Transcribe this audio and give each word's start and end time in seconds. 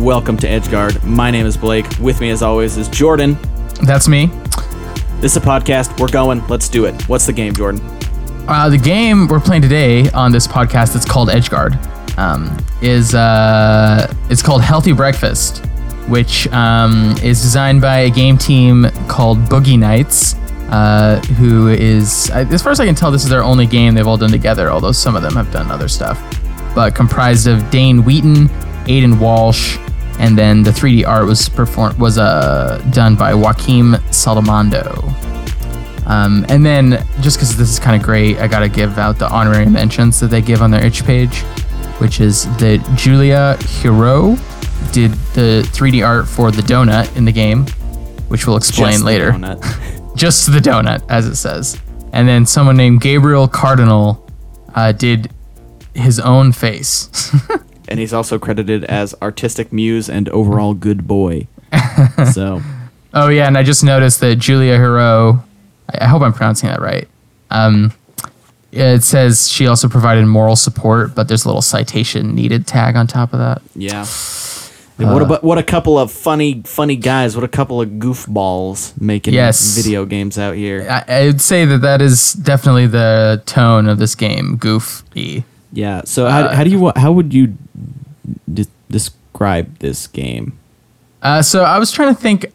Welcome 0.00 0.38
to 0.38 0.46
Edgeguard. 0.46 1.04
My 1.04 1.30
name 1.30 1.44
is 1.44 1.58
Blake. 1.58 1.84
With 2.00 2.22
me, 2.22 2.30
as 2.30 2.40
always, 2.40 2.78
is 2.78 2.88
Jordan. 2.88 3.36
That's 3.82 4.08
me. 4.08 4.30
This 5.20 5.32
is 5.32 5.36
a 5.36 5.40
podcast. 5.42 6.00
We're 6.00 6.08
going. 6.08 6.42
Let's 6.46 6.70
do 6.70 6.86
it. 6.86 7.06
What's 7.06 7.26
the 7.26 7.34
game, 7.34 7.52
Jordan? 7.52 7.82
Uh, 8.48 8.70
the 8.70 8.78
game 8.78 9.28
we're 9.28 9.40
playing 9.40 9.60
today 9.60 10.08
on 10.12 10.32
this 10.32 10.46
podcast 10.46 10.94
that's 10.94 11.04
called 11.04 11.28
Edgeguard 11.28 11.76
um, 12.16 12.56
is 12.80 13.14
uh, 13.14 14.10
it's 14.30 14.42
called 14.42 14.62
Healthy 14.62 14.92
Breakfast, 14.92 15.58
which 16.08 16.48
um, 16.48 17.14
is 17.22 17.42
designed 17.42 17.82
by 17.82 17.98
a 17.98 18.10
game 18.10 18.38
team 18.38 18.86
called 19.06 19.36
Boogie 19.50 19.78
Nights, 19.78 20.34
uh, 20.70 21.20
who 21.36 21.68
is, 21.68 22.30
as 22.30 22.62
far 22.62 22.72
as 22.72 22.80
I 22.80 22.86
can 22.86 22.94
tell, 22.94 23.10
this 23.10 23.24
is 23.24 23.28
their 23.28 23.44
only 23.44 23.66
game 23.66 23.94
they've 23.94 24.06
all 24.06 24.16
done 24.16 24.30
together. 24.30 24.70
Although 24.70 24.92
some 24.92 25.14
of 25.14 25.20
them 25.20 25.34
have 25.34 25.52
done 25.52 25.70
other 25.70 25.88
stuff, 25.88 26.18
but 26.74 26.94
comprised 26.94 27.46
of 27.46 27.70
Dane 27.70 28.02
Wheaton, 28.02 28.48
Aiden 28.86 29.20
Walsh, 29.20 29.76
and 30.20 30.36
then 30.36 30.62
the 30.62 30.70
3D 30.70 31.06
art 31.06 31.26
was 31.26 31.48
performed 31.48 31.98
was 31.98 32.18
uh, 32.18 32.78
done 32.92 33.16
by 33.16 33.32
Joaquim 33.34 33.94
Saldamondo. 34.10 35.26
Um, 36.06 36.44
and 36.48 36.64
then, 36.64 37.06
just 37.20 37.38
because 37.38 37.56
this 37.56 37.70
is 37.70 37.78
kind 37.78 37.96
of 37.96 38.02
great, 38.02 38.38
I 38.38 38.46
gotta 38.46 38.68
give 38.68 38.98
out 38.98 39.18
the 39.18 39.28
honorary 39.32 39.66
mentions 39.66 40.20
that 40.20 40.26
they 40.26 40.42
give 40.42 40.60
on 40.60 40.70
their 40.70 40.84
itch 40.84 41.04
page, 41.04 41.38
which 41.98 42.20
is 42.20 42.44
that 42.58 42.86
Julia 42.96 43.56
Hero 43.62 44.36
did 44.92 45.12
the 45.34 45.66
3D 45.72 46.06
art 46.06 46.28
for 46.28 46.50
the 46.50 46.62
donut 46.62 47.16
in 47.16 47.24
the 47.24 47.32
game, 47.32 47.64
which 48.28 48.46
we'll 48.46 48.56
explain 48.56 48.92
Just 48.92 49.00
the 49.00 49.06
later. 49.06 49.30
donut. 49.30 50.14
Just 50.16 50.52
the 50.52 50.58
donut, 50.58 51.02
as 51.08 51.26
it 51.26 51.36
says. 51.36 51.78
And 52.12 52.28
then 52.28 52.44
someone 52.44 52.76
named 52.76 53.00
Gabriel 53.00 53.48
Cardinal 53.48 54.28
uh, 54.74 54.92
did 54.92 55.30
his 55.94 56.20
own 56.20 56.52
face. 56.52 57.08
and 57.90 57.98
he's 58.00 58.12
also 58.12 58.38
credited 58.38 58.84
as 58.84 59.14
artistic 59.20 59.72
muse 59.72 60.08
and 60.08 60.28
overall 60.30 60.74
good 60.74 61.06
boy. 61.06 61.48
so, 62.32 62.62
Oh 63.12 63.28
yeah, 63.28 63.46
and 63.46 63.58
I 63.58 63.62
just 63.62 63.82
noticed 63.82 64.20
that 64.20 64.36
Julia 64.36 64.76
Hero, 64.76 65.42
I 65.98 66.06
hope 66.06 66.22
I'm 66.22 66.32
pronouncing 66.32 66.68
that 66.68 66.80
right. 66.80 67.08
Um, 67.50 67.92
it 68.72 69.02
says 69.02 69.50
she 69.50 69.66
also 69.66 69.88
provided 69.88 70.26
moral 70.26 70.54
support, 70.54 71.14
but 71.14 71.26
there's 71.26 71.44
a 71.44 71.48
little 71.48 71.62
citation 71.62 72.36
needed 72.36 72.68
tag 72.68 72.94
on 72.94 73.08
top 73.08 73.32
of 73.32 73.40
that. 73.40 73.62
yeah. 73.74 74.06
what 74.96 75.22
about 75.22 75.42
what 75.42 75.58
a 75.58 75.62
couple 75.64 75.98
of 75.98 76.12
funny, 76.12 76.62
funny 76.64 76.94
guys! 76.94 77.34
What 77.34 77.42
a 77.44 77.48
couple 77.48 77.80
of 77.80 77.88
goofballs 77.88 78.98
making 79.00 79.34
Yes. 79.34 79.76
video 79.76 80.04
games 80.04 80.38
out 80.38 80.54
here. 80.54 80.86
I, 80.88 81.04
I'd 81.22 81.40
say 81.40 81.64
that 81.64 81.78
that 81.78 82.00
is 82.00 82.34
definitely 82.34 82.86
the 82.86 83.42
tone 83.46 83.88
of 83.88 83.98
this 83.98 84.14
game, 84.14 84.56
goofy. 84.56 85.44
Yeah. 85.72 86.02
So 86.04 86.28
how, 86.28 86.48
how 86.48 86.64
do 86.64 86.70
you 86.70 86.92
how 86.96 87.12
would 87.12 87.32
you 87.32 87.56
de- 88.52 88.66
describe 88.90 89.78
this 89.78 90.06
game? 90.06 90.58
Uh, 91.22 91.42
so 91.42 91.64
I 91.64 91.78
was 91.78 91.92
trying 91.92 92.14
to 92.14 92.20
think 92.20 92.46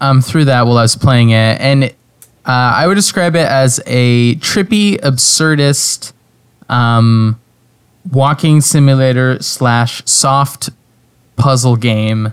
um, 0.00 0.22
through 0.22 0.46
that 0.46 0.66
while 0.66 0.78
I 0.78 0.82
was 0.82 0.96
playing 0.96 1.30
it, 1.30 1.60
and 1.60 1.84
uh, 1.84 1.90
I 2.46 2.86
would 2.86 2.94
describe 2.94 3.36
it 3.36 3.46
as 3.46 3.80
a 3.86 4.36
trippy, 4.36 4.98
absurdist 5.00 6.12
um, 6.68 7.38
walking 8.10 8.60
simulator 8.60 9.40
slash 9.42 10.02
soft 10.06 10.70
puzzle 11.36 11.76
game 11.76 12.32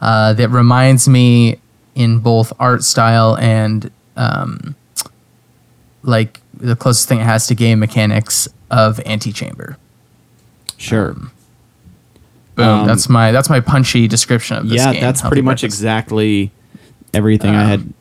uh, 0.00 0.32
that 0.34 0.48
reminds 0.50 1.08
me 1.08 1.58
in 1.94 2.18
both 2.20 2.52
art 2.60 2.84
style 2.84 3.36
and 3.38 3.90
um, 4.16 4.76
like 6.02 6.40
the 6.54 6.76
closest 6.76 7.08
thing 7.08 7.20
it 7.20 7.24
has 7.24 7.46
to 7.48 7.54
game 7.54 7.80
mechanics 7.80 8.48
of 8.70 9.00
Antichamber. 9.06 9.76
Sure. 10.76 11.14
Boom. 11.14 11.30
Um, 12.68 12.86
that's 12.86 13.08
my 13.08 13.30
that's 13.32 13.48
my 13.50 13.60
punchy 13.60 14.08
description 14.08 14.56
of 14.56 14.68
this 14.68 14.78
yeah, 14.78 14.92
game. 14.92 15.00
that's 15.00 15.22
pretty 15.22 15.42
much 15.42 15.60
Breakfast. 15.60 15.78
exactly 15.80 16.50
everything 17.14 17.54
I 17.54 17.62
Um, 17.62 17.68
had 17.68 17.92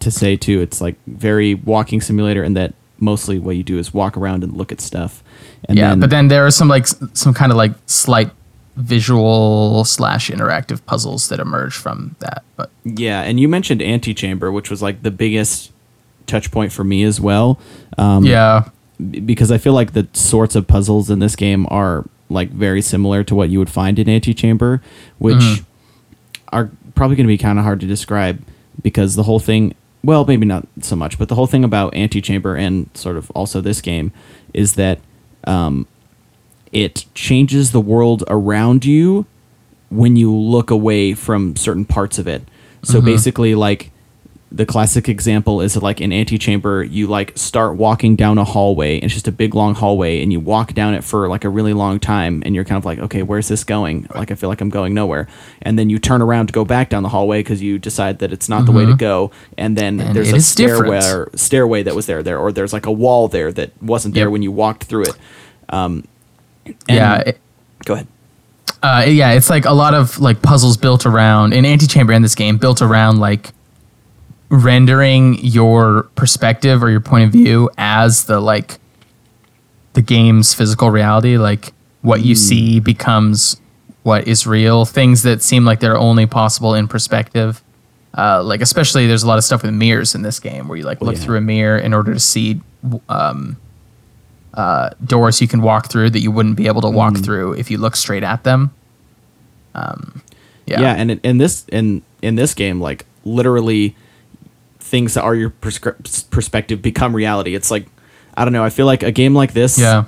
to 0.00 0.10
say 0.10 0.36
too. 0.36 0.60
It's 0.60 0.80
like 0.80 0.96
very 1.06 1.54
walking 1.54 2.00
simulator, 2.00 2.42
and 2.42 2.56
that 2.56 2.74
mostly 2.98 3.38
what 3.38 3.56
you 3.56 3.62
do 3.62 3.78
is 3.78 3.92
walk 3.92 4.16
around 4.16 4.42
and 4.42 4.54
look 4.56 4.72
at 4.72 4.80
stuff. 4.80 5.22
And 5.66 5.76
yeah, 5.78 5.90
then, 5.90 6.00
but 6.00 6.10
then 6.10 6.28
there 6.28 6.46
are 6.46 6.50
some 6.50 6.68
like 6.68 6.86
some 6.86 7.34
kind 7.34 7.52
of 7.52 7.56
like 7.58 7.72
slight 7.86 8.30
visual 8.76 9.84
slash 9.84 10.30
interactive 10.30 10.84
puzzles 10.86 11.28
that 11.28 11.40
emerge 11.40 11.74
from 11.74 12.14
that. 12.20 12.42
But 12.56 12.70
yeah, 12.84 13.22
and 13.22 13.38
you 13.40 13.48
mentioned 13.48 13.82
Antichamber, 13.82 14.50
which 14.52 14.70
was 14.70 14.80
like 14.82 15.02
the 15.02 15.10
biggest 15.10 15.72
touch 16.26 16.50
point 16.50 16.72
for 16.72 16.84
me 16.84 17.02
as 17.04 17.20
well. 17.20 17.58
Um, 17.98 18.24
yeah, 18.24 18.68
because 19.24 19.50
I 19.50 19.58
feel 19.58 19.72
like 19.72 19.92
the 19.92 20.08
sorts 20.12 20.54
of 20.54 20.66
puzzles 20.66 21.10
in 21.10 21.18
this 21.18 21.36
game 21.36 21.66
are 21.70 22.04
like 22.28 22.50
very 22.50 22.80
similar 22.82 23.22
to 23.24 23.34
what 23.34 23.50
you 23.50 23.58
would 23.58 23.70
find 23.70 23.98
in 23.98 24.08
Antichamber, 24.08 24.80
which 25.18 25.36
Mm-hmm. 25.36 25.64
are 26.52 26.70
probably 26.94 27.16
going 27.16 27.26
to 27.26 27.28
be 27.32 27.38
kind 27.38 27.58
of 27.58 27.64
hard 27.64 27.80
to 27.80 27.86
describe 27.86 28.42
because 28.82 29.14
the 29.16 29.22
whole 29.24 29.38
thing, 29.38 29.74
well, 30.02 30.24
maybe 30.24 30.46
not 30.46 30.66
so 30.80 30.96
much, 30.96 31.18
but 31.18 31.28
the 31.28 31.34
whole 31.34 31.46
thing 31.46 31.62
about 31.64 31.94
Antichamber 31.94 32.56
and 32.56 32.88
sort 32.94 33.16
of 33.16 33.30
also 33.32 33.60
this 33.60 33.80
game 33.80 34.12
is 34.54 34.74
that 34.74 34.98
um, 35.44 35.86
it 36.72 37.04
changes 37.14 37.72
the 37.72 37.80
world 37.80 38.24
around 38.28 38.84
you 38.84 39.26
when 39.90 40.16
you 40.16 40.34
look 40.34 40.70
away 40.70 41.14
from 41.14 41.54
certain 41.54 41.84
parts 41.84 42.18
of 42.18 42.26
it. 42.26 42.42
So 42.82 43.00
basically, 43.04 43.54
like 43.54 43.90
the 44.52 44.64
classic 44.64 45.08
example 45.08 45.60
is 45.60 45.76
like 45.76 46.00
in 46.00 46.12
Antichamber, 46.12 46.84
you 46.84 47.08
like 47.08 47.36
start 47.36 47.76
walking 47.76 48.14
down 48.14 48.38
a 48.38 48.44
hallway, 48.44 48.94
and 48.96 49.04
it's 49.04 49.14
just 49.14 49.26
a 49.26 49.32
big 49.32 49.54
long 49.56 49.74
hallway, 49.74 50.22
and 50.22 50.32
you 50.32 50.38
walk 50.38 50.72
down 50.72 50.94
it 50.94 51.02
for 51.02 51.28
like 51.28 51.44
a 51.44 51.48
really 51.48 51.72
long 51.72 51.98
time, 51.98 52.42
and 52.46 52.54
you're 52.54 52.64
kind 52.64 52.78
of 52.78 52.84
like, 52.84 53.00
okay, 53.00 53.22
where's 53.24 53.48
this 53.48 53.64
going? 53.64 54.06
Like 54.14 54.30
I 54.30 54.36
feel 54.36 54.48
like 54.48 54.60
I'm 54.60 54.68
going 54.70 54.94
nowhere, 54.94 55.26
and 55.62 55.76
then 55.76 55.90
you 55.90 55.98
turn 55.98 56.22
around 56.22 56.46
to 56.46 56.52
go 56.52 56.64
back 56.64 56.90
down 56.90 57.02
the 57.02 57.08
hallway 57.08 57.40
because 57.40 57.60
you 57.60 57.78
decide 57.78 58.20
that 58.20 58.32
it's 58.32 58.48
not 58.48 58.66
the 58.66 58.72
way 58.72 58.86
to 58.86 58.94
go, 58.94 59.32
and 59.58 59.76
then 59.76 59.98
And 60.00 60.14
there's 60.14 60.32
a 60.32 60.40
stairway 60.40 61.00
stairway 61.34 61.82
that 61.82 61.96
was 61.96 62.06
there 62.06 62.22
there, 62.22 62.38
or 62.38 62.52
there's 62.52 62.72
like 62.72 62.86
a 62.86 62.92
wall 62.92 63.26
there 63.28 63.50
that 63.52 63.70
wasn't 63.82 64.14
there 64.14 64.26
Yep. 64.26 64.32
when 64.32 64.42
you 64.42 64.52
walked 64.52 64.84
through 64.84 65.02
it. 65.04 65.16
Um, 65.68 66.04
yeah, 66.88 67.18
it- 67.26 67.40
go 67.84 67.94
ahead. 67.94 68.06
uh, 68.82 69.04
yeah. 69.08 69.32
It's 69.32 69.50
like 69.50 69.64
a 69.64 69.72
lot 69.72 69.92
of 69.94 70.20
like 70.20 70.40
puzzles 70.40 70.76
built 70.76 71.04
around 71.04 71.52
in 71.52 71.64
Antichamber 71.66 72.12
in 72.12 72.22
this 72.22 72.34
game 72.36 72.56
built 72.58 72.80
around 72.80 73.18
like 73.18 73.50
rendering 74.48 75.34
your 75.40 76.04
perspective 76.14 76.82
or 76.82 76.90
your 76.90 77.00
point 77.00 77.24
of 77.24 77.32
view 77.32 77.70
as 77.76 78.24
the 78.24 78.40
like 78.40 78.78
the 79.94 80.02
game's 80.02 80.54
physical 80.54 80.90
reality. 80.90 81.36
Like 81.38 81.72
what 82.02 82.22
you 82.22 82.34
see 82.34 82.80
becomes 82.80 83.60
what 84.02 84.28
is 84.28 84.46
real. 84.46 84.84
Things 84.84 85.22
that 85.24 85.42
seem 85.42 85.64
like 85.64 85.80
they're 85.80 85.96
only 85.96 86.26
possible 86.26 86.74
in 86.74 86.86
perspective. 86.86 87.62
Uh, 88.16 88.42
like 88.42 88.60
especially 88.60 89.06
there's 89.06 89.24
a 89.24 89.26
lot 89.26 89.36
of 89.36 89.44
stuff 89.44 89.62
with 89.62 89.74
mirrors 89.74 90.14
in 90.14 90.22
this 90.22 90.40
game 90.40 90.68
where 90.68 90.78
you 90.78 90.84
like 90.84 91.00
look 91.02 91.16
yeah. 91.16 91.20
through 91.20 91.36
a 91.36 91.40
mirror 91.40 91.76
in 91.76 91.92
order 91.92 92.14
to 92.14 92.20
see 92.20 92.60
um, 93.08 93.56
uh, 94.54 94.90
doors 95.04 95.42
you 95.42 95.48
can 95.48 95.60
walk 95.60 95.90
through 95.90 96.08
that 96.08 96.20
you 96.20 96.30
wouldn't 96.30 96.56
be 96.56 96.66
able 96.66 96.80
to 96.80 96.88
walk 96.88 97.16
through 97.18 97.52
if 97.54 97.70
you 97.70 97.76
look 97.76 97.94
straight 97.94 98.22
at 98.22 98.44
them. 98.44 98.72
Um, 99.74 100.22
yeah. 100.66 100.80
yeah 100.80 100.94
and 100.94 101.10
in, 101.10 101.20
in 101.22 101.38
this 101.38 101.66
in 101.68 102.02
in 102.22 102.36
this 102.36 102.54
game 102.54 102.80
like 102.80 103.04
literally 103.24 103.94
things 104.86 105.14
that 105.14 105.22
are 105.22 105.34
your 105.34 105.50
prescri- 105.50 106.30
perspective 106.30 106.80
become 106.80 107.14
reality 107.14 107.54
it's 107.54 107.70
like 107.70 107.86
i 108.36 108.44
don't 108.44 108.52
know 108.52 108.64
i 108.64 108.70
feel 108.70 108.86
like 108.86 109.02
a 109.02 109.10
game 109.12 109.34
like 109.34 109.52
this 109.52 109.78
Yeah. 109.78 110.04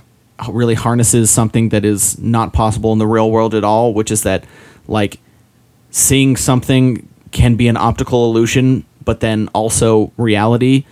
really 0.49 0.75
harnesses 0.75 1.31
something 1.31 1.71
that 1.71 1.85
is 1.85 2.19
not 2.19 2.53
possible 2.53 2.93
in 2.93 2.99
the 2.99 3.07
real 3.07 3.31
world 3.31 3.55
at 3.55 3.65
all 3.65 3.93
which 3.93 4.11
is 4.11 4.23
that 4.23 4.45
like 4.87 5.19
seeing 5.91 6.37
something 6.37 7.09
can 7.33 7.57
be 7.57 7.69
an 7.69 7.77
optical 7.77 8.25
illusion 8.31 8.85
but 9.05 9.21
then 9.21 9.49
also 9.55 10.13
reality 10.17 10.85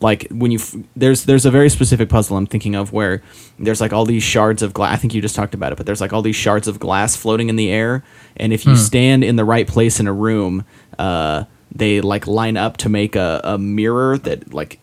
like 0.00 0.26
when 0.30 0.50
you 0.50 0.58
f- 0.58 0.74
there's 0.96 1.24
there's 1.26 1.46
a 1.46 1.50
very 1.50 1.70
specific 1.70 2.08
puzzle 2.08 2.36
I'm 2.36 2.46
thinking 2.46 2.74
of 2.74 2.92
where 2.92 3.22
there's 3.58 3.80
like 3.80 3.92
all 3.92 4.04
these 4.04 4.24
shards 4.24 4.60
of 4.62 4.72
glass. 4.74 4.92
I 4.94 4.96
think 4.96 5.14
you 5.14 5.22
just 5.22 5.36
talked 5.36 5.54
about 5.54 5.70
it, 5.70 5.76
but 5.76 5.86
there's 5.86 6.00
like 6.00 6.12
all 6.12 6.22
these 6.22 6.34
shards 6.34 6.66
of 6.66 6.80
glass 6.80 7.14
floating 7.14 7.48
in 7.48 7.54
the 7.54 7.70
air, 7.70 8.02
and 8.36 8.52
if 8.52 8.66
you 8.66 8.74
stand 8.76 9.22
in 9.22 9.36
the 9.36 9.44
right 9.44 9.64
place 9.68 10.00
in 10.00 10.08
a 10.08 10.12
room, 10.12 10.64
uh, 10.98 11.44
they 11.74 12.00
like 12.00 12.26
line 12.26 12.56
up 12.56 12.76
to 12.78 12.88
make 12.88 13.16
a, 13.16 13.40
a 13.44 13.58
mirror 13.58 14.18
that 14.18 14.52
like 14.52 14.78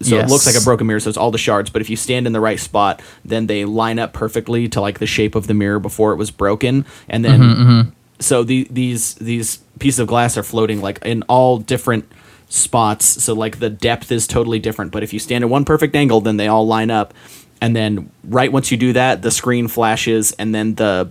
so 0.00 0.16
it 0.18 0.28
looks 0.28 0.46
like 0.46 0.56
a 0.60 0.64
broken 0.64 0.86
mirror 0.86 0.98
so 1.00 1.08
it's 1.08 1.16
all 1.18 1.30
the 1.30 1.38
shards 1.38 1.70
but 1.70 1.80
if 1.80 1.88
you 1.88 1.96
stand 1.96 2.26
in 2.26 2.32
the 2.32 2.40
right 2.40 2.58
spot 2.58 3.00
then 3.24 3.46
they 3.46 3.64
line 3.64 3.98
up 3.98 4.12
perfectly 4.12 4.68
to 4.68 4.80
like 4.80 4.98
the 4.98 5.06
shape 5.06 5.34
of 5.34 5.46
the 5.46 5.54
mirror 5.54 5.78
before 5.78 6.12
it 6.12 6.16
was 6.16 6.30
broken 6.30 6.84
and 7.08 7.24
then 7.24 7.40
Mm-hmm, 7.40 7.90
so 8.18 8.42
the, 8.44 8.66
these 8.70 9.14
these 9.16 9.58
pieces 9.78 9.98
of 10.00 10.06
glass 10.08 10.36
are 10.36 10.42
floating 10.42 10.80
like 10.80 10.98
in 11.04 11.22
all 11.24 11.58
different 11.58 12.10
spots 12.48 13.04
so 13.04 13.32
like 13.32 13.58
the 13.60 13.70
depth 13.70 14.12
is 14.12 14.26
totally 14.26 14.58
different 14.58 14.92
but 14.92 15.02
if 15.02 15.12
you 15.12 15.18
stand 15.18 15.42
at 15.44 15.50
one 15.50 15.64
perfect 15.64 15.94
angle 15.96 16.20
then 16.20 16.36
they 16.36 16.48
all 16.48 16.66
line 16.66 16.90
up 16.90 17.14
and 17.60 17.74
then 17.74 18.10
right 18.24 18.52
once 18.52 18.70
you 18.70 18.76
do 18.76 18.92
that 18.92 19.22
the 19.22 19.30
screen 19.30 19.68
flashes 19.68 20.32
and 20.32 20.54
then 20.54 20.74
the 20.74 21.08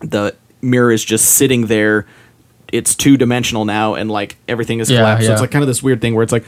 the 0.00 0.34
mirror 0.62 0.92
is 0.92 1.04
just 1.04 1.24
sitting 1.34 1.66
there 1.66 2.06
it's 2.72 2.94
two 2.94 3.16
dimensional 3.16 3.64
now 3.64 3.94
and 3.94 4.10
like 4.10 4.36
everything 4.48 4.80
is 4.80 4.90
Yeah, 4.90 4.98
collapsed 4.98 5.26
so 5.26 5.32
it's 5.32 5.40
like 5.40 5.50
kind 5.50 5.62
of 5.62 5.68
this 5.68 5.82
weird 5.82 6.00
thing 6.00 6.14
where 6.14 6.22
it's 6.22 6.32
like 6.32 6.44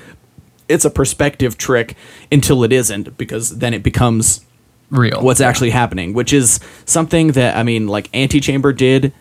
it's 0.69 0.85
a 0.85 0.91
perspective 0.91 1.59
trick 1.59 1.97
until 2.31 2.65
it 2.65 2.73
isn't 2.73 3.17
because 3.19 3.59
then 3.59 3.75
it 3.75 3.83
becomes 3.83 4.45
real. 4.91 5.21
what's 5.21 5.41
Yeah. 5.41 5.49
actually 5.49 5.71
happening, 5.71 6.15
which 6.15 6.33
is 6.33 6.61
something 6.85 7.29
that 7.33 7.57
I 7.57 7.63
mean, 7.63 7.89
like 7.89 8.09
Antichamber 8.15 8.73
did 8.73 9.13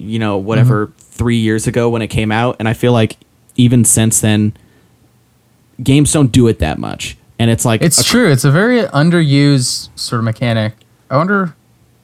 you 0.00 0.18
know, 0.18 0.36
whatever 0.38 0.86
mm-hmm. 0.86 0.98
three 0.98 1.36
years 1.38 1.66
ago 1.66 1.88
when 1.90 2.02
it 2.02 2.06
came 2.08 2.30
out, 2.30 2.54
and 2.60 2.68
I 2.68 2.72
feel 2.72 2.92
like 2.92 3.16
even 3.56 3.84
since 3.84 4.20
then, 4.20 4.52
games 5.82 6.12
don't 6.12 6.30
do 6.30 6.46
it 6.46 6.60
that 6.60 6.78
much. 6.78 7.16
And 7.38 7.50
it's 7.50 7.64
like 7.64 7.82
It's 7.82 7.98
a- 8.00 8.04
true. 8.04 8.30
It's 8.30 8.44
a 8.44 8.50
very 8.50 8.82
underused 8.82 9.88
sort 9.96 10.20
of 10.20 10.24
mechanic. 10.24 10.74
I 11.10 11.16
wonder. 11.16 11.54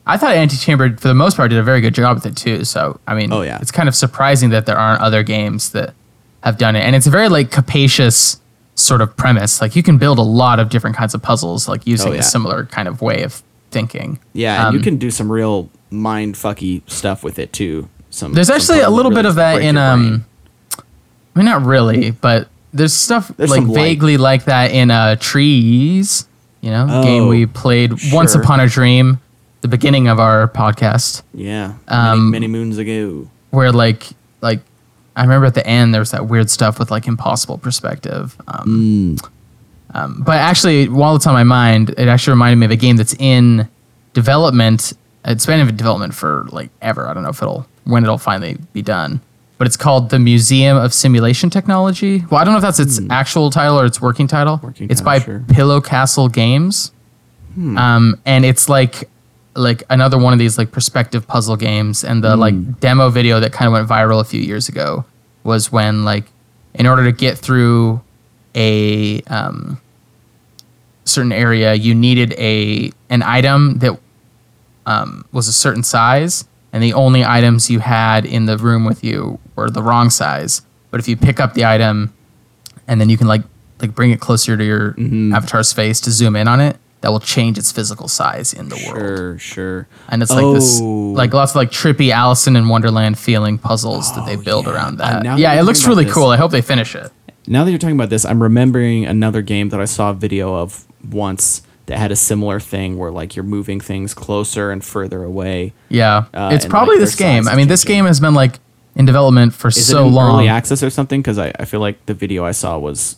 I 0.06 0.16
thought 0.18 0.34
Antichamber, 0.34 0.96
for 0.96 1.08
the 1.08 1.14
most 1.14 1.36
part, 1.36 1.50
did 1.50 1.58
a 1.58 1.62
very 1.62 1.80
good 1.80 1.94
job 1.94 2.16
with 2.16 2.26
it 2.26 2.36
too. 2.36 2.64
So 2.64 3.00
I 3.06 3.14
mean, 3.14 3.32
Oh, 3.32 3.42
yeah. 3.42 3.58
it's 3.60 3.70
kind 3.70 3.88
of 3.88 3.94
surprising 3.94 4.50
that 4.50 4.66
there 4.66 4.76
aren't 4.76 5.00
other 5.00 5.22
games 5.22 5.70
that 5.70 5.94
have 6.42 6.58
done 6.58 6.76
it, 6.76 6.80
and 6.80 6.94
it's 6.94 7.06
a 7.06 7.10
very 7.10 7.28
like 7.28 7.50
capacious 7.50 8.40
sort 8.74 9.00
of 9.00 9.16
premise. 9.16 9.60
Like 9.60 9.76
you 9.76 9.82
can 9.82 9.96
build 9.98 10.18
a 10.18 10.22
lot 10.22 10.58
of 10.60 10.68
different 10.68 10.96
kinds 10.96 11.14
of 11.14 11.22
puzzles, 11.22 11.68
like 11.68 11.86
using 11.86 12.10
Oh, 12.10 12.14
yeah. 12.14 12.20
a 12.20 12.22
similar 12.22 12.66
kind 12.66 12.86
of 12.88 13.00
way 13.00 13.22
of 13.22 13.42
thinking. 13.70 14.18
Yeah, 14.34 14.66
and 14.66 14.74
you 14.74 14.80
Um, 14.80 14.84
can 14.84 14.96
do 14.96 15.10
some 15.10 15.30
real 15.32 15.70
mind 15.90 16.34
fucky 16.34 16.82
stuff 16.86 17.22
with 17.24 17.38
it 17.38 17.52
too. 17.52 17.88
Some 18.10 18.32
There's 18.34 18.48
some 18.48 18.56
actually 18.56 18.80
a 18.80 18.90
little 18.90 19.10
really 19.10 19.22
bit 19.22 19.28
of 19.28 19.34
that 19.36 19.62
in 19.62 19.76
um. 19.78 20.08
brain. 20.08 20.24
I 21.34 21.38
mean, 21.40 21.46
not 21.46 21.64
really, 21.64 22.10
but 22.12 22.48
there's 22.72 22.92
stuff 22.92 23.32
There's 23.36 23.50
like 23.50 23.64
vaguely 23.64 24.16
like 24.18 24.44
that 24.44 24.70
in 24.70 24.90
uh 24.90 25.16
Trees. 25.16 26.26
You 26.60 26.70
know, 26.70 26.86
game 27.02 27.24
Oh, 27.24 27.28
we 27.28 27.46
played 27.46 27.92
Once. 28.12 28.34
Upon 28.34 28.60
a 28.60 28.66
Dream, 28.68 29.20
the 29.64 29.68
beginning 29.68 30.08
of 30.08 30.20
our 30.20 30.46
podcast, 30.46 31.22
Yeah, 31.32 31.72
um, 31.88 32.30
many, 32.30 32.46
many 32.46 32.52
moons 32.52 32.76
ago. 32.76 33.30
where 33.50 33.72
like 33.72 34.08
like 34.42 34.60
I 35.16 35.22
remember 35.22 35.46
at 35.46 35.54
the 35.54 35.66
end 35.66 35.94
there 35.94 36.00
was 36.02 36.10
that 36.10 36.26
weird 36.26 36.50
stuff 36.50 36.78
with 36.78 36.90
like 36.90 37.06
impossible 37.06 37.56
perspective. 37.56 38.36
Um, 38.46 39.16
Mm. 39.18 39.28
um, 39.94 40.22
but 40.22 40.36
actually, 40.36 40.88
while 40.90 41.16
it's 41.16 41.26
on 41.26 41.32
my 41.32 41.44
mind, 41.44 41.94
it 41.96 42.08
actually 42.08 42.32
reminded 42.32 42.56
me 42.58 42.66
of 42.66 42.72
a 42.72 42.76
game 42.76 42.96
that's 42.96 43.14
in 43.18 43.66
development. 44.12 44.92
It's 45.24 45.46
been 45.46 45.60
in 45.66 45.74
development 45.76 46.14
for 46.14 46.44
like 46.50 46.68
ever. 46.82 47.08
I 47.08 47.14
don't 47.14 47.22
know 47.22 47.30
if 47.30 47.40
it'll 47.40 47.66
when 47.84 48.02
it'll 48.02 48.18
finally 48.18 48.58
be 48.74 48.82
done. 48.82 49.20
But 49.56 49.66
it's 49.68 49.76
called 49.78 50.10
the 50.10 50.18
Museum 50.18 50.76
of 50.76 50.92
Simulation 50.92 51.48
Technology. 51.48 52.22
Well, 52.30 52.38
I 52.40 52.44
don't 52.44 52.52
know 52.52 52.58
if 52.58 52.62
that's 52.62 52.80
its 52.80 53.00
actual 53.08 53.50
title 53.50 53.80
or 53.80 53.86
its 53.86 53.98
working 54.00 54.26
title. 54.26 54.56
Hmm. 54.58 54.66
Working 54.66 54.90
it's 54.90 55.00
title, 55.00 55.20
by 55.20 55.24
sure. 55.24 55.38
Hmm. 55.38 55.54
Pillow 55.54 55.80
Castle 55.80 56.28
Games. 56.28 56.90
Um, 57.56 58.20
and 58.26 58.44
it's 58.44 58.68
like 58.68 59.08
like 59.56 59.82
another 59.90 60.18
one 60.18 60.32
of 60.32 60.38
these 60.38 60.58
like 60.58 60.72
perspective 60.72 61.26
puzzle 61.26 61.56
games. 61.56 62.02
And 62.04 62.22
the 62.24 62.34
Hmm. 62.34 62.40
like 62.40 62.80
demo 62.80 63.08
video 63.10 63.40
that 63.40 63.52
kind 63.52 63.66
of 63.68 63.72
went 63.72 63.88
viral 63.88 64.20
a 64.20 64.24
few 64.24 64.40
years 64.40 64.68
ago 64.68 65.04
was 65.44 65.70
when 65.70 66.04
like 66.04 66.24
in 66.74 66.86
order 66.86 67.04
to 67.04 67.12
get 67.12 67.38
through 67.38 68.00
a 68.56 69.20
um, 69.22 69.80
certain 71.04 71.32
area, 71.32 71.74
you 71.74 71.94
needed 71.94 72.32
a 72.38 72.90
an 73.10 73.22
item 73.22 73.78
that 73.78 73.98
um, 74.86 75.24
was 75.32 75.48
a 75.48 75.52
certain 75.52 75.82
size, 75.82 76.44
and 76.72 76.82
the 76.82 76.92
only 76.92 77.24
items 77.24 77.70
you 77.70 77.78
had 77.80 78.26
in 78.26 78.46
the 78.46 78.58
room 78.58 78.84
with 78.84 79.02
you 79.04 79.38
were 79.56 79.70
the 79.70 79.82
wrong 79.82 80.10
size. 80.10 80.62
But 80.90 81.00
if 81.00 81.08
you 81.08 81.16
pick 81.16 81.40
up 81.40 81.54
the 81.54 81.64
item, 81.64 82.12
and 82.86 83.00
then 83.00 83.08
you 83.08 83.16
can 83.16 83.26
like 83.26 83.42
like 83.80 83.94
bring 83.94 84.10
it 84.10 84.20
closer 84.20 84.56
to 84.56 84.64
your 84.64 84.92
Mm-hmm. 84.92 85.34
avatar's 85.34 85.72
face 85.72 86.00
to 86.02 86.10
zoom 86.10 86.36
in 86.36 86.48
on 86.48 86.60
it, 86.60 86.76
that 87.04 87.10
will 87.12 87.20
change 87.20 87.58
its 87.58 87.70
physical 87.70 88.08
size 88.08 88.54
in 88.54 88.70
the 88.70 88.76
world. 88.86 88.96
Sure, 88.98 89.38
sure. 89.38 89.88
And 90.08 90.22
it's 90.22 90.30
like 90.30 90.54
this, 90.54 90.80
Oh. 90.80 91.12
like 91.12 91.34
lots 91.34 91.52
of 91.52 91.56
like 91.56 91.70
trippy 91.70 92.08
Alice 92.10 92.46
in 92.46 92.66
Wonderland 92.66 93.18
feeling 93.18 93.58
puzzles 93.58 94.10
that 94.14 94.24
they 94.24 94.36
Oh, 94.38 94.42
build 94.42 94.64
yeah. 94.64 94.72
around 94.72 94.98
Uh, 95.02 95.04
that. 95.10 95.22
that 95.24 95.38
yeah, 95.38 95.52
it 95.60 95.64
looks 95.64 95.86
really 95.86 96.04
this- 96.06 96.14
cool. 96.14 96.28
I 96.30 96.38
hope 96.38 96.50
they 96.50 96.62
finish 96.62 96.94
it. 96.96 97.12
Now 97.46 97.62
that 97.64 97.70
you're 97.70 97.78
talking 97.78 97.94
about 97.96 98.08
this, 98.08 98.24
I'm 98.24 98.42
remembering 98.42 99.04
another 99.04 99.42
game 99.42 99.68
that 99.68 99.82
I 99.82 99.84
saw 99.84 100.10
a 100.10 100.14
video 100.14 100.54
of 100.56 100.86
once 101.06 101.60
that 101.86 101.98
had 101.98 102.10
a 102.10 102.16
similar 102.16 102.58
thing 102.58 102.96
where 102.96 103.10
like 103.10 103.36
you're 103.36 103.42
moving 103.44 103.80
things 103.80 104.14
closer 104.14 104.70
and 104.70 104.82
further 104.82 105.22
away. 105.24 105.74
Yeah, 105.90 106.24
Uh, 106.32 106.48
it's 106.54 106.64
probably 106.64 106.94
like, 106.96 107.04
this 107.04 107.16
game. 107.16 107.46
I 107.46 107.54
mean, 107.54 107.68
this 107.68 107.84
game 107.84 108.06
has 108.06 108.18
been 108.18 108.32
like 108.32 108.60
in 108.96 109.04
development 109.04 109.52
for 109.52 109.68
Is 109.68 109.84
so 109.86 110.06
long. 110.06 110.36
early 110.36 110.48
access 110.48 110.82
or 110.82 110.88
something? 110.88 111.20
Because 111.20 111.38
I, 111.38 111.52
I 111.60 111.66
feel 111.66 111.80
like 111.80 112.06
the 112.06 112.14
video 112.14 112.46
I 112.46 112.52
saw 112.52 112.78
was 112.78 113.16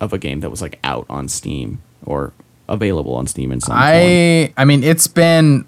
of 0.00 0.12
a 0.12 0.18
game 0.18 0.40
that 0.40 0.50
was 0.50 0.60
like 0.60 0.80
out 0.82 1.06
on 1.08 1.28
Steam 1.28 1.78
or 2.04 2.32
available 2.68 3.14
on 3.14 3.26
Steam 3.26 3.52
in 3.52 3.60
some 3.60 3.74
form. 3.74 3.82
I 3.82 4.52
I 4.56 4.64
mean, 4.64 4.84
it's 4.84 5.06
been 5.06 5.66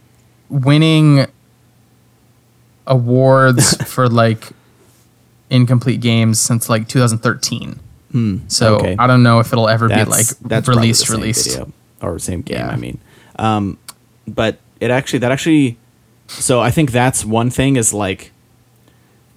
winning 0.49 1.27
awards 2.87 3.77
for 3.91 4.09
like 4.09 4.49
incomplete 5.49 6.01
games 6.01 6.39
since 6.39 6.69
like 6.69 6.89
2013. 6.89 7.81
So 8.49 8.77
okay. 8.77 8.97
I 8.99 9.07
don't 9.07 9.23
know 9.23 9.39
if 9.41 9.53
it'll 9.53 9.69
ever 9.69 9.89
be 9.89 10.05
like 10.05 10.27
that's 10.41 10.69
released. 10.69 11.09
Released. 11.09 11.51
video, 11.51 11.73
or 12.03 12.19
same 12.19 12.43
game. 12.43 12.59
Yeah. 12.59 12.69
I 12.69 12.77
mean, 12.77 12.99
um, 13.37 13.79
but 14.27 14.59
it 14.81 14.91
actually 14.91 15.21
that 15.21 15.33
actually. 15.33 15.79
So 16.27 16.61
I 16.61 16.71
think 16.71 16.93
that's 16.93 17.25
one 17.25 17.51
thing 17.51 17.77
is 17.77 17.93
like, 17.93 18.31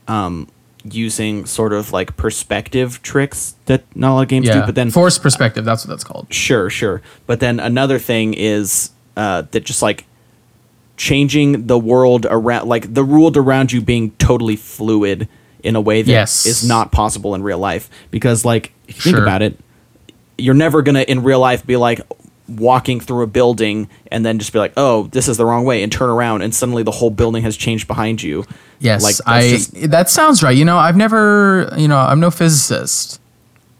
um, 0.07 0.47
using 0.83 1.45
sort 1.45 1.71
of 1.73 1.91
like 1.93 2.17
perspective 2.17 3.01
tricks 3.01 3.55
that 3.65 3.83
not 3.95 4.11
a 4.11 4.13
lot 4.15 4.21
of 4.23 4.27
games 4.27 4.47
Yeah, 4.47 4.61
do. 4.61 4.65
But 4.65 4.75
then 4.75 4.91
forced 4.91 5.21
perspective. 5.21 5.63
That's 5.65 5.85
what 5.85 5.89
that's 5.89 6.03
called. 6.03 6.33
Sure, 6.33 6.69
sure. 6.69 7.01
But 7.25 7.39
then 7.39 7.59
another 7.59 7.99
thing 7.99 8.33
is 8.33 8.91
uh, 9.15 9.43
that 9.51 9.63
just 9.63 9.81
like 9.81 10.05
changing 10.97 11.67
the 11.67 11.77
world 11.77 12.25
around, 12.29 12.67
like 12.67 12.93
the 12.93 13.03
world 13.03 13.37
around 13.37 13.71
you 13.71 13.81
being 13.81 14.11
totally 14.11 14.55
fluid 14.55 15.27
in 15.63 15.75
a 15.75 15.81
way 15.81 16.01
that 16.01 16.11
is 16.11 16.45
Yes. 16.45 16.63
not 16.63 16.91
possible 16.91 17.33
in 17.35 17.41
real 17.43 17.57
life. 17.57 17.89
Because, 18.11 18.43
like, 18.43 18.73
if 18.87 18.97
you 18.97 19.01
think 19.01 19.15
Sure. 19.15 19.23
about 19.23 19.41
it, 19.41 19.57
you're 20.37 20.53
never 20.53 20.81
gonna 20.81 21.01
in 21.01 21.23
real 21.23 21.39
life 21.39 21.65
be 21.65 21.77
like 21.77 22.01
walking 22.47 22.99
through 22.99 23.23
a 23.23 23.27
building 23.27 23.87
and 24.11 24.25
then 24.25 24.37
just 24.39 24.51
be 24.53 24.59
like, 24.59 24.73
"Oh, 24.77 25.03
this 25.11 25.27
is 25.27 25.37
the 25.37 25.45
wrong 25.45 25.63
way," 25.65 25.81
and 25.83 25.91
turn 25.91 26.09
around 26.09 26.41
and 26.41 26.53
suddenly 26.53 26.83
the 26.83 26.91
whole 26.91 27.09
building 27.09 27.43
has 27.43 27.55
changed 27.57 27.87
behind 27.87 28.21
you. 28.21 28.45
Yes, 28.79 29.01
like 29.03 29.15
I. 29.25 29.49
just- 29.49 29.89
that 29.91 30.09
sounds 30.09 30.43
right. 30.43 30.55
You 30.55 30.65
know, 30.65 30.77
I've 30.77 30.97
never. 30.97 31.73
You 31.77 31.87
know, 31.87 31.97
I'm 31.97 32.19
no 32.19 32.29
physicist, 32.31 33.21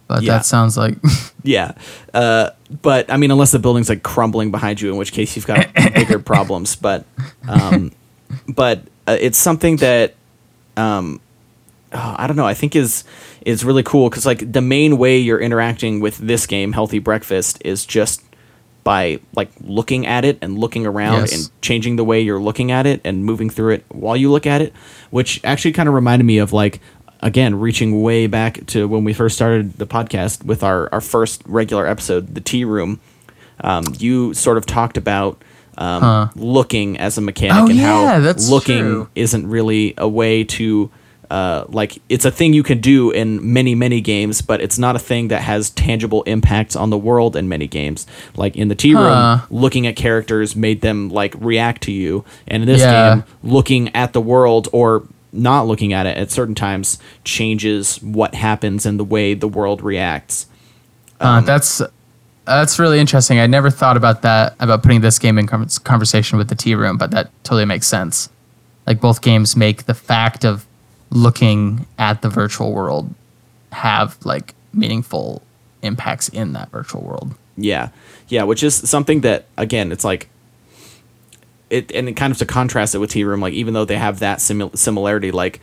but 0.08 0.24
Yeah. 0.24 0.34
that 0.38 0.46
sounds 0.46 0.78
like. 0.78 0.96
Yeah. 1.46 1.74
Uh, 2.14 2.52
but 2.82 3.12
I 3.12 3.18
mean, 3.18 3.30
unless 3.30 3.52
the 3.52 3.60
building's 3.60 3.90
like 3.90 4.02
crumbling 4.02 4.50
behind 4.50 4.80
you, 4.80 4.90
in 4.90 4.96
which 4.96 5.12
case 5.12 5.36
you've 5.36 5.46
got 5.46 5.74
bigger 5.94 6.20
problems. 6.20 6.78
But, 6.78 7.04
um, 7.50 7.92
but 8.48 8.84
uh, 9.08 9.18
it's 9.20 9.38
something 9.38 9.76
that, 9.78 10.14
um, 10.78 11.20
oh, 11.92 12.16
I 12.18 12.28
don't 12.28 12.38
know. 12.38 12.46
I 12.48 12.54
think 12.54 12.78
is 12.78 13.04
is 13.46 13.66
really 13.66 13.84
cool 13.84 14.10
because 14.10 14.26
like 14.26 14.54
the 14.54 14.62
main 14.62 14.98
way 14.98 15.18
you're 15.18 15.42
interacting 15.42 16.00
with 16.00 16.18
this 16.20 16.48
game, 16.48 16.72
Healthy 16.72 17.00
Breakfast, 17.00 17.62
is 17.66 17.86
just 17.86 18.24
by 18.84 19.20
like 19.36 19.50
looking 19.62 20.06
at 20.06 20.26
it 20.26 20.38
and 20.42 20.58
looking 20.58 20.86
around 20.86 21.22
Yes. 21.22 21.34
and 21.48 21.62
changing 21.62 21.96
the 21.96 22.04
way 22.04 22.20
you're 22.22 22.42
looking 22.42 22.72
at 22.72 22.86
it 22.86 23.00
and 23.06 23.24
moving 23.26 23.50
through 23.50 23.74
it 23.76 23.86
while 23.90 24.18
you 24.18 24.30
look 24.32 24.46
at 24.46 24.62
it, 24.62 24.74
which 25.10 25.40
actually 25.44 25.72
kind 25.72 25.88
of 25.88 25.96
reminded 25.96 26.26
me 26.26 26.38
of 26.38 26.52
like 26.54 26.80
again 27.22 27.58
reaching 27.60 28.02
way 28.02 28.28
back 28.28 28.66
to 28.68 28.86
when 28.88 29.04
we 29.06 29.14
first 29.14 29.36
started 29.36 29.74
the 29.78 29.88
podcast 29.88 30.44
with 30.44 30.64
our 30.64 30.90
our 30.92 31.02
first 31.02 31.42
regular 31.46 31.88
episode, 31.88 32.36
the 32.36 32.42
tea 32.42 32.66
room. 32.66 33.00
Um, 33.62 33.84
you 34.00 34.34
sort 34.34 34.58
of 34.58 34.66
talked 34.66 34.98
about 34.98 35.42
um, 35.78 36.02
Huh. 36.02 36.28
looking 36.36 36.98
as 36.98 37.18
a 37.18 37.22
mechanic 37.22 37.64
Oh, 37.64 37.68
and 37.68 37.76
yeah, 37.78 38.20
how 38.20 38.34
looking 38.50 38.80
true. 38.80 39.08
isn't 39.16 39.48
really 39.48 39.94
a 39.98 40.08
way 40.08 40.44
to 40.44 40.90
uh, 41.34 41.66
like 41.80 41.92
it's 42.10 42.26
a 42.26 42.32
thing 42.32 42.54
you 42.54 42.64
can 42.64 42.80
do 42.80 43.10
in 43.22 43.28
many 43.58 43.74
many 43.76 44.00
games 44.02 44.42
but 44.50 44.58
it's 44.62 44.78
not 44.78 44.96
a 44.96 45.00
thing 45.00 45.30
that 45.30 45.42
has 45.42 45.70
tangible 45.72 46.22
impacts 46.24 46.76
on 46.76 46.90
the 46.90 46.98
world 47.10 47.36
in 47.36 47.46
many 47.50 47.68
games 47.68 48.06
like 48.36 48.56
in 48.56 48.68
the 48.68 48.76
tea 48.84 48.94
room 48.94 49.14
Huh. 49.24 49.38
looking 49.50 49.88
at 49.88 49.96
characters 49.96 50.56
made 50.56 50.80
them 50.82 51.10
like 51.10 51.34
react 51.40 51.82
to 51.84 51.92
you 51.92 52.24
and 52.48 52.64
in 52.64 52.68
this 52.68 52.82
Yeah. 52.82 53.16
game 53.16 53.24
looking 53.42 53.84
at 53.96 54.14
the 54.14 54.22
world 54.22 54.68
or 54.72 55.04
not 55.32 55.66
looking 55.66 55.92
at 55.94 56.06
it 56.06 56.16
at 56.18 56.30
certain 56.30 56.56
times 56.56 57.00
changes 57.24 57.98
what 58.04 58.36
happens 58.36 58.86
and 58.86 59.00
the 59.00 59.04
way 59.16 59.34
the 59.34 59.48
world 59.48 59.82
reacts 59.82 60.46
Uh, 61.20 61.26
Um, 61.28 61.46
that's 61.46 61.82
that's 62.46 62.78
really 62.78 63.00
interesting. 63.00 63.40
I 63.40 63.48
never 63.48 63.70
thought 63.72 63.96
about 63.98 64.22
that 64.24 64.56
about 64.60 64.84
putting 64.84 65.02
this 65.02 65.18
game 65.18 65.38
in 65.40 65.48
conversation 65.48 66.38
with 66.38 66.50
the 66.50 66.56
tea 66.56 66.76
room, 66.76 66.98
but 66.98 67.10
that 67.12 67.30
totally 67.44 67.64
makes 67.66 67.88
sense. 67.88 68.28
Like 68.86 69.00
both 69.00 69.22
games 69.22 69.56
make 69.56 69.86
the 69.86 69.94
fact 69.94 70.44
of 70.44 70.66
looking 71.14 71.86
at 71.98 72.22
the 72.22 72.30
virtual 72.30 72.74
world 72.74 73.14
have 73.72 74.18
like 74.26 74.54
meaningful 74.74 75.42
impacts 75.82 76.28
in 76.30 76.54
that 76.54 76.70
virtual 76.72 77.02
world. 77.02 77.34
Yeah, 77.56 77.90
yeah, 78.28 78.44
which 78.44 78.64
is 78.64 78.76
something 78.76 79.22
that 79.22 79.46
again, 79.58 79.92
it's 79.92 80.04
like 80.04 80.28
it, 81.70 81.92
and 81.92 82.08
it 82.10 82.14
kind 82.14 82.32
of 82.32 82.38
to 82.40 82.46
contrast 82.46 82.96
it 82.96 83.00
with 83.00 83.12
Tea 83.12 83.24
Room, 83.24 83.42
like 83.42 83.54
even 83.54 83.74
though 83.74 83.86
they 83.86 83.98
have 83.98 84.20
that 84.20 84.40
simil- 84.40 84.76
similarity, 84.78 85.32
like 85.32 85.60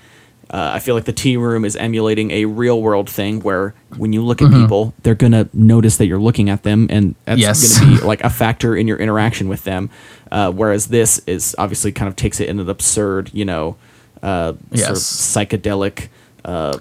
uh, 0.52 0.72
I 0.74 0.80
feel 0.80 0.96
like 0.96 1.04
the 1.04 1.12
Tea 1.12 1.36
Room 1.36 1.64
is 1.64 1.76
emulating 1.76 2.32
a 2.32 2.44
real 2.46 2.82
world 2.82 3.08
thing 3.08 3.40
where 3.40 3.72
when 3.96 4.12
you 4.12 4.24
look 4.24 4.42
at 4.42 4.50
people, 4.50 4.94
they're 5.02 5.14
gonna 5.14 5.48
notice 5.52 5.96
that 5.98 6.06
you're 6.06 6.18
looking 6.20 6.48
at 6.50 6.64
them, 6.64 6.88
and 6.90 7.14
that's 7.24 7.40
Yes. 7.40 7.78
gonna 7.78 7.96
be 7.98 8.02
like 8.02 8.22
a 8.24 8.30
factor 8.30 8.74
in 8.76 8.88
your 8.88 8.96
interaction 8.98 9.48
with 9.48 9.62
them. 9.64 9.90
Uh, 10.32 10.50
whereas 10.50 10.88
this 10.88 11.20
is 11.26 11.54
obviously 11.58 11.92
kind 11.92 12.08
of 12.08 12.16
takes 12.16 12.40
it 12.40 12.48
in 12.48 12.58
an 12.58 12.68
absurd, 12.68 13.30
you 13.32 13.44
know, 13.44 13.76
uh, 14.22 14.52
sort 14.52 14.60
of 14.60 14.78
Yes. 14.78 15.00
psychedelic. 15.34 16.08
Uh, 16.44 16.78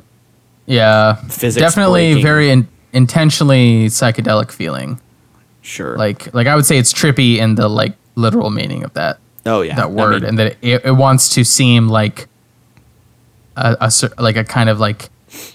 Yeah, 0.66 1.16
Physics 1.30 1.62
definitely 1.62 2.14
breaking. 2.14 2.24
very 2.24 2.50
in- 2.52 2.68
intentionally 2.94 3.88
psychedelic 3.88 4.52
feeling. 4.52 5.00
sure. 5.62 5.98
Like 5.98 6.34
like 6.34 6.48
I 6.48 6.56
would 6.56 6.66
say 6.66 6.78
it's 6.78 6.94
trippy 6.94 7.38
in 7.38 7.56
the 7.56 7.68
like 7.68 7.94
literal 8.16 8.50
meaning 8.50 8.84
of 8.84 8.94
that 8.94 9.18
oh 9.46 9.62
yeah, 9.62 9.76
that 9.76 9.86
I 9.86 9.88
word, 9.88 10.22
mean- 10.22 10.30
and 10.30 10.40
that 10.40 10.58
it, 10.62 10.86
it 10.86 10.92
wants 10.96 11.30
to 11.36 11.44
seem 11.44 11.88
like 11.90 12.28
a, 13.56 13.78
a 13.82 13.92
like 14.22 14.36
a 14.38 14.44
kind 14.44 14.70
of 14.70 14.80
like 14.80 15.10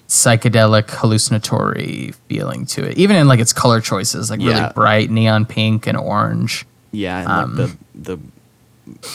psychedelic 0.08 0.90
hallucinatory 0.90 2.12
feeling 2.28 2.66
to 2.66 2.84
it. 2.84 2.96
Even 2.98 3.16
in 3.16 3.26
like 3.28 3.40
its 3.40 3.52
color 3.52 3.80
choices, 3.80 4.30
like 4.30 4.40
Yeah. 4.40 4.48
really 4.60 4.72
bright 4.74 5.10
neon 5.10 5.44
pink 5.46 5.86
and 5.86 5.96
orange. 5.98 6.66
Yeah, 6.92 7.20
and 7.20 7.28
Um, 7.30 7.56
like 7.56 7.70
the 7.94 8.14
the 8.16 8.18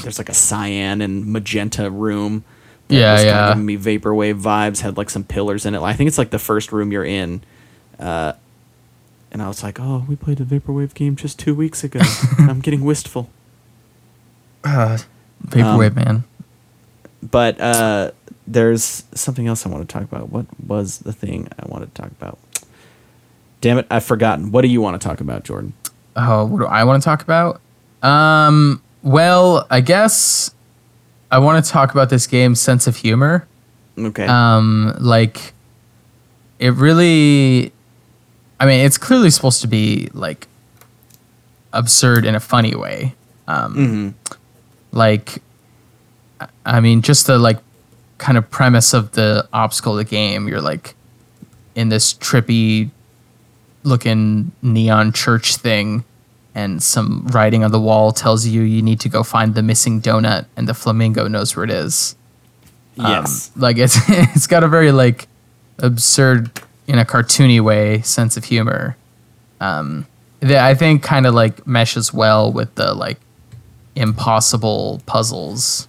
there's 0.03 0.17
like 0.17 0.29
a 0.29 0.33
cyan 0.33 1.01
and 1.01 1.25
magenta 1.27 1.89
room. 1.89 2.43
Yeah, 2.89 3.13
was 3.13 3.23
yeah. 3.23 3.49
giving 3.49 3.65
me 3.65 3.77
vaporwave 3.77 4.41
vibes. 4.41 4.81
Had 4.81 4.97
like 4.97 5.09
some 5.09 5.23
pillars 5.23 5.65
in 5.65 5.75
it. 5.75 5.81
I 5.81 5.93
think 5.93 6.07
it's 6.07 6.17
like 6.17 6.31
the 6.31 6.39
first 6.39 6.71
room 6.71 6.91
you're 6.91 7.05
in. 7.05 7.41
Uh, 7.99 8.33
and 9.31 9.41
I 9.41 9.47
was 9.47 9.61
like, 9.63 9.79
oh, 9.79 10.05
we 10.07 10.15
played 10.15 10.39
a 10.39 10.45
vaporwave 10.45 10.93
game 10.93 11.15
just 11.15 11.37
two 11.37 11.53
weeks 11.53 11.83
ago. 11.83 12.01
I'm 12.39 12.61
getting 12.61 12.83
wistful. 12.83 13.29
Vaporwave 14.63 15.95
man. 15.95 16.23
But 17.21 17.59
uh, 17.59 18.11
there's 18.47 19.03
something 19.13 19.47
else 19.47 19.65
I 19.65 19.69
want 19.69 19.87
to 19.87 19.93
talk 19.93 20.03
about. 20.03 20.29
What 20.31 20.47
was 20.65 20.99
the 20.99 21.13
thing 21.13 21.47
I 21.59 21.67
wanted 21.67 21.93
to 21.93 22.01
talk 22.01 22.11
about? 22.11 22.39
Damn 23.61 23.77
it, 23.77 23.87
I've 23.91 24.05
forgotten. 24.05 24.51
What 24.51 24.61
do 24.61 24.67
you 24.67 24.81
want 24.81 24.99
to 24.99 25.05
talk 25.05 25.21
about, 25.21 25.43
Jordan? 25.43 25.73
Oh, 26.15 26.45
what 26.45 26.59
do 26.59 26.65
I 26.65 26.83
want 26.85 27.01
to 27.01 27.05
talk 27.05 27.21
about? 27.21 27.61
Um, 28.01 28.81
well, 29.03 29.67
I 29.69 29.81
guess 29.81 30.53
I 31.31 31.37
want 31.39 31.63
to 31.63 31.71
talk 31.71 31.91
about 31.91 32.09
this 32.09 32.25
game's 32.27 32.59
sense 32.59 32.87
of 32.87 32.95
humor. 32.97 33.47
Okay. 33.97 34.25
Um, 34.25 34.95
like 34.99 35.53
it 36.59 36.73
really 36.73 37.71
I 38.59 38.65
mean, 38.65 38.85
it's 38.85 38.97
clearly 38.97 39.29
supposed 39.29 39.61
to 39.61 39.67
be 39.67 40.09
like 40.13 40.47
absurd 41.73 42.25
in 42.25 42.35
a 42.35 42.39
funny 42.39 42.75
way. 42.75 43.15
Um 43.47 43.75
Mhm. 43.75 44.13
like 44.91 45.41
I- 46.41 46.47
I 46.65 46.79
mean, 46.79 47.01
just 47.01 47.27
the 47.27 47.37
like 47.37 47.59
kind 48.17 48.37
of 48.37 48.49
premise 48.49 48.93
of 48.93 49.11
the 49.11 49.47
obstacle 49.53 49.93
of 49.93 49.97
the 49.97 50.03
game, 50.09 50.47
you're 50.47 50.61
like 50.61 50.95
in 51.75 51.89
this 51.89 52.13
trippy 52.13 52.89
looking 53.83 54.51
neon 54.61 55.13
church 55.13 55.55
thing 55.55 56.03
and 56.55 56.81
some 56.81 57.27
writing 57.31 57.63
on 57.63 57.71
the 57.71 57.79
wall 57.79 58.11
tells 58.11 58.45
you 58.45 58.61
you 58.61 58.81
need 58.81 58.99
to 59.01 59.09
go 59.09 59.23
find 59.23 59.55
the 59.55 59.63
missing 59.63 60.01
donut 60.01 60.45
and 60.57 60.67
the 60.67 60.73
flamingo 60.73 61.27
knows 61.27 61.55
where 61.55 61.63
it 61.63 61.71
is. 61.71 62.15
Um, 62.97 63.05
yes. 63.05 63.51
like 63.55 63.77
it's 63.77 63.97
it's 64.09 64.47
got 64.47 64.63
a 64.63 64.67
very 64.67 64.91
like 64.91 65.27
absurd 65.77 66.51
in 66.87 66.99
a 66.99 67.05
cartoony 67.05 67.61
way 67.61 68.01
sense 68.01 68.35
of 68.35 68.45
humor. 68.45 68.97
Um, 69.61 70.07
that 70.41 70.63
I 70.65 70.73
think 70.73 71.03
kind 71.03 71.25
of 71.25 71.33
like 71.33 71.65
meshes 71.67 72.13
well 72.13 72.51
with 72.51 72.73
the 72.75 72.93
like 72.93 73.19
impossible 73.95 75.01
puzzles. 75.05 75.87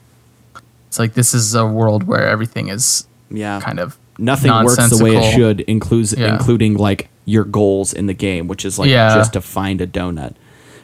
It's 0.89 0.99
like 0.99 1.15
this 1.15 1.35
is 1.35 1.55
a 1.55 1.67
world 1.67 2.05
where 2.05 2.27
everything 2.29 2.69
is 2.69 3.07
yeah. 3.31 3.61
kind 3.61 3.79
of 3.79 3.97
nothing 4.19 4.53
works 4.53 4.91
the 4.91 5.03
way 5.03 5.17
it 5.17 5.35
should, 5.35 5.61
includes 5.63 6.13
Yeah. 6.17 6.33
including 6.33 6.77
like 6.77 7.09
your 7.25 7.45
goals 7.45 7.93
in 7.93 8.07
the 8.07 8.15
game, 8.15 8.49
which 8.49 8.65
is 8.65 8.79
like 8.79 8.91
Yeah. 8.91 9.15
Just 9.15 9.33
to 9.35 9.41
find 9.41 9.81
a 9.81 9.87
donut. 9.87 10.35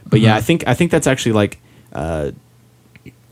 But 0.09 0.21
yeah, 0.21 0.37
I 0.37 0.41
think 0.41 0.65
I 0.67 0.75
think 0.75 0.91
that's 0.91 1.07
actually 1.07 1.33
like 1.33 1.59
uh, 1.93 2.31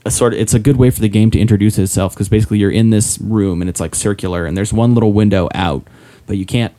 a 0.05 0.11
sort 0.11 0.33
of 0.33 0.39
it's 0.39 0.53
a 0.53 0.59
good 0.59 0.77
way 0.77 0.89
for 0.89 0.99
the 1.01 1.09
game 1.09 1.31
to 1.31 1.39
introduce 1.39 1.77
itself 1.77 2.13
because 2.13 2.29
basically 2.29 2.59
you're 2.59 2.71
in 2.71 2.89
this 2.89 3.17
room 3.19 3.61
and 3.61 3.69
it's 3.69 3.79
like 3.79 3.95
circular 3.95 4.45
and 4.45 4.55
there's 4.57 4.71
one 4.73 4.93
little 4.93 5.13
window 5.13 5.49
out, 5.55 5.83
but 6.27 6.37
you 6.37 6.45
can't 6.45 6.73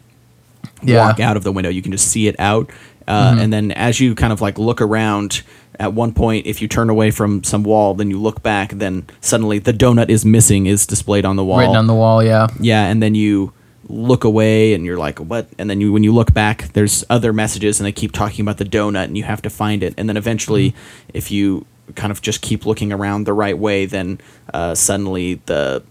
Yeah. 0.83 0.97
Mm-hmm. 0.99 1.09
walk 1.09 1.21
out 1.21 1.37
of 1.37 1.43
the 1.45 1.53
window. 1.53 1.71
You 1.71 1.83
can 1.83 1.93
just 1.93 2.09
see 2.09 2.29
it 2.29 2.37
out. 2.39 2.71
Uh, 3.09 3.37
And 3.39 3.53
then 3.53 3.71
as 3.73 4.01
you 4.01 4.15
kind 4.15 4.33
of 4.33 4.41
like 4.41 4.59
look 4.59 4.81
around, 4.81 5.43
at 5.79 5.93
one 5.93 6.13
point, 6.13 6.47
if 6.47 6.61
you 6.61 6.69
turn 6.69 6.91
away 6.91 7.11
from 7.11 7.45
some 7.45 7.63
wall, 7.63 7.95
then 7.95 8.11
you 8.11 8.19
look 8.21 8.43
back, 8.43 8.73
then 8.73 9.05
suddenly 9.21 9.59
the 9.61 9.73
donut 9.73 10.09
is 10.09 10.25
missing 10.25 10.67
is 10.67 10.87
displayed 10.87 11.25
on 11.25 11.37
the 11.37 11.45
wall. 11.45 11.59
written 11.59 11.77
on 11.77 11.87
the 11.87 11.95
wall. 11.95 12.23
Yeah, 12.23 12.49
Yeah, 12.61 12.87
and 12.87 13.01
then 13.03 13.15
you 13.15 13.53
look 13.89 14.25
away 14.25 14.75
and 14.75 14.85
you're 14.85 14.99
like, 14.99 15.19
what? 15.19 15.49
And 15.59 15.71
then 15.71 15.81
you 15.81 15.93
when 15.93 16.03
you 16.05 16.13
look 16.15 16.35
back, 16.35 16.73
there's 16.73 17.05
other 17.09 17.33
messages 17.33 17.79
and 17.81 17.87
they 17.87 17.93
keep 17.93 18.13
talking 18.13 18.43
about 18.43 18.59
the 18.59 18.65
donut 18.65 19.05
and 19.05 19.17
you 19.17 19.25
have 19.25 19.43
to 19.43 19.51
find 19.51 19.83
it. 19.83 19.95
And 19.97 20.09
then 20.09 20.17
eventually, 20.17 20.75
if 21.15 21.31
you 21.31 21.67
kind 21.95 22.11
of 22.11 22.21
just 22.21 22.41
keep 22.43 22.67
looking 22.67 22.93
around 22.93 23.25
the 23.25 23.33
right 23.33 23.57
way, 23.57 23.87
then 23.87 24.19
uh, 24.53 24.75
suddenly 24.75 25.35
the 25.47 25.83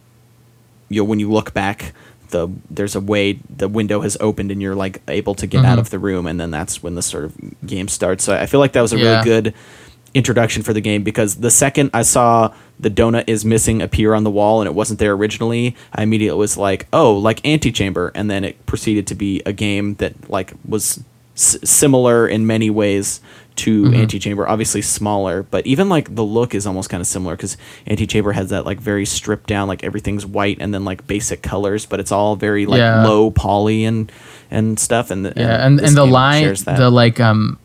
you 0.89 1.01
know, 1.01 1.05
when 1.05 1.19
you 1.19 1.31
look 1.31 1.53
back, 1.53 1.93
the 2.29 2.47
there's 2.69 2.95
a 2.95 2.99
way 2.99 3.39
the 3.49 3.67
window 3.67 4.01
has 4.01 4.17
opened 4.19 4.51
and 4.51 4.61
you're 4.61 4.75
like 4.75 5.01
able 5.07 5.35
to 5.35 5.47
get 5.47 5.63
out 5.63 5.79
of 5.79 5.89
the 5.89 5.99
room, 5.99 6.27
and 6.27 6.39
then 6.39 6.51
that's 6.51 6.83
when 6.83 6.95
the 6.95 7.01
sort 7.01 7.23
of 7.25 7.33
game 7.65 7.87
starts. 7.87 8.23
So 8.23 8.35
I 8.35 8.45
feel 8.45 8.59
like 8.59 8.73
that 8.73 8.81
was 8.81 8.93
a 8.93 8.97
Yeah. 8.97 9.03
really 9.19 9.23
good 9.23 9.53
introduction 10.13 10.63
for 10.63 10.73
the 10.73 10.81
game 10.81 11.03
because 11.03 11.35
the 11.35 11.51
second 11.51 11.89
I 11.93 12.01
saw 12.03 12.53
the 12.79 12.89
donut 12.89 13.23
is 13.27 13.45
missing 13.45 13.81
appear 13.81 14.13
on 14.13 14.23
the 14.23 14.31
wall 14.31 14.61
and 14.61 14.67
it 14.67 14.73
wasn't 14.73 14.99
there 14.99 15.13
originally, 15.13 15.75
I 15.93 16.03
immediately 16.03 16.37
was 16.39 16.57
like, 16.57 16.87
oh, 16.91 17.13
like 17.13 17.45
Antichamber, 17.45 18.11
and 18.15 18.29
then 18.29 18.43
it 18.43 18.65
proceeded 18.65 19.07
to 19.07 19.15
be 19.15 19.41
a 19.45 19.53
game 19.53 19.95
that 19.95 20.29
like 20.29 20.53
was 20.67 21.03
s- 21.35 21.57
similar 21.63 22.27
in 22.27 22.45
many 22.45 22.69
ways 22.69 23.21
to 23.57 23.85
Antichamber, 23.95 24.45
obviously 24.45 24.81
smaller, 24.81 25.41
but 25.43 25.65
even 25.65 25.87
like 25.87 26.13
the 26.13 26.25
look 26.25 26.53
is 26.53 26.67
almost 26.67 26.89
kind 26.89 26.99
of 26.99 27.07
similar 27.07 27.37
because 27.37 27.55
Antichamber 27.87 28.33
has 28.33 28.49
that 28.49 28.65
like 28.65 28.81
very 28.81 29.05
stripped 29.05 29.47
down, 29.47 29.69
like 29.69 29.81
everything's 29.81 30.25
white 30.25 30.57
and 30.59 30.73
then 30.73 30.83
like 30.83 31.07
basic 31.07 31.41
colors, 31.41 31.85
but 31.85 32.01
it's 32.01 32.11
all 32.11 32.35
very 32.35 32.65
like 32.65 32.79
Yeah. 32.79 33.05
low 33.05 33.31
poly 33.31 33.85
and 33.85 34.11
and 34.51 34.77
stuff. 34.77 35.09
And 35.09 35.25
the, 35.25 35.33
yeah, 35.37 35.65
and 35.65 35.79
this 35.79 35.87
and 35.87 35.95
the 35.97 36.05
line, 36.05 36.43
that. 36.43 36.77
the 36.77 36.89
like 36.89 37.21
um, 37.21 37.57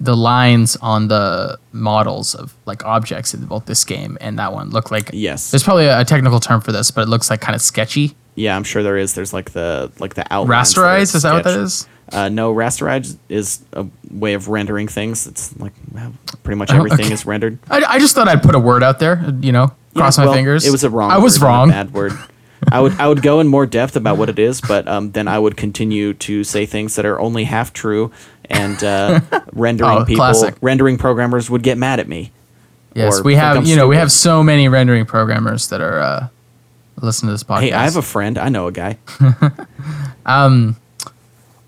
the 0.00 0.16
lines 0.16 0.76
on 0.76 1.08
the 1.08 1.58
models 1.72 2.34
of 2.34 2.54
like 2.66 2.84
objects 2.84 3.34
in 3.34 3.44
both 3.46 3.66
this 3.66 3.84
game 3.84 4.16
and 4.20 4.38
that 4.38 4.52
one 4.52 4.70
look 4.70 4.90
like 4.90 5.10
Yes. 5.12 5.50
There's 5.50 5.64
probably 5.64 5.86
a 5.86 6.04
technical 6.04 6.38
term 6.40 6.60
for 6.60 6.70
this, 6.72 6.90
but 6.90 7.02
it 7.02 7.08
looks 7.08 7.30
like 7.30 7.40
kind 7.40 7.56
of 7.56 7.60
sketchy. 7.62 8.14
Yeah, 8.36 8.54
I'm 8.54 8.62
sure 8.64 8.84
there 8.84 8.96
is. 8.96 9.14
There's 9.14 9.32
like 9.32 9.50
the 9.52 9.90
like 9.98 10.14
the 10.14 10.22
are 10.32 10.46
Rasterized 10.46 11.14
is 11.16 11.22
that 11.22 11.32
what 11.32 11.44
that 11.44 11.58
is 11.58 11.88
Uh, 12.12 12.28
no, 12.28 12.54
rasterized 12.54 13.16
is 13.28 13.60
a 13.72 13.86
way 14.10 14.34
of 14.34 14.46
rendering 14.48 14.86
things. 14.88 15.26
It's 15.26 15.56
like 15.58 15.72
well, 15.92 16.12
pretty 16.44 16.58
much 16.58 16.70
Oh, 16.70 16.76
everything 16.76 17.06
okay. 17.06 17.14
is 17.14 17.26
rendered. 17.26 17.58
I, 17.68 17.82
I 17.84 17.98
just 17.98 18.14
thought 18.14 18.28
I'd 18.28 18.42
put 18.42 18.54
a 18.54 18.60
word 18.60 18.82
out 18.84 19.00
there, 19.00 19.34
you 19.40 19.50
know, 19.50 19.72
Yeah, 19.94 20.00
cross 20.02 20.16
my 20.16 20.26
well, 20.26 20.34
fingers. 20.34 20.64
It 20.64 20.70
was 20.70 20.84
a 20.84 20.90
wrong. 20.90 21.10
I 21.10 21.18
was 21.18 21.40
word, 21.40 21.46
not 21.48 21.50
a 21.50 21.56
wrong. 21.58 21.68
bad 21.70 21.92
word. 21.92 22.12
I 22.72 22.80
would 22.80 22.92
I 23.00 23.06
would 23.08 23.22
go 23.22 23.38
in 23.40 23.46
more 23.48 23.66
depth 23.66 23.94
about 23.96 24.18
what 24.18 24.28
it 24.28 24.38
is, 24.38 24.60
but 24.60 24.86
um, 24.88 25.12
then 25.12 25.26
I 25.28 25.38
would 25.38 25.56
continue 25.56 26.12
to 26.14 26.42
say 26.44 26.66
things 26.66 26.96
that 26.96 27.06
are 27.06 27.18
only 27.20 27.44
half 27.44 27.72
true, 27.72 28.10
and 28.48 28.82
uh, 28.82 29.20
rendering 29.52 29.90
Oh, 29.90 30.04
people, 30.04 30.16
classic. 30.24 30.54
rendering 30.60 30.98
programmers 30.98 31.48
would 31.50 31.62
get 31.62 31.78
mad 31.78 32.00
at 32.00 32.08
me. 32.08 32.32
Yes, 32.94 33.22
we 33.22 33.34
have 33.36 33.66
you 33.66 33.76
know 33.76 33.86
we 33.86 33.96
have 33.96 34.10
so 34.10 34.42
many 34.42 34.68
rendering 34.68 35.06
programmers 35.06 35.68
that 35.68 35.80
are 35.80 36.00
uh, 36.00 36.28
listening 37.00 37.28
to 37.28 37.34
this 37.34 37.44
podcast. 37.44 37.60
Hey, 37.60 37.72
I 37.72 37.84
have 37.84 37.96
a 37.96 38.02
friend. 38.02 38.36
I 38.38 38.48
know 38.48 38.66
a 38.66 38.72
guy. 38.72 38.98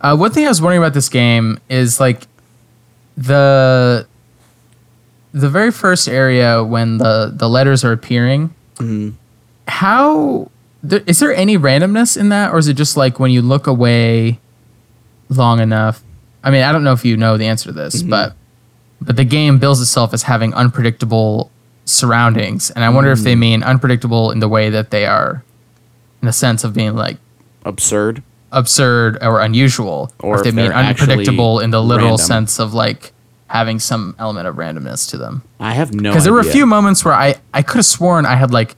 Uh, 0.03 0.17
one 0.17 0.31
thing 0.33 0.47
I 0.47 0.49
was 0.49 0.63
wondering 0.63 0.83
about 0.83 0.95
this 0.95 1.09
game 1.11 1.59
is 1.69 2.01
like 2.01 2.27
the 3.17 4.07
the 5.33 5.49
very 5.49 5.71
first 5.71 6.09
area 6.09 6.65
when 6.65 6.99
the 6.99 7.31
the 7.35 7.49
letters 7.49 7.85
are 7.85 7.93
appearing. 7.93 8.55
How 9.69 10.51
is 10.83 11.19
there 11.21 11.35
any 11.35 11.59
randomness 11.59 12.17
in 12.17 12.31
that, 12.31 12.53
or 12.53 12.59
is 12.59 12.67
it 12.69 12.75
just 12.75 12.97
like 12.97 13.21
when 13.21 13.31
you 13.31 13.43
look 13.43 13.67
away 13.67 14.39
long 15.29 15.61
enough? 15.61 16.03
I 16.43 16.51
mean, 16.51 16.63
I 16.63 16.73
don't 16.73 16.85
know 16.85 16.93
if 16.93 17.05
you 17.05 17.17
know 17.17 17.37
the 17.37 17.47
answer 17.47 17.67
to 17.71 17.73
this, 17.73 17.97
Mm-hmm. 18.03 18.11
but 18.11 18.35
but 19.03 19.17
the 19.17 19.25
game 19.25 19.59
bills 19.59 19.81
itself 19.81 20.13
as 20.13 20.25
having 20.25 20.53
unpredictable 20.55 21.51
surroundings, 21.87 22.71
and 22.71 22.85
I 22.85 22.89
wonder 22.91 23.11
if 23.13 23.21
they 23.21 23.35
Mm. 23.35 23.39
mean 23.39 23.63
unpredictable 23.63 24.31
in 24.31 24.39
the 24.41 24.49
way 24.49 24.71
that 24.71 24.91
they 24.91 25.07
are, 25.07 25.43
in 26.23 26.27
the 26.27 26.33
sense 26.33 26.65
of 26.65 26.75
being 26.75 26.95
like 26.95 27.17
Absurd. 27.65 28.23
absurd 28.53 29.19
or 29.23 29.41
unusual, 29.41 30.13
Or 30.21 30.37
if 30.39 30.45
they 30.45 30.51
mean 30.51 30.71
unpredictable 30.73 31.61
in 31.61 31.71
the 31.71 31.83
literal 31.83 32.11
random. 32.19 32.27
sense 32.27 32.59
of 32.59 32.75
like 32.75 33.13
having 33.49 33.81
some 33.81 34.15
element 34.19 34.47
of 34.47 34.57
randomness 34.57 35.09
to 35.11 35.17
them. 35.19 35.43
I 35.59 35.73
have 35.75 35.93
no. 35.95 36.11
Because 36.11 36.25
there 36.25 36.33
were 36.33 36.41
a 36.41 36.45
few 36.45 36.67
moments 36.67 37.05
where 37.05 37.15
I 37.15 37.35
I 37.53 37.63
could 37.63 37.77
have 37.79 37.87
sworn 37.87 38.25
I 38.27 38.37
had 38.37 38.53
like 38.53 38.77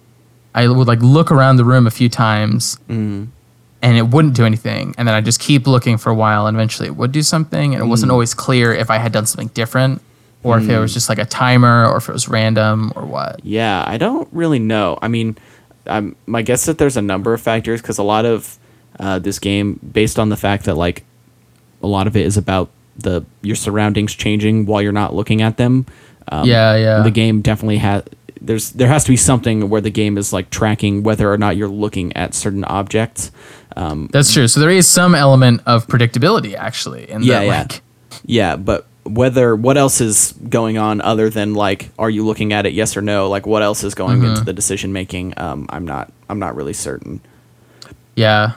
I 0.54 0.68
would 0.68 0.86
like 0.86 1.00
look 1.02 1.30
around 1.32 1.56
the 1.56 1.64
room 1.64 1.86
a 1.86 1.90
few 1.90 2.08
times. 2.08 2.78
Mm-hmm. 2.88 3.24
And 3.84 3.96
it 3.96 4.06
wouldn't 4.08 4.34
do 4.34 4.44
anything, 4.46 4.94
and 4.96 5.08
then 5.08 5.14
I 5.16 5.20
just 5.20 5.40
keep 5.40 5.66
looking 5.66 5.98
for 5.98 6.10
a 6.10 6.14
while, 6.14 6.46
and 6.46 6.56
eventually 6.56 6.86
it 6.88 6.94
would 6.96 7.10
do 7.10 7.20
something, 7.22 7.74
and 7.74 7.82
it 7.82 7.86
wasn't 7.88 8.10
Mm. 8.10 8.12
always 8.12 8.32
clear 8.32 8.72
if 8.72 8.90
I 8.90 8.98
had 8.98 9.10
done 9.10 9.26
something 9.26 9.50
different, 9.54 10.00
or 10.44 10.58
if 10.58 10.68
it 10.68 10.78
was 10.78 10.94
just 10.94 11.08
like 11.08 11.18
a 11.18 11.24
timer, 11.24 11.86
or 11.88 11.96
if 11.96 12.08
it 12.08 12.12
was 12.12 12.28
random, 12.28 12.92
or 12.94 13.04
what. 13.04 13.40
Yeah, 13.44 13.82
I 13.84 13.96
don't 13.98 14.28
really 14.30 14.60
know. 14.60 14.98
I 15.02 15.08
mean, 15.08 15.36
um, 15.88 16.14
my 16.26 16.42
guess 16.42 16.64
that 16.66 16.78
there's 16.78 16.96
a 16.96 17.02
number 17.02 17.34
of 17.34 17.40
factors 17.40 17.82
because 17.82 17.98
a 17.98 18.04
lot 18.04 18.24
of 18.24 18.56
uh, 19.00 19.18
this 19.18 19.40
game, 19.40 19.80
based 19.92 20.16
on 20.18 20.28
the 20.28 20.36
fact 20.36 20.64
that 20.66 20.76
like 20.76 21.02
a 21.82 21.88
lot 21.88 22.06
of 22.06 22.16
it 22.16 22.24
is 22.24 22.36
about 22.36 22.68
the 22.96 23.24
your 23.40 23.56
surroundings 23.56 24.14
changing 24.14 24.66
while 24.66 24.80
you're 24.80 24.92
not 24.92 25.12
looking 25.12 25.42
at 25.42 25.56
them. 25.56 25.86
Um, 26.30 26.46
Yeah, 26.46 26.76
yeah. 26.76 27.02
The 27.02 27.10
game 27.10 27.40
definitely 27.40 27.78
has. 27.78 28.04
There's 28.40 28.70
there 28.72 28.88
has 28.88 29.04
to 29.04 29.10
be 29.10 29.16
something 29.16 29.68
where 29.70 29.80
the 29.80 29.90
game 29.90 30.18
is 30.18 30.32
like 30.32 30.50
tracking 30.50 31.02
whether 31.04 31.32
or 31.32 31.38
not 31.38 31.56
you're 31.56 31.68
looking 31.68 32.12
at 32.16 32.34
certain 32.34 32.64
objects. 32.64 33.30
Um, 33.76 34.08
That's 34.12 34.32
true. 34.32 34.48
So 34.48 34.60
there 34.60 34.70
is 34.70 34.86
some 34.88 35.14
element 35.14 35.62
of 35.66 35.86
predictability 35.86 36.54
actually, 36.54 37.10
in 37.10 37.22
Yeah, 37.22 37.40
that 37.40 37.44
yeah. 37.46 37.58
like 37.62 37.80
Yeah, 38.24 38.56
but 38.56 38.86
whether 39.04 39.56
what 39.56 39.76
else 39.76 40.00
is 40.00 40.32
going 40.48 40.78
on 40.78 41.00
other 41.00 41.28
than 41.28 41.54
like 41.54 41.90
are 41.98 42.08
you 42.10 42.24
looking 42.24 42.52
at 42.52 42.66
it 42.66 42.72
yes 42.72 42.96
or 42.96 43.02
no 43.02 43.28
like 43.28 43.46
what 43.48 43.60
else 43.60 43.82
is 43.82 43.94
going 43.96 44.18
Mm-hmm. 44.20 44.26
into 44.30 44.44
the 44.44 44.52
decision 44.52 44.92
making 44.92 45.34
um 45.38 45.66
i'm 45.70 45.84
not 45.84 46.12
i'm 46.28 46.38
not 46.38 46.54
really 46.54 46.72
certain 46.72 47.20
Yeah. 48.14 48.52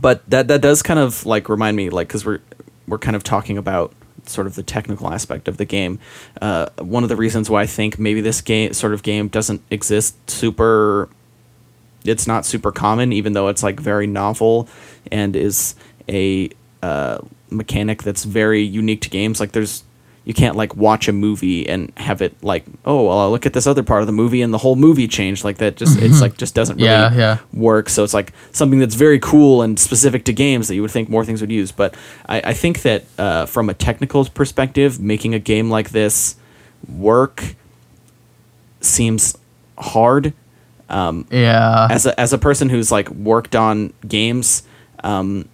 but 0.00 0.28
that 0.28 0.48
that 0.48 0.60
does 0.60 0.82
kind 0.82 0.98
of 0.98 1.24
like 1.24 1.48
remind 1.48 1.76
me 1.76 1.88
like 1.90 2.08
because 2.08 2.24
we're 2.26 2.40
we're 2.88 2.98
kind 2.98 3.14
of 3.16 3.22
talking 3.22 3.56
about 3.56 3.92
sort 4.26 4.48
of 4.48 4.56
the 4.56 4.62
technical 4.64 5.08
aspect 5.12 5.46
of 5.46 5.56
the 5.56 5.64
game 5.64 6.00
uh, 6.42 6.66
one 6.78 7.04
of 7.04 7.08
the 7.08 7.14
reasons 7.16 7.48
why 7.48 7.62
i 7.62 7.66
think 7.66 7.98
maybe 8.00 8.20
this 8.20 8.40
game 8.40 8.72
sort 8.72 8.92
of 8.92 9.04
game 9.04 9.28
doesn't 9.28 9.62
exist 9.70 10.16
super 10.28 11.08
it's 12.08 12.26
not 12.26 12.44
super 12.46 12.72
common 12.72 13.12
even 13.12 13.32
though 13.32 13.48
it's 13.48 13.62
like 13.62 13.78
very 13.80 14.06
novel 14.06 14.68
and 15.12 15.34
is 15.36 15.74
a 16.08 16.48
uh, 16.82 17.18
mechanic 17.50 18.02
that's 18.02 18.24
very 18.24 18.62
unique 18.62 19.00
to 19.02 19.08
games 19.10 19.40
like 19.40 19.52
there's 19.52 19.82
you 20.24 20.34
can't 20.34 20.56
like 20.56 20.74
watch 20.74 21.06
a 21.06 21.12
movie 21.12 21.68
and 21.68 21.92
have 21.96 22.20
it 22.20 22.34
like 22.42 22.64
oh 22.84 23.04
well 23.06 23.18
I'll 23.20 23.30
look 23.30 23.46
at 23.46 23.52
this 23.52 23.64
other 23.66 23.84
part 23.84 24.00
of 24.00 24.08
the 24.08 24.12
movie 24.12 24.42
and 24.42 24.52
the 24.52 24.58
whole 24.58 24.74
movie 24.74 25.06
changed 25.06 25.44
like 25.44 25.58
that 25.58 25.76
just 25.76 26.00
it's 26.02 26.20
like 26.20 26.36
just 26.36 26.52
doesn't 26.52 26.78
really 26.78 26.88
Yeah, 26.88 27.14
yeah. 27.14 27.38
work. 27.52 27.88
So 27.88 28.02
it's 28.02 28.12
like 28.12 28.32
something 28.50 28.80
that's 28.80 28.96
very 28.96 29.20
cool 29.20 29.62
and 29.62 29.78
specific 29.78 30.24
to 30.24 30.32
games 30.32 30.66
that 30.66 30.74
you 30.74 30.82
would 30.82 30.90
think 30.90 31.08
more 31.08 31.24
things 31.24 31.40
would 31.40 31.52
use. 31.52 31.70
But 31.70 31.94
I, 32.28 32.40
I 32.40 32.52
think 32.54 32.82
that 32.82 33.04
uh, 33.18 33.46
from 33.46 33.68
a 33.68 33.74
technical 33.74 34.24
perspective, 34.24 34.98
making 34.98 35.32
a 35.32 35.38
game 35.38 35.70
like 35.70 35.90
this 35.90 36.34
work 36.88 37.54
seems 38.80 39.36
hard. 39.78 40.32
Yeah. 41.30 41.88
As 41.90 42.06
a, 42.06 42.18
as 42.18 42.32
a 42.32 42.38
person 42.38 42.68
who's 42.68 42.92
like 42.92 43.08
worked 43.10 43.56
on 43.56 43.92
games, 44.06 44.62
um, 45.02 45.48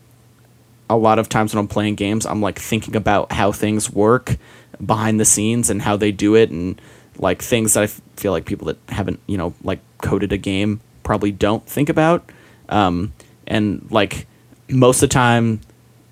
a 0.90 0.96
lot 0.96 1.18
of 1.18 1.28
times 1.28 1.54
when 1.54 1.60
I'm 1.60 1.68
playing 1.68 1.94
games, 1.94 2.26
I'm 2.26 2.40
like 2.40 2.58
thinking 2.58 2.96
about 2.96 3.32
how 3.32 3.52
things 3.52 3.90
work 3.90 4.36
behind 4.84 5.18
the 5.20 5.24
scenes 5.24 5.70
and 5.70 5.80
how 5.80 5.96
they 5.96 6.12
do 6.12 6.34
it 6.34 6.50
and 6.50 6.80
like 7.18 7.40
things 7.42 7.74
that 7.74 7.80
I 7.80 7.84
f- 7.84 8.00
feel 8.16 8.32
like 8.32 8.44
people 8.44 8.66
that 8.66 8.78
haven't, 8.88 9.20
you 9.26 9.38
know, 9.38 9.54
like 9.62 9.80
coded 9.98 10.32
a 10.32 10.36
game 10.36 10.80
probably 11.02 11.32
don't 11.32 11.66
think 11.66 11.88
about. 11.88 12.30
Um, 12.68 13.12
and 13.46 13.86
like 13.90 14.26
most 14.68 15.02
of 15.02 15.08
the 15.08 15.14
time 15.14 15.60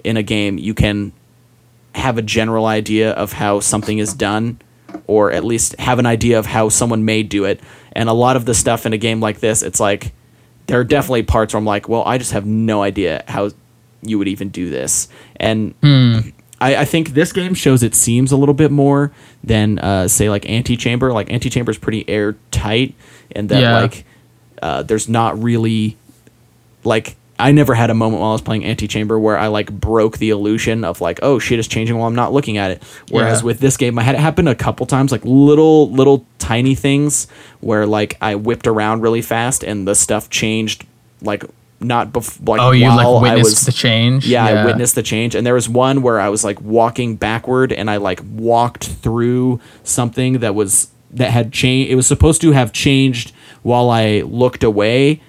in 0.05 0.17
a 0.17 0.23
game, 0.23 0.59
you 0.59 0.75
can 0.75 1.13
have 1.95 2.19
a 2.19 2.23
general 2.23 2.67
idea 2.67 3.13
of 3.13 3.33
how 3.33 3.61
something 3.61 3.99
is 3.99 4.15
done 4.15 4.61
or 5.07 5.33
at 5.33 5.45
least 5.45 5.75
have 5.79 5.99
an 5.99 6.07
idea 6.07 6.39
of 6.39 6.47
how 6.47 6.69
someone 6.69 7.05
may 7.05 7.23
do 7.23 7.45
it. 7.45 7.61
And 7.93 8.09
a 8.09 8.13
lot 8.13 8.37
of 8.37 8.45
the 8.45 8.55
stuff 8.55 8.87
in 8.87 8.93
a 8.93 8.99
game 8.99 9.21
like 9.21 9.41
this, 9.41 9.63
it's 9.63 9.81
like 9.81 10.13
there 10.67 10.79
are 10.79 10.85
definitely 10.85 11.25
parts 11.25 11.53
where 11.55 11.59
I'm 11.59 11.65
like, 11.67 11.89
well, 11.89 12.03
I 12.05 12.19
just 12.19 12.33
have 12.33 12.47
no 12.47 12.83
idea 12.83 13.25
how 13.29 13.51
you 14.03 14.19
would 14.19 14.29
even 14.29 14.49
do 14.51 14.71
this. 14.71 15.09
And 15.37 15.75
I, 16.61 16.77
I 16.77 16.85
think 16.85 17.11
this 17.11 17.33
game 17.33 17.55
shows 17.55 17.83
it 17.83 17.95
seems 17.95 18.33
a 18.33 18.37
little 18.37 18.55
bit 18.55 18.71
more 18.71 19.13
than 19.43 19.79
uh, 19.81 20.07
say 20.09 20.31
like 20.31 20.49
Antichamber. 20.49 21.13
Like 21.13 21.31
Antichamber 21.31 21.71
is 21.71 21.79
pretty 21.79 22.09
airtight, 22.09 22.95
and 23.33 23.49
that 23.49 23.61
Yeah. 23.63 23.81
like 23.81 24.05
uh, 24.63 24.83
there's 24.83 25.09
not 25.09 25.43
really 25.43 25.97
like 26.85 27.17
I 27.41 27.53
never 27.53 27.75
had 27.75 27.91
a 27.91 27.95
moment 27.95 28.21
while 28.21 28.31
I 28.31 28.33
was 28.35 28.43
playing 28.43 28.65
Antichamber 28.65 29.19
where 29.19 29.39
I 29.39 29.49
like 29.49 29.71
broke 29.73 30.19
the 30.19 30.31
illusion 30.31 30.85
of 30.85 31.01
like 31.01 31.19
oh 31.23 31.39
shit 31.39 31.59
is 31.59 31.67
changing 31.69 31.97
while 31.97 32.07
I'm 32.07 32.15
not 32.15 32.33
looking 32.33 32.59
at 32.59 32.71
it. 32.71 32.83
Whereas 33.11 33.41
Yeah. 33.41 33.47
with 33.47 33.61
this 33.61 33.77
game, 33.77 33.99
I 33.99 34.03
had 34.03 34.15
it 34.15 34.21
happen 34.21 34.47
a 34.49 34.55
couple 34.55 34.87
times, 34.87 35.13
like 35.13 35.25
little 35.25 35.91
little 35.91 36.27
tiny 36.39 36.75
things 36.75 37.27
where 37.61 37.87
like 37.87 38.17
I 38.21 38.35
whipped 38.35 38.67
around 38.67 39.01
really 39.03 39.23
fast 39.23 39.63
and 39.65 39.87
the 39.89 39.95
stuff 39.95 40.31
changed 40.31 40.85
like 41.23 41.45
not 41.83 42.13
before 42.13 42.57
like 42.57 42.61
oh, 42.67 42.73
you 42.73 42.89
like 42.89 43.07
I 43.07 43.21
witnessed 43.35 43.43
was 43.43 43.67
the 43.67 43.73
change? 43.73 44.27
yeah, 44.27 44.45
I 44.45 44.65
witnessed 44.67 44.95
the 44.95 45.03
change. 45.03 45.35
And 45.35 45.47
there 45.47 45.55
was 45.55 45.69
one 45.69 46.03
where 46.03 46.21
I 46.21 46.29
was 46.29 46.45
like 46.45 46.61
walking 46.61 47.17
backward 47.17 47.73
and 47.73 47.91
I 47.91 47.97
like 47.97 48.21
walked 48.31 48.85
through 48.87 49.61
something 49.83 50.41
that 50.41 50.55
was 50.55 50.91
that 51.13 51.31
had 51.31 51.53
changed. 51.53 51.91
It 51.91 51.95
was 51.95 52.07
supposed 52.07 52.41
to 52.43 52.53
have 52.53 52.73
changed 52.73 53.33
while 53.63 53.91
I 53.91 54.21
looked 54.21 54.63
away 54.63 55.23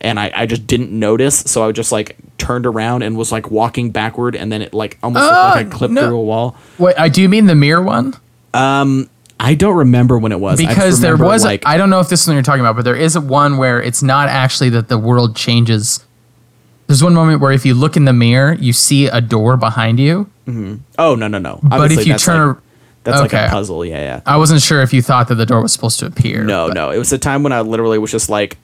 and 0.00 0.18
I, 0.20 0.30
I 0.34 0.46
just 0.46 0.66
didn't 0.66 0.90
notice. 0.92 1.38
So 1.40 1.66
I 1.68 1.72
just 1.72 1.90
like 1.92 2.16
turned 2.38 2.66
around 2.66 3.02
and 3.02 3.16
was 3.16 3.32
like 3.32 3.50
walking 3.50 3.90
backward 3.90 4.36
and 4.36 4.50
then 4.52 4.62
it 4.62 4.72
like 4.72 4.96
almost 5.02 5.24
looked 5.24 5.34
like 5.36 5.66
I 5.66 5.68
Ah, 5.68 5.70
clipped 5.76 5.94
no. 5.94 6.06
through 6.06 6.16
a 6.18 6.22
wall. 6.22 6.56
Wait, 6.78 6.94
I 6.98 7.08
do 7.08 7.20
you 7.22 7.28
mean 7.28 7.46
the 7.46 7.54
mirror 7.54 7.82
one? 7.82 8.14
Um, 8.54 9.10
I 9.40 9.54
don't 9.54 9.76
remember 9.76 10.18
when 10.18 10.32
it 10.32 10.40
was. 10.40 10.58
Because 10.58 11.00
there 11.00 11.16
was, 11.16 11.44
like 11.44 11.64
I 11.66 11.76
don't 11.76 11.90
know 11.90 12.00
if 12.00 12.08
this 12.08 12.22
is 12.22 12.26
what 12.28 12.34
you're 12.34 12.42
talking 12.42 12.60
about, 12.60 12.76
but 12.76 12.84
there 12.84 12.96
is 12.96 13.18
one 13.18 13.56
where 13.56 13.80
it's 13.80 14.02
not 14.02 14.28
actually 14.28 14.70
that 14.70 14.88
the 14.88 14.98
world 14.98 15.36
changes. 15.36 16.04
There's 16.86 17.02
one 17.04 17.14
moment 17.14 17.40
where 17.40 17.52
if 17.52 17.66
you 17.66 17.74
look 17.74 17.96
in 17.96 18.04
the 18.06 18.12
mirror, 18.14 18.54
you 18.54 18.72
see 18.72 19.06
a 19.06 19.20
door 19.20 19.56
behind 19.56 20.00
you. 20.00 20.30
oh 20.98 21.14
no 21.14 21.28
no 21.28 21.38
no. 21.38 21.60
But 21.62 21.80
Obviously, 21.80 22.02
if 22.04 22.08
you 22.08 22.16
turn, 22.18 22.48
like, 22.48 22.56
that's 23.04 23.20
like 23.20 23.32
a 23.34 23.48
puzzle. 23.50 23.84
Yeah 23.84 23.98
yeah. 24.00 24.20
I 24.24 24.38
wasn't 24.38 24.62
sure 24.62 24.80
if 24.82 24.92
you 24.94 25.02
thought 25.02 25.28
that 25.28 25.34
the 25.34 25.44
door 25.46 25.60
was 25.60 25.72
supposed 25.72 25.98
to 26.00 26.06
appear. 26.06 26.42
No, 26.44 26.68
but- 26.68 26.74
no. 26.74 26.90
It 26.90 26.98
was 26.98 27.12
a 27.12 27.18
time 27.18 27.42
when 27.42 27.52
I 27.52 27.60
literally 27.60 27.98
was 27.98 28.10
just 28.10 28.28
like, 28.30 28.56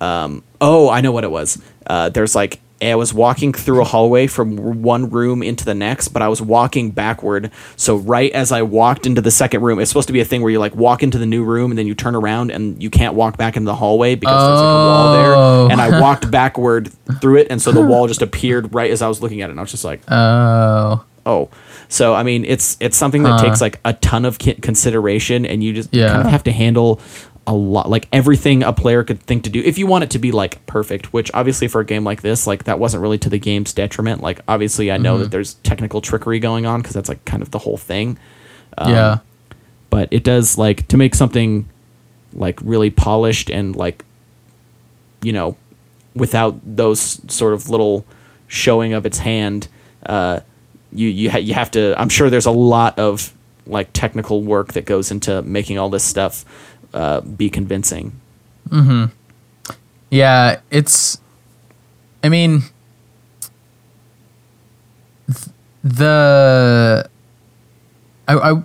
um, 0.00 0.42
oh, 0.60 0.88
I 0.88 1.00
know 1.00 1.12
what 1.12 1.24
it 1.24 1.30
was. 1.30 1.60
Uh, 1.86 2.08
there's 2.08 2.34
like, 2.34 2.60
I 2.80 2.94
was 2.94 3.12
walking 3.12 3.52
through 3.52 3.80
a 3.80 3.84
hallway 3.84 4.28
from 4.28 4.82
one 4.82 5.10
room 5.10 5.42
into 5.42 5.64
the 5.64 5.74
next, 5.74 6.08
but 6.08 6.22
I 6.22 6.28
was 6.28 6.40
walking 6.40 6.92
backward. 6.92 7.50
So 7.74 7.96
right 7.96 8.30
as 8.30 8.52
I 8.52 8.62
walked 8.62 9.04
into 9.04 9.20
the 9.20 9.32
second 9.32 9.62
room, 9.62 9.80
it's 9.80 9.90
supposed 9.90 10.06
to 10.06 10.12
be 10.12 10.20
a 10.20 10.24
thing 10.24 10.42
where 10.42 10.52
you 10.52 10.60
like 10.60 10.76
walk 10.76 11.02
into 11.02 11.18
the 11.18 11.26
new 11.26 11.42
room 11.42 11.72
and 11.72 11.78
then 11.78 11.88
you 11.88 11.96
turn 11.96 12.14
around 12.14 12.52
and 12.52 12.80
you 12.80 12.88
can't 12.88 13.14
walk 13.14 13.36
back 13.36 13.56
into 13.56 13.66
the 13.66 13.74
hallway 13.74 14.14
because 14.14 14.40
there's 14.40 14.60
like 14.60 14.62
a 14.62 14.86
wall 14.86 15.08
Oh. 15.08 15.66
there. 15.66 15.72
And 15.72 15.80
I 15.80 16.00
walked 16.04 16.30
backward 16.30 16.92
through 17.20 17.38
it, 17.38 17.48
and 17.50 17.60
so 17.60 17.72
the 17.72 17.82
wall 17.82 18.06
just 18.06 18.22
appeared 18.22 18.72
right 18.72 18.92
as 18.92 19.02
I 19.02 19.08
was 19.08 19.20
looking 19.20 19.40
at 19.42 19.48
it. 19.50 19.52
And 19.52 19.58
I 19.58 19.62
was 19.64 19.72
just 19.72 19.84
like, 19.84 20.00
Oh, 20.08 21.04
oh 21.26 21.48
so 21.90 22.14
i 22.14 22.22
mean 22.22 22.44
it's 22.44 22.76
it's 22.80 22.96
something 22.98 23.22
that 23.22 23.40
takes 23.40 23.60
like 23.62 23.80
a 23.84 23.92
ton 23.94 24.24
of 24.26 24.38
consideration 24.38 25.44
and 25.46 25.64
you 25.64 25.72
just 25.72 25.92
Yeah. 25.92 26.08
kind 26.12 26.20
of 26.26 26.30
have 26.30 26.44
to 26.44 26.52
handle 26.52 27.00
a 27.48 27.54
lot 27.54 27.88
like 27.88 28.06
everything 28.12 28.62
a 28.62 28.72
player 28.74 29.02
could 29.02 29.20
think 29.22 29.42
to 29.42 29.50
do 29.50 29.60
if 29.64 29.78
you 29.78 29.86
want 29.86 30.04
it 30.04 30.10
to 30.10 30.18
be 30.18 30.30
like 30.30 30.64
perfect 30.66 31.14
which 31.14 31.30
obviously 31.32 31.66
for 31.66 31.80
a 31.80 31.84
game 31.84 32.04
like 32.04 32.20
this 32.20 32.46
like 32.46 32.64
that 32.64 32.78
wasn't 32.78 33.00
really 33.02 33.16
to 33.18 33.30
the 33.30 33.38
game's 33.38 33.72
detriment. 33.72 34.22
Like 34.22 34.40
obviously 34.46 34.92
i 34.92 34.98
know 34.98 35.16
that 35.18 35.30
there's 35.30 35.54
technical 35.54 36.00
trickery 36.02 36.38
going 36.40 36.66
on 36.66 36.80
because 36.80 36.94
that's 36.94 37.08
like 37.08 37.24
kind 37.24 37.42
of 37.42 37.50
the 37.50 37.58
whole 37.58 37.78
thing. 37.78 38.18
Yeah. 38.78 39.18
but 39.90 40.08
it 40.12 40.22
does 40.24 40.58
like 40.58 40.86
to 40.88 40.96
make 40.98 41.14
something 41.14 41.68
like 42.34 42.60
really 42.62 42.90
polished 42.90 43.50
and 43.50 43.74
like 43.74 44.04
you 45.22 45.32
know 45.32 45.56
without 46.14 46.60
those 46.64 47.20
sort 47.32 47.54
of 47.54 47.70
little 47.70 48.04
showing 48.46 48.92
of 48.92 49.06
its 49.06 49.18
hand 49.18 49.68
uh 50.06 50.40
you 50.92 51.08
you, 51.08 51.30
ha- 51.30 51.38
you 51.38 51.54
have 51.54 51.70
to 51.70 51.94
i'm 51.98 52.10
sure 52.10 52.28
there's 52.28 52.46
a 52.46 52.50
lot 52.50 52.98
of 52.98 53.32
like 53.66 53.90
technical 53.92 54.42
work 54.42 54.74
that 54.74 54.84
goes 54.84 55.10
into 55.10 55.42
making 55.42 55.78
all 55.78 55.88
this 55.88 56.04
stuff 56.04 56.44
uh, 56.94 57.20
be 57.20 57.48
convincing 57.50 58.12
Hmm. 58.70 59.06
Yeah, 60.10 60.60
it's. 60.70 61.18
I 62.22 62.28
mean, 62.28 62.62
th- 65.26 65.54
the. 65.82 67.08
I, 68.26 68.34
I. 68.34 68.62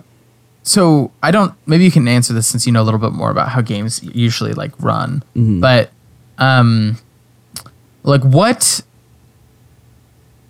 So 0.62 1.10
I 1.22 1.30
don't. 1.30 1.54
Maybe 1.66 1.84
you 1.84 1.90
can 1.90 2.08
answer 2.08 2.32
this 2.32 2.46
since 2.46 2.66
you 2.66 2.72
know 2.72 2.82
a 2.82 2.84
little 2.84 3.00
bit 3.00 3.12
more 3.12 3.30
about 3.30 3.48
how 3.50 3.60
games 3.60 4.02
usually 4.02 4.52
like 4.52 4.72
run. 4.80 5.22
But, 5.60 5.90
um, 6.38 6.98
like 8.02 8.22
what. 8.22 8.82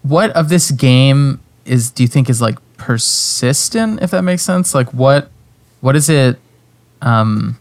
What 0.03 0.31
of 0.33 0.49
this 0.51 0.71
game 0.71 1.41
is 1.65 1.91
do 1.91 2.03
you 2.03 2.09
think 2.09 2.29
is 2.29 2.41
like 2.43 2.59
persistent? 2.77 4.03
If 4.03 4.11
that 4.11 4.23
makes 4.23 4.43
sense, 4.43 4.75
like 4.75 4.93
what, 4.93 5.31
what 5.81 5.97
is 5.97 6.11
it? 6.11 6.39
Um, 7.01 7.59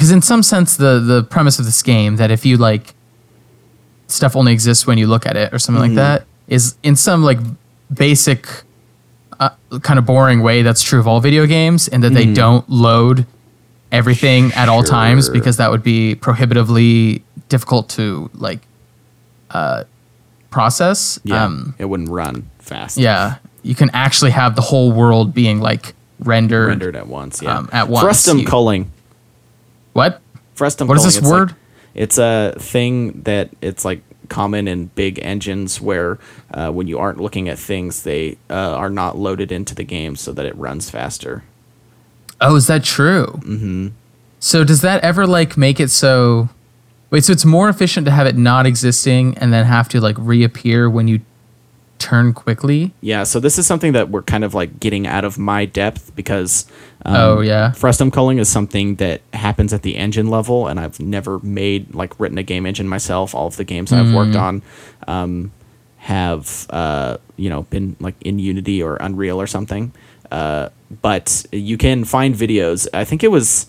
because 0.00 0.10
in 0.10 0.22
some 0.22 0.42
sense 0.42 0.78
the 0.78 0.98
the 0.98 1.22
premise 1.24 1.58
of 1.58 1.66
this 1.66 1.82
game 1.82 2.16
that 2.16 2.30
if 2.30 2.46
you 2.46 2.56
like 2.56 2.94
stuff 4.06 4.34
only 4.34 4.50
exists 4.50 4.86
when 4.86 4.96
you 4.96 5.06
look 5.06 5.26
at 5.26 5.36
it 5.36 5.52
or 5.52 5.58
something 5.58 5.82
like 5.82 5.94
that 5.94 6.24
is 6.48 6.78
in 6.82 6.96
some 6.96 7.22
like 7.22 7.36
basic 7.92 8.48
uh, 9.40 9.50
kind 9.82 9.98
of 9.98 10.06
boring 10.06 10.40
way 10.40 10.62
that's 10.62 10.82
true 10.82 10.98
of 10.98 11.06
all 11.06 11.20
video 11.20 11.44
games 11.44 11.86
and 11.86 12.02
that 12.02 12.14
they 12.14 12.24
don't 12.32 12.66
load 12.70 13.26
everything 13.92 14.50
at 14.54 14.70
all 14.70 14.82
times 14.82 15.28
because 15.28 15.58
that 15.58 15.70
would 15.70 15.82
be 15.82 16.14
prohibitively 16.14 17.22
difficult 17.50 17.90
to 17.90 18.30
like 18.34 18.60
uh 19.50 19.84
process. 20.48 21.18
Yeah. 21.24 21.44
Um 21.44 21.74
it 21.78 21.84
wouldn't 21.84 22.08
run 22.08 22.48
fast. 22.58 22.96
yeah. 22.96 23.36
You 23.62 23.74
can 23.74 23.90
actually 23.92 24.30
have 24.30 24.56
the 24.56 24.62
whole 24.62 24.92
world 24.92 25.34
being 25.34 25.60
like 25.60 25.94
rendered, 26.20 26.68
rendered 26.68 26.96
at 26.96 27.06
once 27.06 27.42
yeah. 27.42 27.58
um, 27.58 27.68
at 27.70 27.90
once. 27.90 28.02
frustum 28.02 28.46
culling 28.46 28.90
what 29.92 30.20
Frustum 30.54 30.88
What 30.88 30.96
is 30.96 31.04
this 31.04 31.16
it's 31.16 31.24
like- 31.26 31.32
word? 31.32 31.54
it's 31.94 32.18
a 32.18 32.54
thing 32.58 33.22
that 33.22 33.50
it's 33.60 33.84
like 33.84 34.02
common 34.28 34.68
in 34.68 34.86
big 34.94 35.18
engines 35.22 35.80
where 35.80 36.18
uh, 36.54 36.70
when 36.70 36.86
you 36.86 36.98
aren't 36.98 37.18
looking 37.20 37.48
at 37.48 37.58
things, 37.58 38.04
they 38.04 38.36
uh, 38.48 38.54
are 38.54 38.90
not 38.90 39.18
loaded 39.18 39.50
into 39.50 39.74
the 39.74 39.82
game 39.82 40.14
so 40.14 40.32
that 40.32 40.46
it 40.46 40.56
runs 40.56 40.88
faster. 40.88 41.42
Oh, 42.40 42.54
is 42.54 42.68
that 42.68 42.84
true? 42.84 43.26
Mm-hmm. 43.42 43.88
So 44.38 44.62
does 44.64 44.82
that 44.82 45.02
ever 45.02 45.26
like 45.26 45.56
make 45.56 45.80
it 45.80 45.90
so? 45.90 46.48
Wait, 47.10 47.24
so 47.24 47.32
it's 47.32 47.44
more 47.44 47.68
efficient 47.68 48.04
to 48.06 48.12
have 48.12 48.26
it 48.28 48.36
not 48.36 48.66
existing 48.66 49.36
and 49.38 49.52
then 49.52 49.66
have 49.66 49.88
to 49.88 50.00
like 50.00 50.14
reappear 50.18 50.88
when 50.88 51.08
you 51.08 51.20
turn 52.00 52.32
quickly? 52.32 52.92
Yeah, 53.00 53.22
so 53.22 53.38
this 53.38 53.58
is 53.58 53.66
something 53.66 53.92
that 53.92 54.08
we're 54.10 54.22
kind 54.22 54.42
of 54.42 54.54
like 54.54 54.80
getting 54.80 55.06
out 55.06 55.24
of 55.24 55.38
my 55.38 55.64
depth 55.66 56.16
because 56.16 56.66
um, 57.04 57.14
Oh, 57.14 57.40
yeah. 57.40 57.70
frustum 57.72 58.10
culling 58.10 58.38
is 58.38 58.48
something 58.48 58.96
that 58.96 59.20
happens 59.32 59.72
at 59.72 59.82
the 59.82 59.96
engine 59.96 60.26
level, 60.28 60.66
and 60.66 60.80
I've 60.80 60.98
never 60.98 61.38
made 61.40 61.94
like 61.94 62.18
written 62.18 62.38
a 62.38 62.42
game 62.42 62.66
engine 62.66 62.88
myself. 62.88 63.34
All 63.34 63.46
of 63.46 63.56
the 63.56 63.64
games 63.64 63.92
I've 63.92 64.12
worked 64.12 64.34
on 64.34 64.62
um, 65.06 65.52
have 65.98 66.66
uh, 66.70 67.18
you 67.36 67.48
know 67.50 67.62
been 67.64 67.94
like 68.00 68.16
in 68.22 68.38
Unity 68.40 68.82
or 68.82 68.96
Unreal 68.96 69.40
or 69.40 69.46
something. 69.46 69.92
Uh, 70.30 70.68
but 71.02 71.44
you 71.52 71.76
can 71.76 72.04
find 72.04 72.34
videos. 72.34 72.88
I 72.94 73.04
think 73.04 73.22
it 73.22 73.30
was 73.30 73.66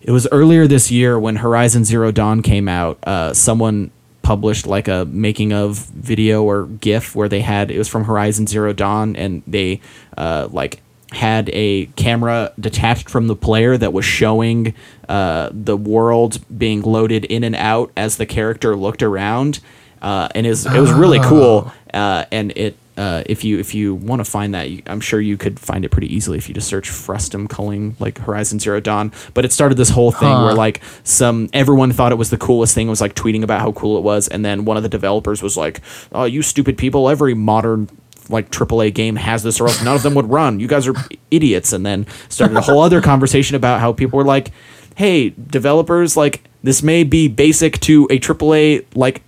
it 0.00 0.10
was 0.12 0.28
earlier 0.30 0.66
this 0.66 0.90
year 0.90 1.18
when 1.18 1.36
Horizon 1.36 1.84
Zero 1.84 2.12
Dawn 2.12 2.42
came 2.42 2.68
out. 2.68 2.98
Uh, 3.06 3.34
someone 3.34 3.90
published 4.28 4.66
like 4.66 4.88
a 4.88 5.06
making 5.06 5.54
of 5.54 5.78
video 5.78 6.42
or 6.42 6.66
GIF 6.66 7.16
where 7.16 7.30
they 7.30 7.40
had 7.40 7.70
it 7.70 7.78
was 7.78 7.88
from 7.88 8.04
Horizon 8.04 8.46
Zero 8.46 8.74
Dawn, 8.74 9.16
and 9.16 9.42
they 9.46 9.80
uh, 10.18 10.48
like 10.50 10.82
had 11.12 11.48
a 11.54 11.86
camera 11.96 12.52
detached 12.60 13.08
from 13.08 13.26
the 13.26 13.34
player 13.34 13.78
that 13.78 13.94
was 13.94 14.04
showing 14.04 14.74
uh, 15.08 15.48
the 15.50 15.78
world 15.78 16.38
being 16.58 16.82
loaded 16.82 17.24
in 17.24 17.42
and 17.42 17.56
out 17.56 17.90
as 17.96 18.18
the 18.18 18.26
character 18.26 18.76
looked 18.76 19.02
around, 19.02 19.60
uh, 20.02 20.28
and 20.34 20.46
it 20.46 20.50
was, 20.50 20.66
it 20.66 20.78
was 20.78 20.92
really 20.92 21.20
cool. 21.20 21.72
Uh, 21.94 22.26
and 22.30 22.52
it 22.54 22.76
uh, 22.98 23.22
if 23.26 23.44
you 23.44 23.60
if 23.60 23.76
you 23.76 23.94
want 23.94 24.18
to 24.18 24.24
find 24.24 24.54
that, 24.54 24.70
you, 24.70 24.82
I'm 24.86 25.00
sure 25.00 25.20
you 25.20 25.36
could 25.36 25.60
find 25.60 25.84
it 25.84 25.90
pretty 25.90 26.12
easily 26.12 26.36
if 26.36 26.48
you 26.48 26.54
just 26.54 26.66
search 26.66 26.90
Frustum 26.90 27.48
culling 27.48 27.94
like 28.00 28.18
Horizon 28.18 28.58
Zero 28.58 28.80
Dawn. 28.80 29.12
But 29.34 29.44
it 29.44 29.52
started 29.52 29.76
this 29.76 29.90
whole 29.90 30.10
thing 30.10 30.28
where 30.28 30.52
like 30.52 30.80
some 31.04 31.48
everyone 31.52 31.92
thought 31.92 32.10
it 32.10 32.16
was 32.16 32.30
the 32.30 32.36
coolest 32.36 32.74
thing. 32.74 32.88
Was 32.88 33.00
like 33.00 33.14
tweeting 33.14 33.44
about 33.44 33.60
how 33.60 33.70
cool 33.70 33.96
it 33.98 34.00
was, 34.02 34.26
and 34.26 34.44
then 34.44 34.64
one 34.64 34.76
of 34.76 34.82
the 34.82 34.88
developers 34.88 35.42
was 35.42 35.56
like, 35.56 35.80
"Oh, 36.10 36.24
you 36.24 36.42
stupid 36.42 36.76
people! 36.76 37.08
Every 37.08 37.34
modern 37.34 37.88
like 38.28 38.50
AAA 38.50 38.92
game 38.92 39.14
has 39.14 39.44
this, 39.44 39.60
or 39.60 39.68
else 39.68 39.82
none 39.82 39.94
of 39.94 40.02
them 40.02 40.14
would 40.14 40.28
run. 40.28 40.58
You 40.58 40.66
guys 40.66 40.88
are 40.88 40.94
idiots." 41.30 41.72
And 41.72 41.86
then 41.86 42.04
started 42.28 42.56
a 42.56 42.62
whole 42.62 42.80
other 42.80 43.00
conversation 43.00 43.54
about 43.54 43.78
how 43.78 43.92
people 43.92 44.16
were 44.16 44.24
like, 44.24 44.50
"Hey, 44.96 45.30
developers, 45.30 46.16
like 46.16 46.42
this 46.64 46.82
may 46.82 47.04
be 47.04 47.28
basic 47.28 47.78
to 47.80 48.08
a 48.10 48.18
AAA 48.18 48.86
like." 48.96 49.22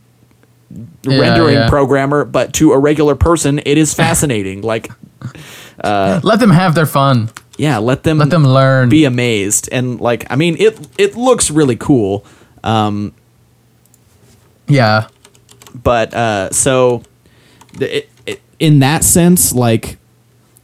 Rendering 1.05 1.55
yeah. 1.57 1.69
programmer, 1.69 2.25
but 2.25 2.53
to 2.55 2.73
a 2.73 2.79
regular 2.79 3.15
person, 3.15 3.59
it 3.67 3.77
is 3.79 3.93
fascinating. 4.05 4.63
like, 4.63 4.91
Let 5.83 6.39
them 6.41 6.51
have 6.51 6.75
their 6.75 6.87
fun. 6.87 7.31
yeah, 7.59 7.79
let 7.79 8.03
them 8.05 8.19
Let 8.19 8.31
them 8.31 8.45
learn. 8.45 8.89
be 8.89 9.05
amazed. 9.05 9.69
And 9.73 10.01
like, 10.01 10.27
I 10.31 10.37
mean, 10.37 10.57
it 10.59 10.79
it 10.99 11.17
looks 11.17 11.51
really 11.51 11.77
cool. 11.77 12.25
Um, 12.63 13.15
yeah. 14.69 15.09
but 15.75 16.13
uh, 16.15 16.51
so 16.51 17.03
the, 17.79 17.99
it, 17.99 18.11
it, 18.27 18.41
in 18.59 18.79
that 18.81 19.03
sense, 19.05 19.53
like 19.55 19.99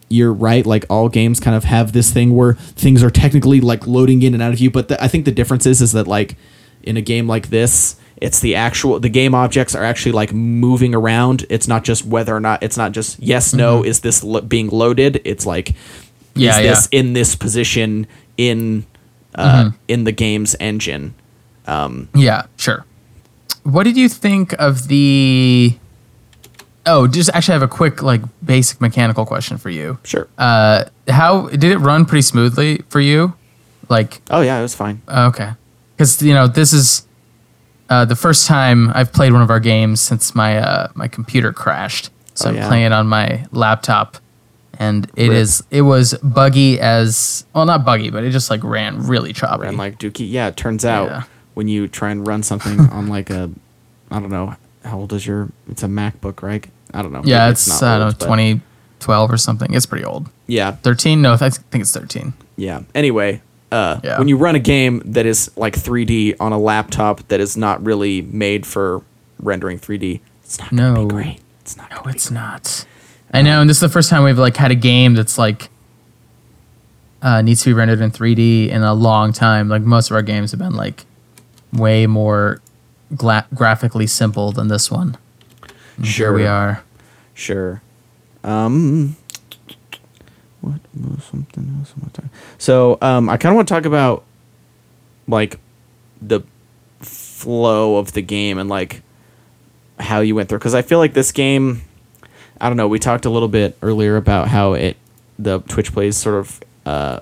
you're 0.09 0.33
right. 0.33 0.65
Like 0.65 0.85
all 0.89 1.09
games 1.09 1.41
kind 1.41 1.57
of 1.57 1.65
have 1.65 1.93
this 1.93 2.13
thing 2.13 2.37
where 2.37 2.55
things 2.55 3.03
are 3.03 3.11
technically 3.11 3.61
like 3.61 3.87
loading 3.87 4.23
in 4.23 4.35
and 4.35 4.43
out 4.43 4.53
of 4.53 4.61
you. 4.61 4.71
But 4.71 4.89
the, 4.89 5.03
I 5.03 5.09
think 5.09 5.25
the 5.25 5.33
difference 5.33 5.67
is 5.67 5.83
is 5.83 5.93
that 5.93 6.07
like 6.07 6.37
in 6.83 6.97
a 6.97 7.01
game 7.03 7.27
like 7.27 7.49
this, 7.49 7.97
it's 8.19 8.41
the 8.41 8.55
actual 8.55 8.99
the 9.01 9.09
game 9.11 9.35
objects 9.35 9.75
are 9.75 9.85
actually 9.85 10.13
like 10.13 10.33
moving 10.33 10.95
around. 10.95 11.45
It's 11.51 11.69
not 11.69 11.85
just 11.85 12.05
whether 12.07 12.35
or 12.35 12.41
not 12.41 12.63
it's 12.63 12.77
not 12.77 12.93
just 12.93 13.19
yes 13.21 13.53
no 13.53 13.83
is 13.85 14.01
this 14.01 14.23
lo- 14.25 14.41
being 14.41 14.69
loaded. 14.69 15.21
It's 15.25 15.45
like 15.47 15.75
Yeah, 16.35 16.59
is 16.59 16.65
yeah. 16.65 16.71
this 16.71 16.89
in 16.93 17.13
this 17.13 17.35
position 17.37 18.07
in 18.37 18.87
uh, 19.35 19.71
in 19.89 20.05
the 20.05 20.13
game's 20.13 20.55
engine. 20.61 21.15
Yeah, 22.15 22.43
sure. 22.57 22.85
What 23.65 23.85
did 23.85 23.97
you 23.97 24.09
think 24.09 24.53
of 24.59 24.89
the? 24.89 25.77
Oh, 26.87 27.09
just 27.09 27.29
actually 27.35 27.53
I 27.53 27.59
have 27.59 27.63
a 27.63 27.69
quick 27.69 28.03
like 28.03 28.23
basic 28.45 28.81
mechanical 28.81 29.27
question 29.27 29.59
for 29.59 29.71
you. 29.71 29.99
Sure. 30.05 30.29
Uh, 30.39 30.85
how 31.09 31.49
did 31.49 31.65
it 31.65 31.79
run 31.79 32.05
pretty 32.07 32.23
smoothly 32.23 32.83
for 32.89 33.01
you? 33.01 33.35
Like, 33.89 34.23
oh 34.31 34.41
yeah, 34.41 34.59
it 34.59 34.63
was 34.63 34.75
fine. 34.75 35.03
okay, 35.09 35.51
because 35.97 36.23
you 36.23 36.33
know 36.33 36.47
this 36.47 36.73
is 36.73 37.07
uh, 37.89 38.05
the 38.05 38.17
first 38.17 38.47
time 38.47 38.91
I've 38.95 39.13
played 39.13 39.33
one 39.33 39.43
of 39.43 39.51
our 39.51 39.61
games 39.61 40.01
since 40.01 40.35
my 40.35 40.59
uh, 40.59 40.89
my 40.95 41.09
computer 41.09 41.53
crashed. 41.53 42.11
So 42.35 42.51
Oh, 42.51 42.55
I'm 42.57 42.69
playing 42.69 42.85
it 42.87 42.93
on 42.93 43.07
my 43.07 43.47
laptop, 43.53 44.19
and 44.79 45.11
it 45.17 45.29
Rip. 45.29 45.39
is 45.39 45.63
it 45.71 45.83
was 45.83 46.15
buggy 46.23 46.79
as 46.81 47.47
well, 47.55 47.65
not 47.65 47.85
buggy, 47.85 48.11
but 48.11 48.25
it 48.25 48.31
just 48.31 48.51
like 48.51 48.63
ran 48.65 49.07
really 49.07 49.33
choppy. 49.33 49.67
And 49.67 49.77
like 49.79 49.99
Dookie, 49.99 50.31
yeah, 50.31 50.49
it 50.49 50.57
turns 50.57 50.85
out 50.85 51.09
Yeah. 51.09 51.23
when 51.55 51.69
you 51.69 51.89
try 51.89 52.11
and 52.11 52.27
run 52.27 52.43
something 52.43 52.79
on 52.93 53.07
like 53.09 53.31
a, 53.31 53.51
I 54.11 54.21
don't 54.21 54.31
know, 54.31 54.55
how 54.85 54.99
old 54.99 55.13
is 55.13 55.27
your? 55.27 55.49
It's 55.71 55.83
a 55.83 55.87
MacBook, 55.87 56.43
right? 56.43 56.67
I 56.93 57.03
don't 57.03 57.13
know. 57.13 57.23
yeah, 57.25 57.49
it's, 57.51 57.67
not 57.69 57.83
I 57.83 57.91
don't 57.93 58.01
know 58.01 58.05
old, 58.07 58.19
but- 58.19 58.25
2012 58.27 59.31
or 59.33 59.37
something. 59.37 59.73
It's 59.75 59.87
pretty 59.87 60.05
old. 60.05 60.29
Yeah, 60.47 60.73
13? 60.73 61.21
No, 61.23 61.33
I 61.35 61.51
think 61.51 61.83
it's 61.83 61.93
13. 61.93 62.33
yeah. 62.57 62.83
Anyway, 62.95 63.43
uh, 63.73 64.01
Yeah. 64.03 64.19
when 64.19 64.29
you 64.29 64.37
run 64.37 64.55
a 64.55 64.61
game 64.61 65.03
that 65.05 65.27
is 65.27 65.51
like 65.57 65.75
3D 65.75 66.35
on 66.41 66.53
a 66.53 66.59
laptop 66.59 67.27
that 67.29 67.41
is 67.41 67.57
not 67.57 67.85
really 67.85 68.23
made 68.23 68.65
for 68.67 69.03
rendering 69.41 69.79
3D, 69.79 70.21
it's 70.45 70.59
not 70.59 70.71
gonna 70.71 70.93
No. 70.95 71.07
be 71.07 71.11
great. 71.15 71.41
It's 71.61 71.77
not. 71.77 71.91
No, 71.91 72.03
it's 72.11 72.31
not. 72.31 72.87
I 73.33 73.43
know, 73.43 73.61
and 73.61 73.69
this 73.69 73.79
is 73.79 73.81
the 73.81 73.89
first 73.89 74.09
time 74.09 74.23
we've 74.23 74.39
like 74.39 74.57
had 74.57 74.71
a 74.71 74.77
game 74.77 75.15
that's 75.15 75.37
like 75.37 75.69
uh, 77.23 77.43
needs 77.43 77.63
to 77.63 77.71
be 77.71 77.73
rendered 77.75 78.01
in 78.01 78.11
3D 78.11 78.69
in 78.69 78.83
a 78.83 78.95
long 78.95 79.33
time. 79.33 79.69
Like 79.69 79.83
most 79.83 80.11
of 80.11 80.15
our 80.15 80.23
games 80.23 80.53
have 80.53 80.61
been 80.61 80.75
like 80.77 81.05
way 81.73 82.07
more 82.07 82.61
gla- 83.17 83.47
graphically 83.55 84.07
simple 84.07 84.53
than 84.53 84.69
this 84.69 84.91
one. 84.91 85.17
And 85.97 86.07
Here 86.07 86.33
we 86.33 86.47
are. 86.47 86.85
Sure. 87.35 87.83
Um, 88.45 89.17
what 90.67 90.81
was 91.17 91.25
something 91.25 91.77
else? 91.79 91.93
I 91.97 92.01
wanna 92.01 92.13
talk- 92.13 92.25
So, 92.59 92.99
um, 93.03 93.29
I 93.29 93.37
kind 93.37 93.53
of 93.53 93.57
want 93.57 93.69
to 93.69 93.75
talk 93.75 93.85
about 93.85 94.25
like 95.29 95.59
the 96.21 96.41
flow 97.01 97.97
of 97.97 98.13
the 98.13 98.23
game 98.23 98.59
and 98.59 98.69
like 98.69 99.03
how 99.99 100.21
you 100.21 100.35
went 100.35 100.49
through 100.49 100.59
because 100.59 100.75
I 100.75 100.83
feel 100.83 100.99
like 100.99 101.15
this 101.15 101.33
game. 101.33 101.83
I 102.61 102.69
don't 102.69 102.77
know. 102.79 102.89
We 102.89 102.99
talked 102.99 103.27
a 103.27 103.31
little 103.31 103.49
bit 103.49 103.77
earlier 103.83 104.17
about 104.17 104.49
how 104.49 104.73
it 104.73 104.97
the 105.39 105.61
itch 105.77 105.95
page 105.95 106.15
sort 106.15 106.37
of 106.37 106.61
uh, 106.87 107.21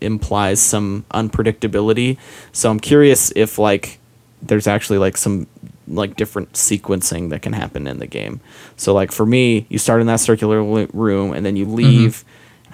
implies 0.00 0.60
some 0.60 1.04
unpredictability. 1.12 2.16
So 2.52 2.70
I'm 2.70 2.80
curious 2.80 3.32
if 3.36 3.58
like 3.58 3.98
there's 4.42 4.66
actually 4.66 4.98
like 4.98 5.16
some 5.16 5.46
like 5.88 6.16
different 6.16 6.52
sequencing 6.54 7.30
that 7.30 7.42
can 7.42 7.52
happen 7.52 7.86
in 7.86 7.98
the 8.00 8.08
game. 8.08 8.40
So 8.76 8.92
like 8.92 9.12
for 9.12 9.24
me, 9.24 9.66
you 9.68 9.78
start 9.78 10.00
in 10.00 10.08
that 10.08 10.18
circular 10.18 10.60
room 10.62 11.32
and 11.32 11.46
then 11.46 11.54
you 11.56 11.64
leave. 11.66 12.24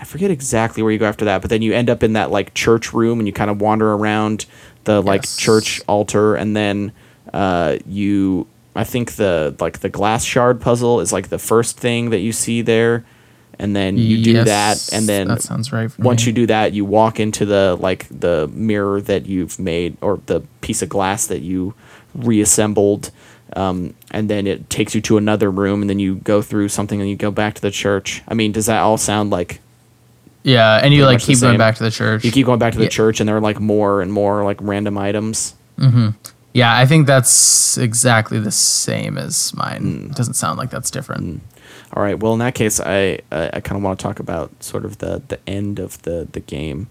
I 0.03 0.05
forget 0.05 0.33
exactly 0.33 0.83
where 0.83 0.91
you 0.91 0.99
go 0.99 1.07
after 1.07 1.25
that, 1.27 1.43
but 1.43 1.49
then 1.49 1.62
you 1.62 1.73
end 1.73 1.88
up 1.88 2.03
in 2.03 2.15
that 2.15 2.33
like 2.33 2.53
church 2.55 2.93
room 2.93 3.21
and 3.21 3.27
you 3.29 3.33
kind 3.33 3.51
of 3.53 3.61
wander 3.61 3.93
around 3.93 4.47
the 4.83 5.01
like 5.01 5.23
Yes. 5.23 5.37
church 5.37 5.81
altar 5.87 6.35
and 6.35 6.57
then 6.57 6.91
uh, 7.33 7.79
you 7.87 8.49
I 8.75 8.83
think 8.83 9.12
the 9.12 9.55
like 9.61 9.79
the 9.79 9.88
glass 9.88 10.25
shard 10.25 10.61
puzzle 10.61 10.99
is 11.01 11.12
like 11.12 11.29
the 11.29 11.38
first 11.38 11.79
thing 11.79 12.11
that 12.11 12.19
you 12.19 12.33
see 12.33 12.62
there 12.62 13.05
and 13.61 13.77
then 13.77 13.97
you 13.97 14.25
do 14.25 14.33
Yes, 14.33 14.47
that 14.91 14.97
and 14.97 15.09
then 15.09 15.29
that 15.29 15.41
sounds 15.43 15.73
right. 15.73 15.97
Once 16.01 16.23
me. 16.23 16.31
you 16.31 16.33
do 16.33 16.47
that 16.47 16.73
you 16.73 16.85
walk 16.85 17.21
into 17.21 17.45
the 17.47 17.77
like 17.79 18.09
the 18.11 18.51
mirror 18.53 19.01
that 19.03 19.27
you've 19.27 19.59
made 19.61 19.97
or 20.01 20.21
the 20.27 20.41
piece 20.62 20.83
of 20.83 20.88
glass 20.88 21.27
that 21.29 21.43
you 21.43 21.75
reassembled 22.27 23.11
um, 23.55 23.95
and 24.11 24.29
then 24.31 24.47
it 24.47 24.69
takes 24.71 24.95
you 24.95 25.01
to 25.03 25.17
another 25.19 25.51
room 25.51 25.83
and 25.83 25.88
then 25.91 25.99
you 25.99 26.17
go 26.17 26.41
through 26.43 26.69
something 26.69 27.01
and 27.01 27.09
you 27.11 27.17
go 27.17 27.31
back 27.31 27.55
to 27.55 27.62
the 27.62 27.71
church 27.71 28.23
i 28.27 28.35
mean 28.35 28.51
does 28.53 28.67
that 28.67 28.81
all 28.81 28.97
sound 28.99 29.31
like 29.31 29.61
yeah, 30.42 30.81
and 30.83 30.92
you 30.94 31.05
like 31.07 31.20
keep 31.20 31.40
going 31.40 31.59
back 31.59 31.76
to 31.76 31.83
the 31.85 31.90
church. 31.90 32.24
you 32.24 32.33
keep 32.33 32.46
going 32.46 32.59
back 32.59 32.72
to 32.72 32.78
the 32.78 32.85
Yeah. 32.85 32.90
church 32.90 33.20
and 33.20 33.28
there 33.28 33.37
are 33.37 33.40
like 33.40 33.61
more 33.61 34.02
and 34.02 34.12
more 34.12 34.44
like 34.44 34.59
random 34.61 34.98
items 34.98 35.55
yeah, 36.55 36.76
I 36.76 36.85
think 36.85 37.07
that's 37.07 37.78
exactly 37.78 38.38
the 38.38 38.50
same 38.50 39.16
as 39.16 39.55
mine. 39.55 39.81
Hmm. 39.81 40.11
It 40.11 40.16
doesn't 40.16 40.35
sound 40.35 40.59
like 40.59 40.68
that's 40.70 40.90
different. 40.90 41.42
All 41.94 42.02
right. 42.02 42.18
Well, 42.18 42.35
in 42.35 42.38
that 42.40 42.55
case, 42.55 42.78
I 42.78 43.20
I, 43.33 43.50
I 43.55 43.61
kind 43.61 43.76
of 43.78 43.83
want 43.83 43.98
to 43.98 44.02
talk 44.02 44.20
about 44.20 44.50
sort 44.62 44.85
of 44.85 44.98
the 44.98 45.22
the 45.28 45.38
end 45.46 45.78
of 45.78 46.00
the 46.02 46.28
the 46.31 46.40
game. 46.40 46.88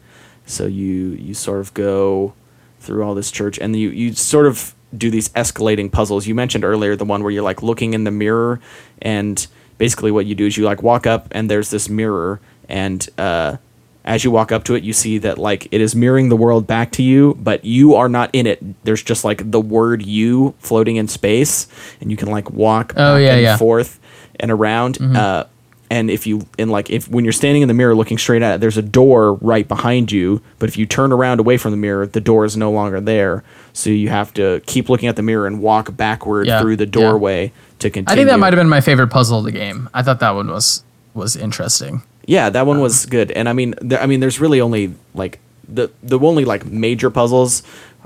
So 0.48 0.66
you 0.66 1.10
you 1.12 1.34
sort 1.36 1.60
of 1.60 1.74
go 1.76 2.34
through 2.80 3.04
all 3.04 3.14
this 3.14 3.30
church, 3.32 3.60
and 3.60 3.76
you 3.76 3.90
you 3.92 4.14
sort 4.14 4.48
of 4.48 4.74
do 4.98 5.12
these 5.12 5.30
escalating 5.30 5.92
puzzles. 5.92 6.26
You 6.26 6.34
mentioned 6.36 6.64
earlier 6.66 6.96
the 6.96 7.06
one 7.06 7.22
where 7.22 7.32
you're 7.32 7.44
like 7.44 7.62
looking 7.62 7.94
in 7.94 8.04
the 8.04 8.12
mirror, 8.12 8.60
and 9.02 9.46
basically 9.78 10.10
what 10.12 10.26
you 10.26 10.34
do 10.36 10.48
is 10.48 10.58
you 10.58 10.66
like 10.66 10.82
walk 10.82 11.06
up, 11.06 11.28
and 11.32 11.50
there's 11.52 11.70
this 11.70 11.88
mirror, 11.88 12.40
and 12.72 13.08
uh, 13.20 13.58
as 14.04 14.24
you 14.24 14.32
walk 14.32 14.52
up 14.52 14.64
to 14.64 14.74
it, 14.74 14.84
you 14.84 14.94
see 14.94 15.20
that 15.20 15.38
like 15.38 15.68
it 15.72 15.80
is 15.80 15.96
mirroring 15.96 16.30
the 16.30 16.36
world 16.36 16.66
back 16.66 16.92
to 16.94 17.04
you, 17.04 17.38
but 17.40 17.64
you 17.64 17.94
are 17.94 18.10
not 18.10 18.32
in 18.34 18.48
it. 18.48 18.84
There's 18.84 19.04
just 19.04 19.24
like 19.24 19.52
the 19.52 19.62
word 19.62 20.02
"you" 20.04 20.56
floating 20.60 20.96
in 20.96 21.08
space, 21.08 21.68
and 22.02 22.10
you 22.10 22.18
can 22.18 22.30
like 22.32 22.50
walk 22.50 22.94
Oh, 22.98 23.16
back 23.16 23.22
yeah, 23.22 23.34
and 23.34 23.42
yeah. 23.44 23.58
forth 23.58 24.00
and 24.40 24.50
around. 24.50 25.00
Uh, 25.00 25.44
and 25.92 26.10
if 26.10 26.26
you 26.26 26.48
and 26.58 26.72
like 26.72 26.90
if 26.90 27.10
when 27.10 27.26
you're 27.26 27.34
standing 27.34 27.62
in 27.62 27.68
the 27.68 27.74
mirror 27.74 27.94
looking 27.94 28.18
straight 28.18 28.42
at 28.42 28.56
it, 28.56 28.62
there's 28.62 28.78
a 28.78 28.82
door 28.82 29.34
right 29.36 29.68
behind 29.68 30.10
you. 30.12 30.42
But 30.58 30.70
if 30.70 30.78
you 30.78 30.86
turn 30.86 31.12
around 31.12 31.40
away 31.42 31.58
from 31.58 31.72
the 31.72 31.78
mirror, 31.78 32.08
the 32.08 32.22
door 32.22 32.46
is 32.46 32.56
no 32.56 32.72
longer 32.72 33.02
there. 33.02 33.44
So 33.74 33.90
you 33.90 34.08
have 34.10 34.34
to 34.36 34.62
keep 34.66 34.88
looking 34.90 35.10
at 35.10 35.16
the 35.18 35.22
mirror 35.22 35.46
and 35.48 35.62
walk 35.62 35.96
backward 35.98 36.48
Yeah, 36.48 36.62
through 36.62 36.78
the 36.78 36.86
doorway 36.86 37.52
to 37.80 37.90
continue. 37.90 38.14
I 38.14 38.16
think 38.16 38.30
that 38.32 38.40
might 38.40 38.54
have 38.54 38.60
been 38.60 38.70
my 38.70 38.80
favorite 38.82 39.10
puzzle 39.10 39.40
of 39.40 39.44
the 39.44 39.52
game. 39.52 39.90
I 39.94 40.02
thought 40.02 40.22
that 40.22 40.32
one 40.32 40.48
was 40.50 40.84
was 41.14 41.36
interesting. 41.36 42.04
Yeah, 42.32 42.50
that 42.50 42.66
one 42.66 42.80
was 42.80 43.04
um, 43.04 43.10
good. 43.10 43.32
And 43.32 43.50
I 43.50 43.54
mean, 43.54 43.76
there, 43.82 44.00
I 44.00 44.06
mean, 44.06 44.22
there's 44.22 44.40
really 44.40 44.62
only 44.62 44.94
like 45.14 45.40
the 45.68 45.92
the 46.02 46.18
only 46.18 46.46
like 46.46 46.66
major 46.66 47.10
puzzles 47.10 47.62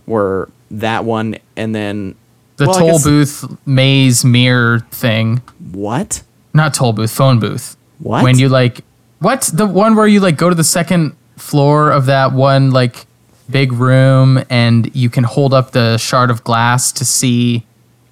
were 0.07 0.49
that 0.71 1.05
one 1.05 1.37
and 1.55 1.75
then 1.75 2.15
The 2.57 2.65
well, 2.65 2.79
toll 2.79 2.91
guess- 2.93 3.03
booth 3.03 3.67
maze 3.67 4.25
mirror 4.25 4.79
thing. 4.89 5.43
What? 5.71 6.23
Not 6.55 6.73
toll 6.73 6.91
booth, 6.93 7.11
phone 7.11 7.39
booth. 7.39 7.77
What? 7.99 8.23
When 8.23 8.39
you 8.39 8.49
like 8.49 8.81
what? 9.19 9.41
The 9.53 9.67
one 9.67 9.95
where 9.95 10.07
you 10.07 10.19
like 10.21 10.37
go 10.37 10.49
to 10.49 10.55
the 10.55 10.63
second 10.63 11.15
floor 11.37 11.91
of 11.91 12.07
that 12.07 12.31
one 12.31 12.71
like 12.71 13.05
big 13.47 13.73
room 13.73 14.43
and 14.49 14.89
you 14.95 15.11
can 15.11 15.23
hold 15.23 15.53
up 15.53 15.69
the 15.69 15.97
shard 15.97 16.31
of 16.31 16.43
glass 16.43 16.91
to 16.93 17.05
see 17.05 17.63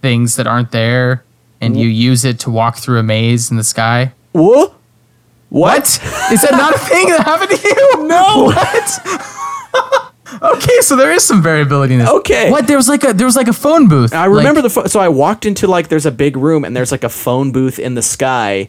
things 0.03 0.35
that 0.35 0.45
aren't 0.45 0.69
there 0.71 1.23
and 1.59 1.75
you 1.75 1.87
use 1.87 2.23
it 2.23 2.37
to 2.41 2.51
walk 2.51 2.77
through 2.77 2.99
a 2.99 3.03
maze 3.03 3.49
in 3.49 3.57
the 3.57 3.63
sky. 3.63 4.13
What? 4.33 4.75
What? 5.53 5.83
Is 6.31 6.41
that 6.41 6.51
not 6.53 6.73
a 6.73 6.79
thing 6.89 7.09
that 7.09 7.21
happened 7.25 7.51
to 7.51 7.57
you? 7.67 8.07
No. 8.07 8.45
What? 8.45 9.01
okay, 10.57 10.81
so 10.81 10.95
there 10.95 11.11
is 11.11 11.23
some 11.23 11.43
variability 11.43 11.93
in 11.93 11.99
this. 11.99 12.09
Okay. 12.09 12.49
What? 12.49 12.65
There 12.65 12.75
was 12.77 12.89
like 12.89 13.03
a 13.03 13.13
there 13.13 13.27
was 13.27 13.35
like 13.35 13.47
a 13.47 13.53
phone 13.53 13.87
booth. 13.87 14.13
I 14.13 14.25
remember 14.25 14.63
the 14.63 14.69
pho- 14.71 14.87
so 14.87 14.99
I 14.99 15.09
walked 15.09 15.45
into 15.45 15.67
like 15.67 15.89
there's 15.89 16.07
a 16.07 16.11
big 16.11 16.37
room 16.37 16.65
and 16.65 16.75
there's 16.75 16.91
like 16.91 17.03
a 17.03 17.09
phone 17.09 17.51
booth 17.51 17.77
in 17.77 17.93
the 17.93 18.01
sky. 18.01 18.67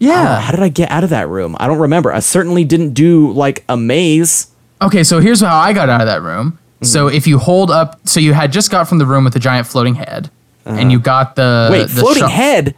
Yeah. 0.00 0.40
How 0.40 0.50
did 0.50 0.58
I 0.60 0.68
get 0.70 0.90
out 0.90 1.04
of 1.04 1.10
that 1.10 1.28
room? 1.28 1.54
I 1.60 1.68
don't 1.68 1.78
remember. 1.78 2.12
I 2.12 2.18
certainly 2.18 2.64
didn't 2.64 2.94
do 2.94 3.30
like 3.32 3.62
a 3.68 3.76
maze. 3.76 4.48
Okay, 4.82 5.04
so 5.04 5.20
here's 5.20 5.40
how 5.40 5.56
I 5.56 5.72
got 5.72 5.88
out 5.88 6.00
of 6.00 6.08
that 6.08 6.20
room. 6.22 6.58
So 6.82 7.06
Mm-hmm. 7.06 7.16
if 7.16 7.26
you 7.28 7.38
hold 7.38 7.70
up, 7.70 8.00
so 8.06 8.18
you 8.20 8.32
had 8.34 8.50
just 8.52 8.70
got 8.72 8.88
from 8.88 8.98
the 8.98 9.06
room 9.06 9.22
with 9.24 9.32
the 9.34 9.38
giant 9.38 9.66
floating 9.68 9.94
head, 9.94 10.30
and 10.66 10.90
you 10.90 10.98
got 10.98 11.36
the 11.36 11.42
Uh-huh. 11.42 11.72
Wait, 11.72 11.82
the 11.84 11.88
floating 12.00 12.22
sho- 12.24 12.28
head. 12.28 12.74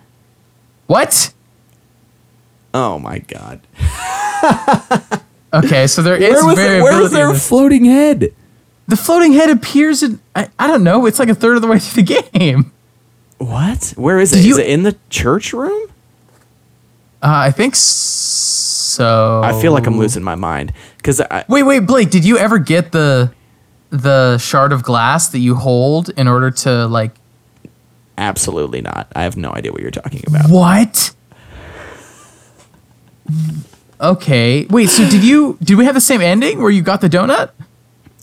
What? 0.87 1.33
Oh 2.79 2.99
my 2.99 3.21
god. 3.21 3.61
Okay, 5.55 5.87
so 5.87 6.03
there 6.03 6.17
is 6.17 6.35
Where 6.35 6.45
was, 6.45 6.57
variability. 6.57 6.59
there, 6.59 6.83
where 6.83 7.03
was 7.03 7.12
there 7.12 7.31
a 7.31 7.35
floating 7.35 7.87
head? 7.87 8.35
the 8.89 8.97
floating 8.97 9.33
head 9.33 9.49
appears 9.49 10.03
in 10.03 10.21
I, 10.35 10.49
I 10.59 10.67
don't 10.67 10.85
know. 10.85 11.07
It's 11.07 11.19
like 11.19 11.31
a 11.31 11.35
third 11.35 11.57
of 11.57 11.62
the 11.62 11.69
way 11.69 11.79
through 11.81 12.03
the 12.03 12.29
game. 12.39 12.73
What? 13.39 13.95
Where 13.97 14.19
is 14.21 14.33
it? 14.33 14.43
Did 14.43 14.47
Is 14.47 14.59
it 14.59 14.67
in 14.67 14.83
the 14.83 14.97
church 15.09 15.53
room? 15.55 15.89
Uh, 17.23 17.49
I 17.49 17.51
think 17.51 17.75
so. 17.77 19.41
I 19.43 19.59
feel 19.61 19.73
like 19.73 19.87
I'm 19.87 19.99
losing 19.99 20.23
my 20.23 20.35
mind 20.35 20.73
because 20.99 21.23
Wait, 21.49 21.62
wait, 21.62 21.81
Blake, 21.81 22.11
did 22.11 22.25
you 22.27 22.37
ever 22.37 22.59
get 22.59 22.93
the 22.93 23.33
the 23.91 24.37
shard 24.39 24.73
of 24.73 24.83
glass 24.83 25.29
that 25.29 25.39
you 25.39 25.55
hold 25.55 26.11
in 26.11 26.29
order 26.29 26.51
to 26.51 26.87
like 26.87 27.12
absolutely 28.19 28.83
not. 28.83 29.09
I 29.17 29.23
have 29.23 29.37
no 29.39 29.53
idea 29.53 29.73
what 29.73 29.81
you're 29.81 29.91
talking 29.91 30.23
about. 30.27 30.51
what? 30.51 31.15
Okay. 34.01 34.67
Wait, 34.67 34.89
so 34.89 35.09
did 35.09 35.25
you 35.25 35.57
did 35.62 35.77
we 35.77 35.85
have 35.85 35.95
the 35.95 36.01
same 36.01 36.21
ending 36.21 36.61
where 36.61 36.71
you 36.71 36.83
got 36.83 37.01
the 37.01 37.09
donut? 37.09 37.51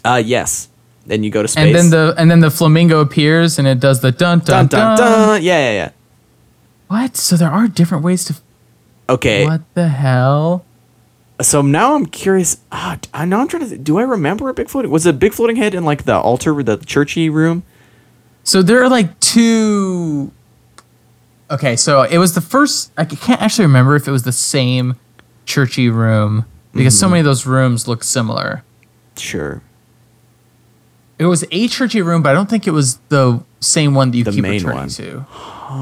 Uh, 0.06 0.22
yes. 0.24 0.70
Then 1.06 1.24
you 1.24 1.30
go 1.32 1.42
to 1.42 1.48
space. 1.48 1.66
And 1.66 1.76
then 1.76 1.90
the 1.90 2.14
and 2.18 2.30
then 2.30 2.40
the 2.40 2.52
flamingo 2.52 3.00
appears 3.00 3.60
and 3.60 3.68
it 3.68 3.80
does 3.80 4.02
the 4.02 4.12
dun 4.12 4.40
dun 4.40 4.68
dun 4.68 4.68
dun. 4.68 4.98
dun 4.98 5.28
dun. 5.28 5.44
Yeah, 5.44 5.60
yeah, 5.60 5.72
yeah. 5.72 5.90
What? 6.88 7.18
So 7.18 7.36
there 7.36 7.50
are 7.50 7.68
different 7.68 8.04
ways 8.04 8.26
to 8.26 8.36
Okay. 9.10 9.46
What 9.46 9.62
the 9.74 9.90
hell? 9.90 10.66
So 11.42 11.62
now 11.62 11.96
I'm 11.96 12.06
curious. 12.06 12.58
Ah, 12.72 12.98
I 13.14 13.26
know 13.26 13.42
I'm 13.42 13.48
trying 13.48 13.68
to. 13.70 13.78
Do 13.78 13.98
I 13.98 14.04
remember 14.04 14.50
a 14.50 14.54
big 14.54 14.70
floating? 14.70 14.92
Was 14.92 15.06
it 15.06 15.10
a 15.10 15.18
big 15.18 15.34
floating 15.34 15.56
head 15.56 15.76
in 15.76 15.84
like 15.84 16.04
the 16.04 16.16
altar, 16.18 16.62
the 16.64 16.78
churchy 16.78 17.30
room? 17.30 17.64
So 18.44 18.62
there 18.62 18.82
are 18.84 18.90
like 18.90 19.20
two. 19.20 20.32
Okay, 21.52 21.76
so 21.76 22.02
it 22.04 22.18
was 22.18 22.34
the 22.36 22.42
first. 22.42 22.92
I 22.98 23.06
can't 23.06 23.42
actually 23.42 23.66
remember 23.66 23.96
if 23.96 24.08
it 24.08 24.12
was 24.12 24.24
the 24.24 24.32
same 24.32 24.96
churchy 25.46 25.90
room 25.90 26.46
because 26.74 26.94
Mm-hmm. 26.96 27.00
so 27.00 27.10
many 27.10 27.20
of 27.20 27.26
those 27.26 27.46
rooms 27.46 27.88
look 27.88 28.04
similar. 28.04 28.64
Sure. 29.18 29.62
It 31.20 31.26
was 31.26 31.46
a 31.52 31.68
churchy 31.68 32.02
room, 32.02 32.24
but 32.24 32.30
I 32.30 32.34
don't 32.34 32.50
think 32.50 32.66
it 32.68 32.72
was 32.72 32.98
the 33.10 33.44
same 33.60 33.94
one 33.94 34.12
that 34.12 34.18
you 34.18 34.24
The 34.24 34.32
keep 34.32 34.42
main 34.42 34.54
returning 34.54 34.78
one. 34.80 34.90
to. 34.90 35.26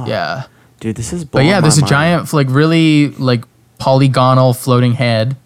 Yeah, 0.08 0.43
Dude, 0.80 0.95
this 0.97 1.13
is. 1.13 1.24
but 1.26 1.45
yeah, 1.45 1.62
there's 1.62 1.78
a 1.78 1.82
mind. 1.82 1.89
giant, 1.89 2.34
like 2.34 2.47
really 2.50 3.10
like 3.12 3.45
polygonal 3.80 4.54
floating 4.54 4.93
head, 4.93 5.38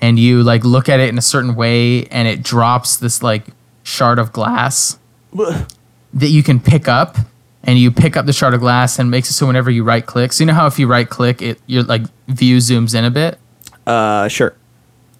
and 0.00 0.18
you 0.18 0.42
like 0.42 0.64
look 0.64 0.88
at 0.88 0.98
it 1.00 1.08
in 1.10 1.18
a 1.18 1.22
certain 1.22 1.54
way, 1.54 2.06
and 2.06 2.26
it 2.26 2.42
drops 2.42 2.96
this 2.96 3.22
like 3.22 3.44
shard 3.82 4.18
of 4.18 4.32
glass 4.32 4.98
that 5.34 6.28
you 6.30 6.42
can 6.42 6.58
pick 6.60 6.88
up 6.88 7.16
and 7.64 7.78
you 7.78 7.90
pick 7.90 8.16
up 8.16 8.26
the 8.26 8.32
shard 8.32 8.54
of 8.54 8.60
glass 8.60 8.98
and 8.98 9.10
makes 9.10 9.28
it 9.30 9.32
so 9.34 9.46
whenever 9.46 9.70
you 9.70 9.82
right 9.84 10.04
click 10.06 10.32
so 10.32 10.42
you 10.44 10.46
know 10.46 10.54
how 10.54 10.66
if 10.66 10.78
you 10.78 10.86
right 10.86 11.08
click 11.08 11.40
it 11.42 11.60
your 11.66 11.82
like 11.82 12.02
view 12.28 12.58
zooms 12.58 12.94
in 12.94 13.04
a 13.04 13.10
bit 13.10 13.38
Uh, 13.86 14.28
sure. 14.28 14.54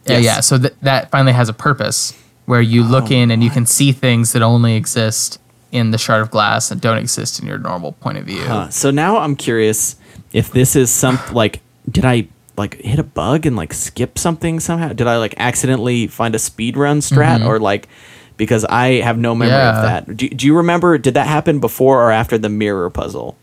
yeah 0.07 0.19
Yes. 0.19 0.25
yeah 0.25 0.41
so 0.41 0.59
that 0.59 0.81
that 0.81 1.11
finally 1.11 1.33
has 1.33 1.49
a 1.49 1.53
purpose 1.55 2.13
where 2.47 2.61
you 2.61 2.83
look 2.85 3.11
in 3.11 3.31
and 3.31 3.43
you 3.43 3.51
can 3.51 3.65
see 3.67 3.91
things 3.93 4.33
that 4.33 4.43
only 4.43 4.77
exist 4.77 5.39
in 5.73 5.91
the 5.91 5.99
shard 5.99 6.21
of 6.23 6.31
glass 6.31 6.71
and 6.71 6.81
don't 6.81 6.99
exist 6.99 7.41
in 7.41 7.47
your 7.47 7.59
normal 7.59 7.93
point 7.93 8.19
of 8.19 8.25
view 8.25 8.43
Uh, 8.43 8.69
so 8.69 8.91
now 8.91 9.17
I'm 9.19 9.35
curious 9.35 9.97
if 10.33 10.53
this 10.53 10.77
is 10.77 10.91
some 10.91 11.19
like 11.33 11.61
did 11.91 12.05
I 12.05 12.29
like 12.57 12.75
hit 12.81 12.99
a 13.01 13.03
bug 13.03 13.47
and 13.47 13.57
like 13.57 13.73
skip 13.75 14.17
something 14.17 14.61
somehow? 14.61 14.93
Did 14.93 15.09
I 15.09 15.17
like 15.19 15.35
accidentally 15.39 16.07
find 16.07 16.35
a 16.37 16.39
speed 16.39 16.77
run 16.77 17.01
strat 17.01 17.45
or 17.45 17.59
like 17.59 17.89
because 18.37 18.65
I 18.65 19.01
have 19.01 19.19
no 19.19 19.35
memory. 19.35 19.55
Yeah. 19.55 19.77
of 19.77 20.07
that. 20.07 20.17
Do, 20.17 20.29
do 20.29 20.47
you 20.47 20.57
remember 20.57 20.99
did 20.99 21.15
that 21.15 21.27
happen 21.27 21.61
before 21.61 22.03
or 22.03 22.11
after 22.11 22.37
the 22.39 22.49
mirror 22.49 22.91
puzzle? 22.91 23.37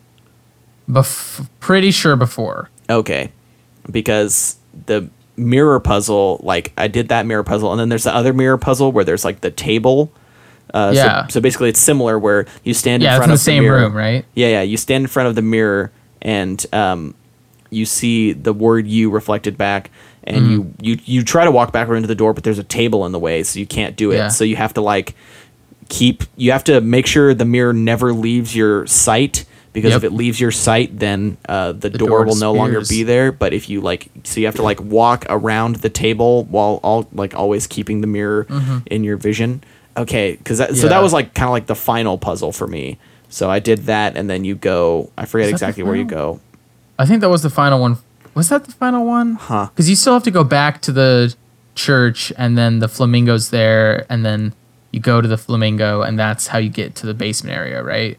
Bef- 0.90 1.48
pretty 1.60 1.92
sure 1.92 2.16
before 2.16 2.70
Okay. 2.90 3.32
Because 3.90 4.58
the 4.86 5.10
mirror 5.38 5.80
puzzle, 5.80 6.40
like 6.44 6.74
I 6.78 6.88
did 6.88 7.10
that 7.10 7.26
mirror 7.26 7.44
puzzle, 7.44 7.72
and 7.72 7.80
then 7.80 7.90
there's 7.90 8.04
the 8.04 8.14
other 8.14 8.34
mirror 8.34 8.58
puzzle 8.58 8.92
where 8.92 9.04
there's 9.04 9.24
like 9.26 9.42
the 9.42 9.52
table. 9.52 10.12
Uh, 10.74 10.92
Yeah. 10.94 11.28
So, 11.28 11.34
so 11.36 11.42
basically, 11.42 11.70
it's 11.70 11.80
similar 11.80 12.20
where 12.20 12.46
you 12.64 12.74
stand 12.74 13.02
yeah 13.04 13.10
in 13.10 13.14
it's 13.16 13.18
front 13.20 13.30
in 13.30 13.30
the 13.32 13.34
of 13.36 13.40
same 13.40 13.64
mirror. 13.64 13.80
room 13.82 13.94
right 13.94 14.26
Yeah, 14.36 14.48
yeah. 14.50 14.62
You 14.62 14.78
stand 14.78 15.04
in 15.04 15.08
front 15.08 15.30
of 15.30 15.36
the 15.36 15.42
mirror 15.42 15.92
and 16.22 16.64
um, 16.74 17.16
you 17.70 17.86
see 17.86 18.34
the 18.34 18.54
word 18.54 18.86
"you" 18.88 19.10
reflected 19.10 19.58
back, 19.58 19.90
and 20.24 20.46
Mm. 20.46 20.50
you, 20.52 20.74
you 20.82 21.00
you 21.06 21.24
try 21.24 21.46
to 21.46 21.52
walk 21.52 21.72
backward 21.72 21.96
into 21.98 22.08
the 22.08 22.16
door, 22.16 22.34
but 22.34 22.44
there's 22.44 22.60
a 22.60 22.64
table 22.64 23.06
in 23.06 23.12
the 23.12 23.20
way, 23.20 23.44
so 23.44 23.60
you 23.60 23.66
can't 23.66 23.96
do 23.96 24.12
it. 24.12 24.18
Yeah. 24.18 24.28
So 24.30 24.44
you 24.44 24.56
have 24.56 24.74
to 24.76 24.82
like 24.82 25.16
keep. 25.90 26.24
You 26.36 26.52
have 26.52 26.64
to 26.66 26.82
make 26.82 27.08
sure 27.08 27.34
the 27.34 27.46
mirror 27.46 27.74
never 27.74 28.14
leaves 28.14 28.56
your 28.56 28.86
sight. 28.88 29.46
Because 29.74 29.96
if 29.96 30.04
it 30.04 30.12
leaves 30.12 30.38
your 30.38 30.52
sight, 30.52 31.00
then 31.00 31.38
uh, 31.48 31.72
the, 31.72 31.90
door, 31.90 32.10
door 32.10 32.26
will 32.26 32.36
no 32.36 32.52
longer 32.52 32.82
be 32.82 33.04
there. 33.04 33.32
But 33.32 33.54
if 33.54 33.70
you 33.70 33.80
like, 33.80 34.10
so 34.26 34.42
you 34.42 34.46
have 34.46 34.56
to 34.56 34.64
like 34.64 34.82
walk 34.82 35.26
around 35.30 35.78
the 35.78 35.90
table 35.90 36.44
while 36.44 36.82
all 36.84 37.08
like 37.14 37.34
always 37.34 37.68
keeping 37.68 38.02
the 38.02 38.08
mirror 38.08 38.46
in 38.88 39.06
your 39.06 39.16
vision. 39.16 39.64
Okay, 39.96 40.34
because 40.36 40.58
that, 40.58 40.76
so 40.76 40.90
that 40.90 40.96
Mm-hmm. 40.96 41.04
Was 41.04 41.14
like 41.14 41.34
kind 41.34 41.48
of 41.48 41.54
like 41.54 41.68
the 41.68 41.76
final 41.76 42.18
puzzle 42.18 42.52
for 42.52 42.68
me. 42.68 42.98
So 43.30 43.50
I 43.50 43.60
did 43.60 43.86
that, 43.86 44.18
and 44.18 44.30
then 44.30 44.44
you 44.44 44.56
go. 44.56 45.10
I 45.18 45.24
forget 45.26 45.48
the 45.48 45.52
exactly 45.54 45.84
where 45.84 45.96
you 45.96 46.04
go. 46.04 46.42
I 47.00 47.06
think 47.06 47.22
that 47.22 47.30
was 47.30 47.42
the 47.42 47.50
final 47.50 47.80
one. 47.80 47.96
Was 48.34 48.50
that 48.50 48.66
the 48.66 48.72
final 48.72 49.06
one? 49.06 49.36
Huh. 49.36 49.68
Because 49.68 49.90
you 49.90 49.96
still 49.96 50.14
have 50.14 50.24
to 50.24 50.32
go 50.32 50.44
back 50.44 50.82
to 50.84 50.92
the 50.92 51.36
church, 51.76 52.32
and 52.38 52.58
then 52.58 52.80
the 52.80 52.88
flamingo's 52.88 53.50
there, 53.50 54.06
and 54.10 54.26
then 54.26 54.54
you 54.92 55.00
go 55.00 55.22
to 55.22 55.28
the 55.28 55.38
flamingo, 55.38 56.02
and 56.02 56.18
that's 56.18 56.48
how 56.48 56.58
you 56.58 56.70
get 56.70 56.96
to 56.96 57.06
the 57.06 57.14
basement 57.14 57.56
area, 57.56 57.84
right? 57.84 58.18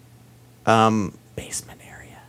Um, 0.66 1.16
basement 1.36 1.80
area. 1.86 2.20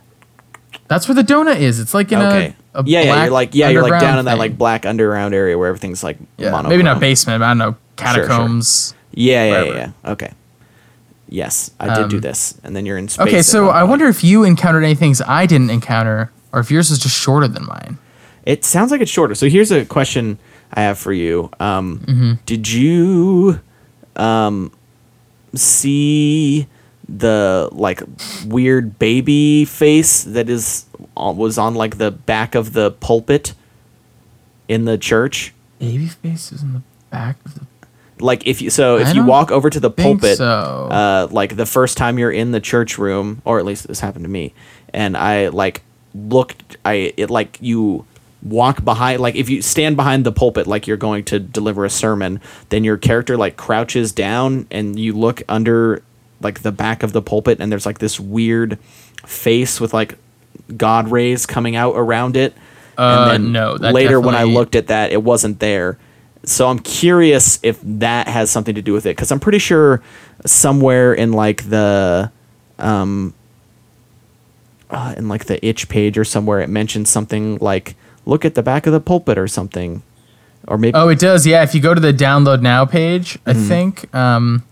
That's 0.88 1.08
where 1.08 1.14
the 1.14 1.22
donut 1.22 1.60
is. 1.60 1.80
It's 1.80 1.94
like 1.94 2.12
in 2.12 2.18
okay. 2.18 2.54
a, 2.74 2.80
a 2.80 2.84
yeah, 2.84 3.00
yeah. 3.00 3.04
black 3.12 3.24
You're 3.24 3.32
like 3.32 3.54
yeah, 3.54 3.68
you're 3.68 3.82
like 3.82 4.00
down 4.00 4.18
in 4.18 4.24
that 4.26 4.32
thing. 4.32 4.38
like 4.38 4.58
black 4.58 4.86
underground 4.86 5.34
area 5.34 5.56
where 5.56 5.68
everything's 5.68 6.02
like 6.02 6.18
yeah, 6.36 6.50
monochrome. 6.50 6.70
maybe 6.70 6.82
not 6.82 7.00
basement, 7.00 7.40
but 7.40 7.46
I 7.46 7.48
don't 7.50 7.58
know 7.58 7.70
sure. 7.72 7.78
catacombs. 7.96 8.94
Yeah, 9.12 9.44
yeah, 9.44 9.64
yeah, 9.64 9.72
yeah. 9.74 10.10
Okay. 10.12 10.32
Yes, 11.28 11.70
I 11.80 11.94
did 11.96 12.10
do 12.10 12.16
Um, 12.16 12.20
this, 12.22 12.60
and 12.62 12.76
then 12.76 12.86
you're 12.86 12.98
in 12.98 13.08
space. 13.08 13.26
Okay, 13.26 13.42
so 13.42 13.68
I 13.70 13.82
wonder 13.82 14.06
if 14.06 14.22
you 14.22 14.44
encountered 14.44 14.84
any 14.84 14.94
things 14.94 15.22
I 15.22 15.46
didn't 15.46 15.70
encounter, 15.70 16.30
or 16.54 16.60
if 16.60 16.70
yours 16.70 16.90
is 16.90 17.00
just 17.00 17.16
shorter 17.20 17.48
than 17.48 17.66
mine. 17.66 17.98
It 18.44 18.64
sounds 18.64 18.90
like 18.92 19.00
it's 19.00 19.10
shorter. 19.10 19.34
So 19.34 19.48
here's 19.48 19.72
a 19.72 19.84
question 19.84 20.38
I 20.72 20.82
have 20.82 20.98
for 20.98 21.12
you. 21.12 21.50
Um, 21.58 21.98
Mm-hmm. 22.06 22.32
Did 22.46 22.70
you 22.70 23.60
um, 24.16 24.70
see 25.54 26.66
the 27.08 27.68
like 27.72 28.02
weird 28.46 28.98
baby 28.98 29.64
face 29.64 30.24
that 30.24 30.48
is 30.48 30.86
uh, 31.16 31.32
was 31.36 31.58
on 31.58 31.74
like 31.74 31.98
the 31.98 32.10
back 32.10 32.54
of 32.54 32.72
the 32.72 32.92
pulpit 32.92 33.54
in 34.68 34.84
the 34.84 34.96
church? 34.98 35.52
Baby 35.78 36.06
face 36.06 36.52
is 36.52 36.62
in 36.62 36.74
the 36.74 36.82
back 37.10 37.36
of 37.44 37.54
the. 37.54 37.66
Like 38.20 38.46
if 38.46 38.62
you 38.62 38.70
so 38.70 38.96
if 38.98 39.12
you 39.14 39.24
walk 39.24 39.50
over 39.50 39.68
to 39.68 39.80
the 39.80 39.90
pulpit, 39.90 40.38
so. 40.38 40.44
uh, 40.44 41.28
like 41.32 41.56
the 41.56 41.66
first 41.66 41.96
time 41.96 42.16
you're 42.18 42.30
in 42.30 42.52
the 42.52 42.60
church 42.60 42.96
room, 42.96 43.42
or 43.44 43.58
at 43.58 43.64
least 43.64 43.88
this 43.88 43.98
happened 44.00 44.24
to 44.24 44.30
me, 44.30 44.54
and 44.92 45.16
I 45.16 45.48
like 45.48 45.82
looked, 46.14 46.76
I 46.84 47.12
it 47.16 47.30
like 47.30 47.58
you 47.60 48.06
walk 48.42 48.84
behind, 48.84 49.20
like 49.20 49.34
if 49.36 49.48
you 49.48 49.62
stand 49.62 49.96
behind 49.96 50.24
the 50.24 50.32
pulpit, 50.32 50.66
like 50.66 50.86
you're 50.86 50.96
going 50.96 51.24
to 51.24 51.38
deliver 51.38 51.84
a 51.84 51.90
sermon, 51.90 52.40
then 52.68 52.84
your 52.84 52.96
character 52.96 53.36
like 53.36 53.56
crouches 53.56 54.12
down, 54.12 54.66
and 54.70 54.98
you 54.98 55.12
look 55.12 55.42
under 55.48 56.02
like 56.40 56.60
the 56.62 56.72
back 56.72 57.02
of 57.02 57.12
the 57.12 57.22
pulpit, 57.22 57.58
and 57.60 57.72
there's 57.72 57.86
like 57.86 57.98
this 57.98 58.20
weird 58.20 58.78
face 59.26 59.80
with 59.80 59.94
like 59.94 60.18
God 60.76 61.08
rays 61.10 61.46
coming 61.46 61.74
out 61.76 61.94
around 61.96 62.36
it. 62.36 62.54
Uh, 62.98 63.26
and 63.26 63.30
then 63.30 63.52
no, 63.52 63.76
that 63.78 63.92
later 63.94 64.20
when 64.20 64.34
I 64.34 64.44
looked 64.44 64.74
at 64.76 64.86
that, 64.88 65.10
it 65.10 65.22
wasn't 65.22 65.58
there. 65.58 65.98
so 66.44 66.68
I'm 66.68 66.78
curious 66.78 67.58
if 67.62 67.80
that 67.82 68.28
has 68.28 68.50
something 68.50 68.74
to 68.74 68.82
do 68.82 68.92
with 68.92 69.06
it 69.06 69.16
because 69.16 69.32
I'm 69.32 69.40
pretty 69.40 69.58
sure 69.58 70.02
somewhere 70.44 71.14
in 71.14 71.32
like 71.32 71.68
the 71.68 72.30
um 72.78 73.32
uh, 74.94 75.14
in 75.16 75.28
like 75.28 75.44
the 75.46 75.64
itch 75.66 75.88
page 75.88 76.16
or 76.16 76.24
somewhere 76.24 76.60
it 76.60 76.68
mentions 76.68 77.10
something 77.10 77.56
like 77.58 77.96
look 78.26 78.44
at 78.44 78.54
the 78.54 78.62
back 78.62 78.86
of 78.86 78.92
the 78.92 79.00
pulpit 79.00 79.36
or 79.36 79.48
something 79.48 80.02
or 80.66 80.78
maybe 80.78 80.94
Oh, 80.94 81.08
it 81.08 81.18
does. 81.18 81.46
Yeah, 81.46 81.62
if 81.62 81.74
you 81.74 81.80
go 81.80 81.92
to 81.92 82.00
the 82.00 82.12
download 82.12 82.62
now 82.62 82.86
page, 82.86 83.38
I 83.44 83.52
think. 83.52 84.14
Um, 84.14 84.64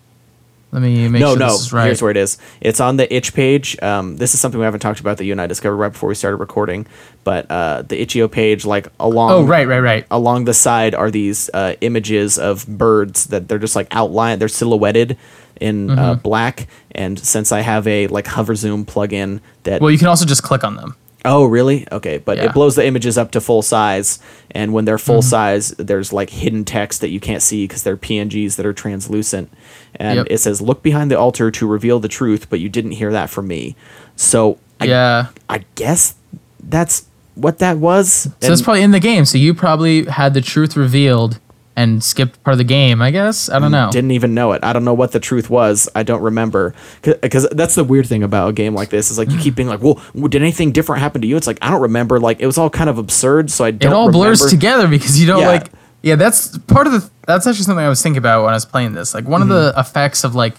let 0.73 0.81
me 0.81 1.07
make 1.07 1.21
no 1.21 1.33
sure 1.33 1.39
no 1.39 1.53
this 1.53 1.61
is 1.61 1.73
right. 1.73 1.85
here's 1.85 2.01
where 2.01 2.11
it 2.11 2.17
is 2.17 2.39
it's 2.63 2.81
on 2.81 2.97
the 2.97 3.15
itch 3.15 3.35
page 3.35 3.81
um, 3.83 4.17
this 4.17 4.33
is 4.33 4.41
something 4.41 4.59
we 4.59 4.65
haven't 4.65 4.81
talked 4.81 5.01
about 5.01 5.19
that 5.19 5.27
you 5.27 5.33
and 5.33 5.41
i 5.41 5.47
discovered 5.47 5.77
right 5.77 5.93
before 5.93 6.09
we 6.09 6.15
started 6.15 6.39
recording 6.39 6.87
but 7.25 7.49
uh, 7.51 7.83
the 7.83 8.01
itch.io 8.01 8.27
page 8.27 8.65
like 8.65 8.89
along 8.99 9.33
oh, 9.33 9.43
right, 9.45 9.69
right, 9.69 9.81
right. 9.81 10.07
along 10.11 10.47
the 10.47 10.55
side 10.55 10.95
are 10.95 11.11
these 11.11 11.51
uh, 11.53 11.75
images 11.83 12.39
of 12.39 12.67
birds 12.67 13.27
that 13.27 13.49
they're 13.49 13.59
just 13.59 13.77
like 13.77 13.87
outlined 13.91 14.41
they're 14.41 14.49
silhouetted 14.49 15.19
in 15.63 15.87
Mm-hmm. 15.89 15.99
uh, 15.99 16.15
black 16.17 16.67
and 16.93 17.19
since 17.19 17.53
i 17.53 17.61
have 17.61 17.87
a 17.87 18.07
like 18.09 18.27
hover 18.27 18.55
zoom 18.55 18.85
plugin 18.85 19.41
that 19.65 19.81
Well, 19.81 19.91
you 19.91 19.99
can 19.99 20.09
also 20.09 20.27
just 20.27 20.43
click 20.43 20.65
on 20.65 20.77
them. 20.77 20.97
oh 21.25 21.45
really 21.45 21.87
okay 21.93 22.19
but 22.19 22.37
Yeah. 22.37 22.45
it 22.47 22.53
blows 22.55 22.75
the 22.77 22.85
images 22.85 23.17
up 23.17 23.31
to 23.33 23.41
full 23.41 23.63
size 23.63 24.19
and 24.51 24.73
when 24.75 24.85
they're 24.85 24.99
full 24.99 25.23
size 25.23 25.71
there's 25.79 26.13
like 26.13 26.31
hidden 26.31 26.65
text 26.65 27.01
that 27.01 27.11
you 27.11 27.21
can't 27.21 27.43
see 27.43 27.65
because 27.67 27.83
they're 27.85 27.97
pngs 27.97 28.57
that 28.57 28.67
are 28.67 28.73
translucent 28.75 29.49
and 29.95 30.17
Yep. 30.19 30.27
it 30.31 30.39
says 30.39 30.61
look 30.61 30.83
behind 30.83 31.11
the 31.11 31.19
altar 31.19 31.51
to 31.51 31.67
reveal 31.67 32.01
the 32.01 32.09
truth 32.09 32.49
but 32.51 32.59
you 32.61 32.69
didn't 32.69 32.93
hear 32.93 33.13
that 33.13 33.31
from 33.31 33.47
me 33.47 33.77
so 34.17 34.59
I, 34.81 34.85
yeah. 34.87 35.27
I 35.49 35.65
guess 35.77 36.17
that's 36.61 37.07
what 37.35 37.61
that 37.61 37.79
was 37.79 38.09
So 38.13 38.31
it's 38.41 38.47
And- 38.61 38.65
probably 38.65 38.83
in 38.83 38.91
the 38.91 39.01
game. 39.01 39.25
So 39.25 39.39
you 39.39 39.55
probably 39.55 40.05
had 40.05 40.35
the 40.35 40.41
truth 40.43 40.77
revealed 40.77 41.39
and 41.75 42.03
skipped 42.05 42.43
part 42.45 42.53
of 42.53 42.59
the 42.59 42.65
game. 42.65 43.01
I 43.03 43.11
guess. 43.11 43.49
I 43.49 43.59
don't 43.59 43.71
know. 43.73 43.91
Didn't 43.91 44.11
even 44.13 44.35
know 44.35 44.53
it. 44.53 44.63
I 44.65 44.73
don't 44.73 44.85
know 44.85 44.95
what 44.95 45.13
the 45.13 45.21
truth 45.21 45.49
was. 45.51 45.89
I 45.95 46.03
don't 46.03 46.23
remember. 46.23 46.75
Because 47.03 47.49
that's 47.51 47.75
the 47.75 47.85
weird 47.85 48.07
thing 48.07 48.23
about 48.23 48.49
a 48.49 48.53
game 48.53 48.75
like 48.75 48.91
this 48.91 49.11
is 49.11 49.19
like 49.19 49.31
you 49.31 49.39
keep 49.39 49.55
being 49.55 49.69
like, 49.69 49.81
well, 49.83 49.95
did 50.29 50.43
anything 50.43 50.73
different 50.73 51.01
happen 51.03 51.21
to 51.23 51.27
you? 51.27 51.37
It's 51.37 51.47
like 51.47 51.59
I 51.63 51.71
don't 51.71 51.83
remember. 51.83 52.21
Like 52.21 52.41
it 52.41 52.47
was 52.47 52.59
all 52.59 52.71
kind 52.71 52.91
of 52.91 52.99
absurd. 52.99 53.51
So 53.51 53.65
I 53.65 53.69
it 53.69 53.79
don't. 53.79 53.93
all 53.93 54.11
blurs 54.13 54.41
together 54.47 54.87
because 54.89 55.21
you 55.21 55.27
don't 55.27 55.41
Yeah. 55.41 55.49
like. 55.49 55.69
Yeah, 56.03 56.17
that's 56.17 56.59
part 56.59 56.89
of 56.89 56.93
the. 56.95 57.09
That's 57.29 57.47
actually 57.47 57.63
something 57.65 57.85
I 57.85 57.89
was 57.89 58.03
thinking 58.03 58.19
about 58.19 58.43
when 58.43 58.51
I 58.53 58.57
was 58.57 58.65
playing 58.67 58.93
this. 58.95 59.15
Like 59.15 59.25
one 59.29 59.41
of 59.41 59.47
Mm-hmm. 59.49 59.75
the 59.77 59.81
effects 59.81 60.25
of 60.25 60.35
like 60.35 60.55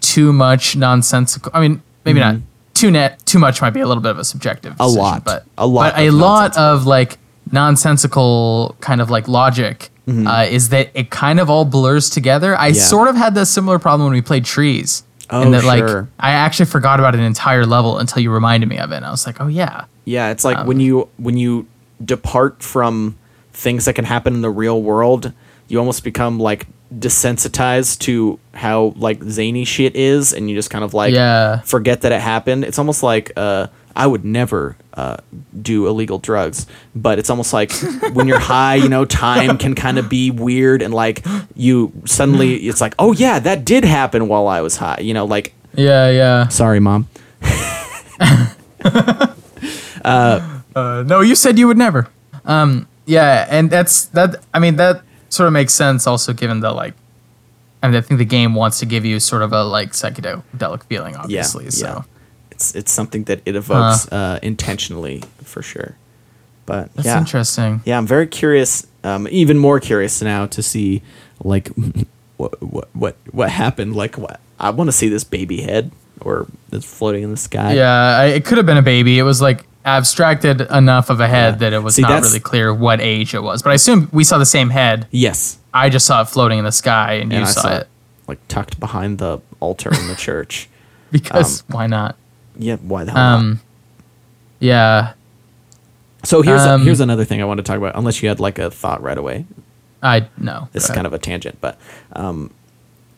too 0.00 0.32
much 0.32 0.76
nonsensical. 0.76 1.50
I 1.52 1.60
mean, 1.60 1.82
maybe 2.04 2.20
not 2.20 2.36
too 2.72 2.90
net. 2.92 3.24
Too 3.26 3.40
much 3.40 3.60
might 3.60 3.70
be 3.70 3.80
a 3.80 3.86
little 3.88 4.02
bit 4.02 4.12
of 4.12 4.18
a 4.20 4.24
subjective. 4.24 4.74
Mm-hmm. 4.74 4.82
A 4.82 4.86
lot. 4.86 5.24
but 5.24 5.44
A 5.58 5.66
lot 5.66 5.94
But 5.94 6.00
a 6.00 6.10
lot 6.10 6.56
of 6.56 6.86
like 6.86 7.18
nonsensical 7.50 8.76
kind 8.80 9.00
of 9.00 9.10
like 9.10 9.26
logic. 9.28 9.90
Uh, 10.08 10.46
is 10.50 10.70
that 10.70 10.90
it 10.94 11.10
kind 11.10 11.38
of 11.40 11.48
all 11.48 11.64
blurs 11.64 12.10
together? 12.10 12.56
I 12.56 12.70
Mm-hmm. 12.70 12.76
Yeah. 12.76 12.82
sort 12.82 13.08
of 13.08 13.16
had 13.16 13.34
the 13.34 13.46
similar 13.46 13.78
problem 13.78 14.06
when 14.06 14.14
we 14.14 14.22
played 14.22 14.44
trees. 14.44 15.04
Oh, 15.30 15.42
and 15.42 15.54
that 15.54 15.64
like 15.64 15.78
sure. 15.78 16.08
I 16.18 16.32
actually 16.32 16.66
forgot 16.66 16.98
about 16.98 17.14
an 17.14 17.20
entire 17.20 17.64
level 17.64 17.98
until 17.98 18.20
you 18.22 18.30
reminded 18.30 18.68
me 18.68 18.78
of 18.78 18.90
it. 18.92 18.96
And 18.96 19.06
I 19.06 19.10
was 19.10 19.24
like, 19.26 19.40
oh 19.40 19.46
yeah, 19.46 19.84
Yeah, 20.04 20.30
it's 20.30 20.44
like 20.44 20.58
Um, 20.58 20.66
when 20.66 20.80
you 20.80 21.08
when 21.16 21.36
you 21.38 21.66
depart 22.04 22.62
from 22.62 23.16
things 23.52 23.84
that 23.84 23.94
can 23.94 24.04
happen 24.04 24.34
in 24.34 24.40
the 24.42 24.50
real 24.50 24.82
world, 24.82 25.32
you 25.68 25.78
almost 25.78 26.02
become 26.04 26.38
like 26.40 26.66
desensitized 26.98 27.98
to 28.00 28.38
how 28.54 28.92
like 28.96 29.22
zany 29.24 29.64
shit 29.64 29.94
is, 29.96 30.32
and 30.32 30.48
you 30.50 30.56
just 30.56 30.70
kind 30.70 30.84
of 30.84 30.94
like 30.94 31.14
Yeah. 31.14 31.60
forget 31.60 32.02
that 32.02 32.12
it 32.12 32.20
happened. 32.20 32.64
It's 32.64 32.78
almost 32.78 33.02
like 33.02 33.32
uh, 33.36 33.68
I 33.96 34.06
would 34.06 34.24
never 34.24 34.76
uh, 34.94 35.16
do 35.60 35.86
illegal 35.86 36.18
drugs, 36.18 36.66
but 36.94 37.18
it's 37.18 37.30
almost 37.30 37.52
like 37.52 37.72
when 38.12 38.26
you're 38.28 38.38
high, 38.38 38.74
you 38.76 38.88
know, 38.88 39.04
time 39.04 39.58
can 39.58 39.74
kind 39.74 39.98
of 39.98 40.08
be 40.08 40.30
weird, 40.30 40.82
and 40.82 40.92
like 40.94 41.24
you 41.54 41.92
suddenly 42.04 42.56
it's 42.68 42.80
like, 42.80 42.94
oh 42.98 43.12
yeah, 43.12 43.38
that 43.38 43.64
did 43.64 43.84
happen 43.84 44.28
while 44.28 44.48
I 44.48 44.60
was 44.60 44.76
high, 44.76 44.98
you 45.00 45.14
know, 45.14 45.24
like 45.24 45.54
yeah, 45.74 46.10
yeah. 46.10 46.48
sorry, 46.48 46.80
mom. 46.80 47.08
Uh, 50.04 51.04
no, 51.06 51.20
you 51.20 51.34
said 51.34 51.58
you 51.58 51.66
would 51.66 51.76
never. 51.76 52.08
Um, 52.44 52.88
yeah, 53.06 53.46
and 53.50 53.70
that's 53.70 54.06
that. 54.06 54.36
I 54.54 54.58
mean, 54.58 54.76
that 54.76 55.02
sort 55.32 55.46
of 55.46 55.52
makes 55.52 55.74
sense. 55.74 56.06
Also, 56.06 56.32
given 56.32 56.60
the 56.60 56.72
like, 56.72 56.94
I 57.82 57.88
mean, 57.88 57.96
I 57.96 58.00
think 58.00 58.18
the 58.18 58.24
game 58.24 58.54
wants 58.54 58.78
to 58.80 58.86
give 58.86 59.04
you 59.04 59.18
sort 59.18 59.42
of 59.42 59.52
a 59.52 59.64
like 59.64 59.92
psychedelic 59.92 60.84
feeling, 60.84 61.16
obviously. 61.16 61.70
so 61.70 61.86
yeah. 61.86 62.02
It's 62.50 62.74
it's 62.76 62.92
something 62.92 63.24
that 63.24 63.40
it 63.46 63.56
evokes 63.56 64.10
uh, 64.12 64.38
intentionally 64.42 65.22
for 65.42 65.62
sure. 65.62 65.96
But 66.66 66.94
that's 66.94 67.06
yeah, 67.06 67.18
interesting. 67.18 67.80
yeah, 67.84 67.98
I'm 67.98 68.06
very 68.06 68.26
curious. 68.26 68.86
Um, 69.02 69.26
even 69.30 69.58
more 69.58 69.80
curious 69.80 70.22
now 70.22 70.46
to 70.46 70.62
see 70.62 71.02
like 71.42 71.68
what 72.36 72.62
what 72.62 72.88
what 72.94 73.16
what 73.32 73.50
happened. 73.50 73.96
Like 73.96 74.16
what 74.18 74.38
I 74.60 74.70
want 74.70 74.88
to 74.88 74.92
see 74.92 75.08
this 75.08 75.24
baby 75.24 75.62
head 75.62 75.90
or 76.20 76.46
that's 76.68 76.84
floating 76.84 77.24
in 77.24 77.30
the 77.30 77.36
sky. 77.36 77.72
Yeah, 77.72 78.18
I, 78.18 78.26
it 78.26 78.44
could 78.44 78.58
have 78.58 78.66
been 78.66 78.76
a 78.76 78.82
baby. 78.82 79.18
It 79.18 79.24
was 79.24 79.40
like 79.40 79.64
abstracted 79.84 80.60
enough 80.60 81.10
of 81.10 81.20
a 81.20 81.26
head 81.28 81.54
Yeah. 81.54 81.58
that 81.58 81.72
it 81.72 81.82
was 81.82 81.96
See, 81.96 82.02
not 82.02 82.22
really 82.22 82.40
clear 82.40 82.72
what 82.72 83.00
age 83.00 83.34
it 83.34 83.42
was. 83.42 83.62
But 83.62 83.70
I 83.70 83.74
assume 83.74 84.08
we 84.12 84.24
saw 84.24 84.38
the 84.38 84.46
same 84.46 84.70
head. 84.70 85.06
Yes. 85.10 85.58
I 85.74 85.88
just 85.88 86.06
saw 86.06 86.22
it 86.22 86.26
floating 86.26 86.58
in 86.58 86.64
the 86.64 86.72
sky, 86.72 87.14
and, 87.14 87.32
And 87.32 87.40
you 87.40 87.46
saw, 87.46 87.62
saw 87.62 87.76
it 87.78 87.88
like 88.28 88.46
tucked 88.48 88.78
behind 88.78 89.18
the 89.18 89.40
altar 89.60 89.90
in 89.92 90.06
the 90.08 90.14
church. 90.18 90.68
because 91.10 91.60
um, 91.62 91.66
why 91.74 91.86
not? 91.86 92.16
Yeah. 92.56 92.76
Why 92.76 93.04
the 93.04 93.12
hell? 93.12 93.20
not? 93.20 93.38
Um, 93.38 93.60
yeah, 94.60 95.14
So 96.22 96.42
here's 96.42 96.60
um, 96.62 96.84
here's 96.84 97.00
another 97.00 97.24
thing 97.24 97.42
I 97.42 97.44
want 97.44 97.58
to 97.58 97.64
talk 97.64 97.78
about. 97.78 97.96
Unless 97.96 98.22
you 98.22 98.28
had 98.28 98.38
like 98.38 98.58
a 98.58 98.70
thought 98.70 99.02
right 99.02 99.18
away. 99.18 99.44
I 100.04 100.28
no. 100.38 100.68
this 100.72 100.84
is 100.84 100.90
kind 100.90 101.06
of 101.06 101.12
a 101.12 101.18
tangent, 101.18 101.58
but 101.60 101.78
um, 102.14 102.52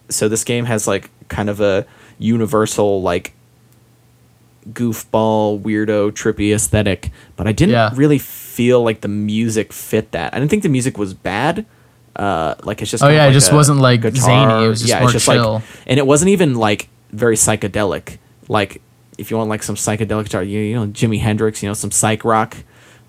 so 0.08 0.28
this 0.28 0.44
game 0.44 0.64
has 0.66 0.86
like 0.86 1.10
kind 1.28 1.50
of 1.50 1.60
a 1.60 1.86
universal 2.18 3.02
like 3.02 3.32
goofball, 4.72 5.60
weirdo, 5.60 6.10
trippy 6.12 6.54
aesthetic, 6.54 7.10
but 7.36 7.46
I 7.46 7.52
didn't 7.52 7.72
Yeah. 7.74 7.90
really 7.94 8.18
feel 8.18 8.82
like 8.82 9.00
the 9.02 9.08
music 9.08 9.72
fit 9.72 10.12
that. 10.12 10.32
I 10.34 10.38
didn't 10.38 10.50
think 10.50 10.62
the 10.62 10.68
music 10.68 10.96
was 10.98 11.14
bad. 11.14 11.66
Uh, 12.16 12.54
like 12.62 12.80
it's 12.80 12.90
just 12.90 13.02
Oh, 13.02 13.08
yeah, 13.08 13.26
it 13.26 13.32
just 13.32 13.50
a 13.50 13.54
wasn't, 13.54 13.80
like, 13.80 14.02
guitar. 14.02 14.20
zany. 14.50 14.64
It 14.64 14.68
was 14.68 14.82
just 14.82 15.00
more 15.00 15.10
chill. 15.10 15.54
like, 15.54 15.62
and 15.86 15.98
it 15.98 16.06
wasn't 16.06 16.30
even 16.30 16.54
like 16.54 16.88
very 17.10 17.34
psychedelic. 17.36 18.18
Like 18.48 18.80
if 19.18 19.30
you 19.30 19.36
want 19.36 19.50
like 19.50 19.62
some 19.62 19.74
psychedelic 19.76 20.24
guitar, 20.24 20.42
you, 20.42 20.60
you 20.60 20.74
know 20.76 20.86
Jimi 20.86 21.20
Hendrix, 21.20 21.62
you 21.62 21.68
know 21.68 21.74
some 21.74 21.90
psych 21.90 22.24
rock 22.24 22.56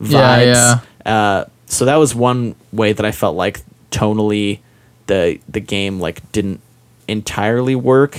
vibes. 0.02 0.12
Yeah, 0.12 0.80
Uh, 1.06 1.46
so 1.68 1.86
that 1.86 1.96
was 1.98 2.14
one 2.16 2.56
way 2.74 2.94
that 2.94 3.06
I 3.06 3.12
felt 3.12 3.36
like 3.36 3.62
tonally 3.92 4.60
the 5.08 5.40
the 5.48 5.60
game 5.60 6.00
like 6.00 6.32
didn't 6.32 6.60
entirely 7.08 7.76
work. 7.76 8.18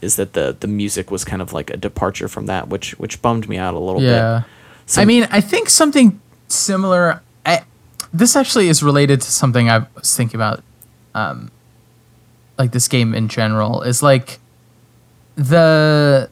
Is 0.00 0.16
that 0.16 0.32
the 0.32 0.56
the 0.58 0.66
music 0.66 1.10
was 1.10 1.24
kind 1.24 1.42
of 1.42 1.52
like 1.52 1.70
a 1.70 1.76
departure 1.76 2.28
from 2.28 2.46
that, 2.46 2.68
which 2.68 2.92
which 2.98 3.20
bummed 3.22 3.48
me 3.48 3.58
out 3.58 3.74
a 3.74 3.78
little 3.78 4.02
Yeah. 4.02 4.40
bit. 4.40 4.48
So- 4.86 5.02
I 5.02 5.04
mean, 5.04 5.28
I 5.30 5.40
think 5.40 5.68
something 5.70 6.20
similar. 6.48 7.20
I, 7.46 7.62
this 8.12 8.34
actually 8.36 8.68
is 8.68 8.82
related 8.82 9.20
to 9.20 9.30
something 9.30 9.68
I 9.70 9.86
was 9.94 10.16
thinking 10.16 10.36
about, 10.36 10.62
um, 11.14 11.50
like 12.58 12.72
this 12.72 12.88
game 12.88 13.14
in 13.14 13.28
general 13.28 13.82
is 13.82 14.02
like 14.02 14.38
the 15.36 16.28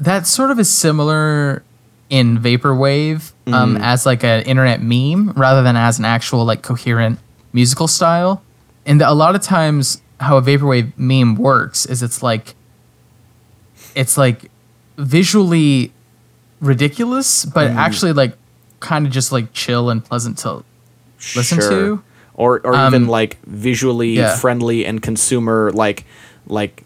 that 0.00 0.26
sort 0.26 0.50
of 0.50 0.58
is 0.60 0.70
similar 0.70 1.62
in 2.10 2.38
vaporwave 2.38 3.32
um, 3.48 3.76
as 3.78 4.06
like 4.06 4.22
an 4.24 4.42
internet 4.42 4.80
meme 4.80 5.32
rather 5.36 5.62
than 5.62 5.76
as 5.76 5.98
an 5.98 6.04
actual 6.04 6.44
like 6.44 6.62
coherent 6.62 7.18
musical 7.52 7.88
style. 7.88 8.42
And 8.86 9.02
a 9.02 9.12
lot 9.12 9.34
of 9.34 9.42
times, 9.42 10.00
how 10.20 10.36
a 10.38 10.42
vaporwave 10.42 10.92
meme 10.96 11.34
works 11.34 11.84
is 11.84 12.02
it's 12.02 12.22
like 12.22 12.54
it's 13.94 14.16
like 14.18 14.50
visually 14.96 15.92
ridiculous, 16.60 17.44
but 17.44 17.70
actually 17.70 18.12
like 18.12 18.36
kind 18.80 19.06
of 19.06 19.12
just 19.12 19.32
like 19.32 19.52
chill 19.52 19.90
and 19.90 20.04
pleasant 20.04 20.38
to 20.38 20.62
listen 21.36 21.58
to. 21.60 22.02
or 22.34 22.60
or 22.64 22.74
even 22.86 23.02
Um, 23.04 23.08
like 23.08 23.38
visually 23.46 24.10
yeah. 24.16 24.36
friendly 24.36 24.86
and 24.86 25.02
consumer 25.02 25.70
like 25.74 26.04
like 26.46 26.84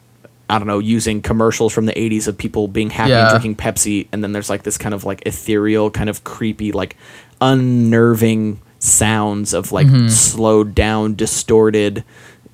I 0.49 0.59
don't 0.59 0.67
know 0.67 0.79
using 0.81 1.23
commercials 1.23 1.73
from 1.73 1.87
the 1.87 1.93
80s 1.95 2.29
of 2.29 2.37
people 2.37 2.69
being 2.69 2.91
happy 2.91 3.13
and 3.13 3.21
Yeah. 3.27 3.31
drinking 3.31 3.57
Pepsi 3.57 4.07
and 4.13 4.23
then 4.25 4.33
there's 4.33 4.51
like 4.51 4.63
this 4.65 4.77
kind 4.79 4.95
of 4.95 5.05
like 5.05 5.23
ethereal 5.27 5.91
kind 5.91 6.09
of 6.11 6.25
creepy 6.25 6.73
like 6.73 6.97
unnerving 7.41 8.61
sounds 8.79 9.53
of 9.55 9.73
like 9.73 9.87
Mm-hmm. 9.87 10.09
slowed 10.09 10.75
down 10.75 11.15
distorted 11.15 12.05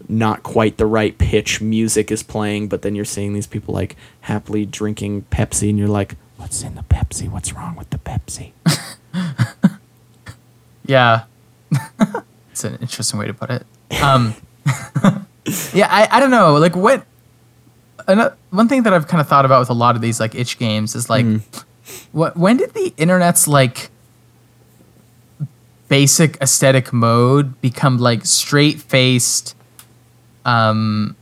not 0.08 0.42
quite 0.42 0.76
the 0.78 0.86
right 0.86 1.16
pitch 1.18 1.60
music 1.60 2.10
is 2.10 2.22
playing 2.22 2.68
but 2.68 2.82
then 2.82 2.94
you're 2.94 3.04
seeing 3.04 3.32
these 3.32 3.46
people 3.46 3.74
like 3.74 3.96
happily 4.22 4.64
drinking 4.66 5.22
Pepsi 5.30 5.68
and 5.70 5.78
you're 5.78 5.88
like 5.88 6.16
what's 6.36 6.62
in 6.62 6.74
the 6.74 6.82
Pepsi 6.82 7.28
what's 7.30 7.52
wrong 7.52 7.74
with 7.76 7.90
the 7.90 7.98
Pepsi 7.98 8.52
Yeah. 10.86 11.24
it's 12.50 12.64
an 12.64 12.78
interesting 12.80 13.18
way 13.20 13.26
to 13.26 13.34
put 13.34 13.50
it. 13.50 13.66
Um, 14.02 14.34
yeah, 15.74 15.86
I, 15.90 16.08
I 16.10 16.18
don't 16.20 16.30
know. 16.30 16.56
Like, 16.56 16.74
what. 16.74 17.04
ano- 18.06 18.32
One 18.50 18.68
thing 18.68 18.84
that 18.84 18.94
I've 18.94 19.06
kind 19.06 19.20
of 19.20 19.28
thought 19.28 19.44
about 19.44 19.60
with 19.60 19.68
a 19.68 19.74
lot 19.74 19.96
of 19.96 20.00
these 20.02 20.18
like 20.18 20.34
itch 20.34 20.58
games 20.58 20.94
is 20.94 21.10
like, 21.10 21.26
what 22.12 22.38
when 22.38 22.56
did 22.56 22.72
the 22.72 22.94
internet's 22.96 23.46
like 23.46 23.90
basic 25.88 26.36
aesthetic 26.40 26.90
mode 26.92 27.60
become 27.60 27.98
like 27.98 28.24
straight 28.24 28.80
faced, 28.80 29.54
um, 30.48 31.16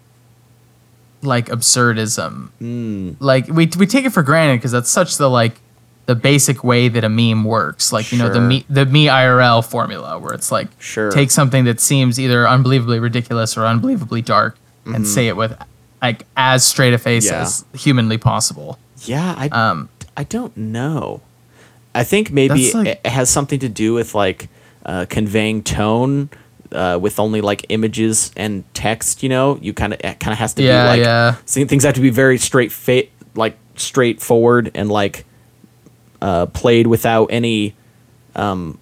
like 1.22 1.46
absurdism. 1.46 2.50
Mm. 2.60 3.16
Like 3.20 3.48
we 3.48 3.68
we 3.78 3.86
take 3.86 4.04
it 4.04 4.10
for 4.10 4.22
granted 4.22 4.56
because 4.58 4.72
that's 4.72 4.90
such 4.90 5.16
the 5.16 5.28
like 5.28 5.60
the 6.06 6.14
basic 6.14 6.62
way 6.62 6.88
that 6.88 7.02
a 7.04 7.08
meme 7.08 7.44
works. 7.44 7.92
Like 7.92 8.12
you 8.12 8.18
know 8.18 8.28
the 8.28 8.40
me 8.40 8.64
the 8.68 8.86
me 8.86 9.06
IRL 9.06 9.64
formula 9.64 10.18
where 10.18 10.32
it's 10.34 10.52
like 10.52 10.68
Sure. 10.78 11.10
take 11.10 11.30
something 11.30 11.64
that 11.64 11.80
seems 11.80 12.20
either 12.20 12.46
unbelievably 12.48 13.00
ridiculous 13.00 13.56
or 13.56 13.66
unbelievably 13.66 14.22
dark 14.22 14.56
and 14.84 15.06
say 15.06 15.26
it 15.26 15.36
with 15.36 15.52
like 16.00 16.22
as 16.36 16.64
straight 16.64 16.94
a 16.94 16.98
face 16.98 17.26
Mm-hmm. 17.26 17.34
Yeah. 17.34 17.42
as 17.42 17.64
humanly 17.74 18.18
possible. 18.18 18.78
Yeah, 19.04 19.34
I 19.36 19.48
Um, 19.48 19.88
I 20.16 20.22
don't 20.24 20.56
know. 20.56 21.22
I 21.94 22.04
think 22.04 22.30
maybe 22.30 22.72
like- 22.72 23.00
it 23.04 23.06
has 23.06 23.28
something 23.30 23.58
to 23.60 23.68
do 23.68 23.94
with 23.94 24.14
like 24.14 24.48
uh, 24.84 25.06
conveying 25.08 25.62
tone 25.64 26.28
uh, 26.72 26.98
with 27.00 27.18
only 27.18 27.40
like 27.40 27.66
images 27.68 28.32
and 28.36 28.64
text. 28.74 29.22
You 29.22 29.28
know, 29.28 29.58
you 29.62 29.72
kind 29.72 29.92
of 29.92 30.00
it 30.00 30.20
kind 30.20 30.32
of 30.32 30.38
has 30.38 30.54
to 30.54 30.62
Yeah, 30.62 30.82
be 30.82 30.88
like 30.88 31.00
yeah. 31.00 31.32
things 31.66 31.84
have 31.84 31.94
to 31.94 32.00
be 32.00 32.10
very 32.10 32.38
straight 32.38 32.72
fa- 32.72 33.04
like 33.34 33.56
straightforward 33.76 34.70
and 34.74 34.88
like 34.90 35.24
uh, 36.22 36.46
played 36.46 36.86
without 36.86 37.26
any 37.26 37.74
um 38.34 38.78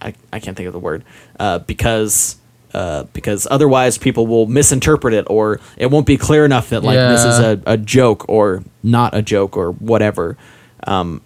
I, 0.00 0.14
I 0.32 0.38
can't 0.38 0.56
think 0.56 0.68
of 0.68 0.72
the 0.72 0.78
word 0.78 1.02
uh, 1.40 1.58
because 1.60 2.36
uh, 2.72 3.04
because 3.12 3.46
otherwise 3.50 3.98
people 3.98 4.26
will 4.26 4.46
misinterpret 4.46 5.14
it 5.14 5.26
or 5.28 5.60
it 5.76 5.90
won't 5.90 6.06
be 6.06 6.16
clear 6.16 6.44
enough 6.44 6.70
that 6.70 6.82
like 6.82 6.96
this 6.96 7.24
is 7.24 7.38
a, 7.38 7.60
a 7.66 7.76
joke 7.76 8.24
or 8.28 8.62
not 8.82 9.14
a 9.14 9.22
joke 9.22 9.56
or 9.56 9.72
whatever 9.72 10.36
um, 10.86 11.20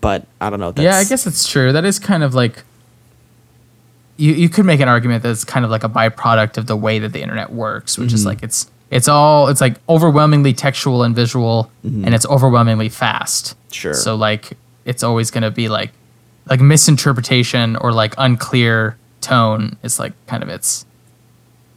but 0.00 0.26
I 0.40 0.50
don't 0.50 0.60
know 0.60 0.72
that's, 0.72 0.84
yeah, 0.84 0.96
I 0.96 1.04
guess 1.04 1.26
it's 1.26 1.48
true. 1.48 1.72
That 1.72 1.84
is 1.84 1.98
kind 1.98 2.22
of 2.22 2.34
like 2.34 2.64
you 4.16 4.32
you 4.32 4.48
could 4.48 4.64
make 4.64 4.80
an 4.80 4.88
argument 4.88 5.22
that 5.22 5.30
it's 5.30 5.44
kind 5.44 5.64
of 5.64 5.70
like 5.70 5.84
a 5.84 5.88
byproduct 5.88 6.56
of 6.58 6.66
the 6.66 6.76
way 6.76 6.98
that 6.98 7.12
the 7.12 7.22
internet 7.22 7.52
works, 7.52 7.98
which 7.98 8.08
Mm-hmm. 8.08 8.14
is 8.14 8.26
like 8.26 8.42
it's 8.42 8.70
it's 8.90 9.08
all 9.08 9.48
it's 9.48 9.60
like 9.60 9.76
overwhelmingly 9.88 10.52
textual 10.52 11.02
and 11.02 11.14
visual 11.16 11.70
and 11.82 12.14
it's 12.14 12.26
overwhelmingly 12.26 12.88
fast. 12.88 13.44
Mm-hmm. 13.56 13.72
Sure. 13.72 13.94
So 13.94 14.14
like 14.14 14.52
it's 14.84 15.02
always 15.02 15.30
going 15.30 15.42
to 15.42 15.50
be 15.50 15.68
like 15.68 15.90
like 16.48 16.60
misinterpretation 16.60 17.76
or 17.76 17.92
like 17.92 18.14
unclear 18.18 18.96
tone 19.20 19.76
is 19.82 19.98
like 19.98 20.12
kind 20.26 20.42
of 20.42 20.48
its 20.48 20.84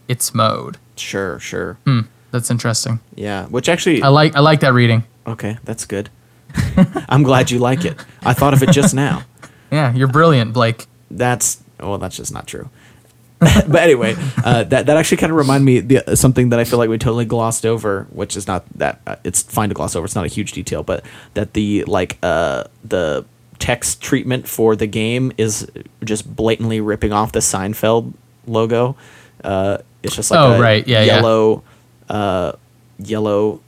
its 0.08 0.34
mode. 0.34 0.78
sure 0.96 1.40
sure 1.40 1.78
Hmm, 1.86 2.02
that's 2.32 2.52
interesting. 2.52 3.00
yeah 3.16 3.46
which 3.48 3.68
actually 3.70 4.02
I 4.04 4.10
like 4.10 4.36
I 4.36 4.42
like 4.42 4.60
that 4.62 4.74
reading. 4.74 5.04
okay 5.26 5.58
that's 5.64 5.86
good 5.86 6.10
I'm 7.10 7.24
glad 7.24 7.50
you 7.52 7.60
like 7.60 7.84
it 7.86 7.98
I 8.24 8.34
thought 8.34 8.54
of 8.54 8.62
it 8.64 8.72
just 8.72 8.94
now 8.94 9.24
Yeah, 9.72 9.94
you're 9.94 10.08
brilliant, 10.08 10.54
Blake. 10.54 10.86
that's 11.12 11.62
well 11.80 11.98
that's 11.98 12.16
just 12.18 12.32
not 12.34 12.48
true 12.48 12.70
but 13.40 13.76
anyway 13.76 14.16
uh, 14.44 14.64
that, 14.64 14.88
that 14.88 14.98
actually 14.98 15.18
kind 15.18 15.32
of 15.32 15.38
reminded 15.38 15.66
me 15.66 15.80
the, 16.00 16.16
something 16.18 16.50
that 16.50 16.60
i 16.60 16.64
feel 16.64 16.80
like 16.80 16.90
we 16.90 16.98
totally 16.98 17.26
glossed 17.26 17.66
over 17.66 18.08
which 18.12 18.36
is 18.36 18.48
not 18.48 18.66
that 18.78 19.00
uh, 19.06 19.16
it's 19.24 19.44
fine 19.44 19.70
to 19.70 19.76
gloss 19.76 19.96
over 19.96 20.06
it's 20.06 20.16
not 20.16 20.26
a 20.26 20.30
huge 20.30 20.54
detail 20.54 20.82
but 20.84 21.06
that 21.36 21.54
the 21.54 21.84
like 21.86 22.18
uh, 22.24 22.64
the 22.84 23.24
text 23.60 24.02
treatment 24.02 24.48
for 24.48 24.76
the 24.76 24.88
game 24.88 25.32
is 25.38 25.68
just 26.04 26.36
blatantly 26.36 26.80
ripping 26.82 27.12
off 27.14 27.32
the 27.32 27.40
seinfeld 27.40 28.12
logo 28.48 28.96
uh, 29.44 29.78
it's 30.04 30.16
just 30.16 30.32
like 30.32 30.40
Oh, 30.40 30.54
a 30.54 30.60
right. 30.62 30.88
Yeah, 30.88 31.04
yeah. 31.04 31.16
yellow 31.18 31.64
uh, 32.10 32.54
yellow 32.98 33.62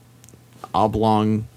oblong 0.73 1.47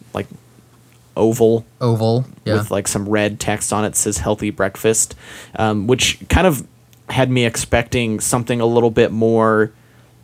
oval 1.16 1.64
Oval. 1.80 2.24
Yeah. 2.44 2.54
with 2.54 2.70
like 2.70 2.88
some 2.88 3.08
red 3.08 3.38
text 3.40 3.72
on 3.72 3.84
it 3.84 3.96
says 3.96 4.18
healthy 4.18 4.50
breakfast 4.50 5.14
um, 5.56 5.86
which 5.86 6.18
kind 6.28 6.46
of 6.46 6.66
had 7.08 7.30
me 7.30 7.44
expecting 7.44 8.20
something 8.20 8.60
a 8.60 8.66
little 8.66 8.90
bit 8.90 9.12
more 9.12 9.72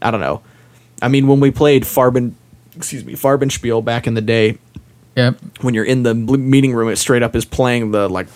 i 0.01 0.11
don't 0.11 0.20
know 0.20 0.41
i 1.03 1.09
mean 1.09 1.26
when 1.26 1.41
we 1.41 1.51
played 1.51 1.82
farben 1.84 2.32
excuse 2.76 3.05
me 3.05 3.14
farbenspiel 3.14 3.84
back 3.84 4.07
in 4.07 4.14
the 4.14 4.20
day 4.22 4.57
yep. 5.16 5.36
when 5.61 5.74
you're 5.74 5.84
in 5.84 6.05
the 6.05 6.14
meeting 6.14 6.72
room 6.72 6.89
it 6.89 6.97
straight 6.97 7.22
up 7.22 7.34
is 7.36 7.45
playing 7.45 7.91
the 7.91 8.09
like 8.09 8.28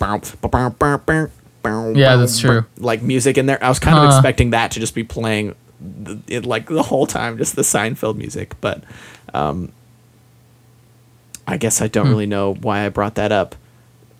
Yeah, 1.95 2.17
that's 2.17 2.39
true. 2.39 2.65
like 2.77 3.01
music 3.01 3.37
in 3.37 3.45
there 3.45 3.63
i 3.63 3.69
was 3.69 3.79
kind 3.79 3.97
of 3.97 4.03
Huh. 4.03 4.17
expecting 4.17 4.51
that 4.51 4.71
to 4.71 4.79
just 4.79 4.93
be 4.93 5.03
playing 5.03 5.55
the, 5.79 6.19
it 6.27 6.45
like 6.45 6.67
the 6.67 6.83
whole 6.83 7.05
time 7.07 7.37
just 7.37 7.55
the 7.55 7.61
seinfeld 7.61 8.15
music 8.17 8.53
but 8.61 8.83
um 9.33 9.71
i 11.47 11.57
guess 11.57 11.81
i 11.81 11.85
Hmm. 11.85 11.91
don't 11.91 12.09
really 12.09 12.25
know 12.27 12.53
why 12.61 12.85
i 12.85 12.89
brought 12.89 13.15
that 13.15 13.31
up 13.31 13.55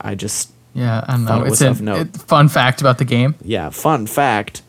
i 0.02 0.16
just 0.16 0.52
Yeah, 0.74 1.04
I 1.08 1.12
don't 1.14 1.26
know. 1.26 1.44
it 1.44 1.48
It's 1.52 1.62
a 1.62 1.72
it- 2.02 2.18
fun 2.18 2.50
fact 2.50 2.82
about 2.82 2.98
the 2.98 3.06
game. 3.06 3.36
yeah 3.44 3.70
fun 3.70 4.08
fact 4.08 4.62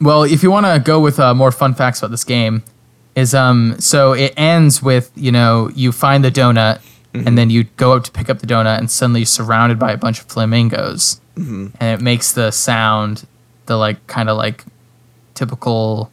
Well, 0.00 0.22
if 0.22 0.42
you 0.44 0.50
want 0.52 0.66
to 0.66 0.78
go 0.78 1.00
with 1.00 1.18
uh, 1.18 1.34
more 1.34 1.50
fun 1.50 1.74
facts 1.74 1.98
about 1.98 2.12
this 2.12 2.22
game, 2.24 2.62
is 3.16 3.34
um 3.34 3.74
so 3.80 4.12
it 4.12 4.32
ends 4.36 4.80
with 4.80 5.10
you 5.16 5.32
know 5.32 5.70
you 5.74 5.90
find 5.90 6.22
the 6.24 6.30
donut 6.30 6.78
and 7.14 7.36
then 7.36 7.50
you 7.50 7.64
go 7.76 7.94
up 7.94 8.04
to 8.04 8.12
pick 8.12 8.30
up 8.30 8.38
the 8.38 8.46
donut 8.46 8.78
and 8.78 8.88
suddenly 8.90 9.20
you're 9.20 9.26
surrounded 9.26 9.76
by 9.76 9.90
a 9.90 9.96
bunch 9.96 10.20
of 10.20 10.26
flamingos 10.26 11.20
and 11.36 11.72
it 11.80 12.00
makes 12.00 12.30
the 12.32 12.50
sound 12.52 13.26
the 13.66 13.76
like 13.76 13.98
kind 14.06 14.28
of 14.28 14.36
like 14.36 14.64
typical 15.34 16.10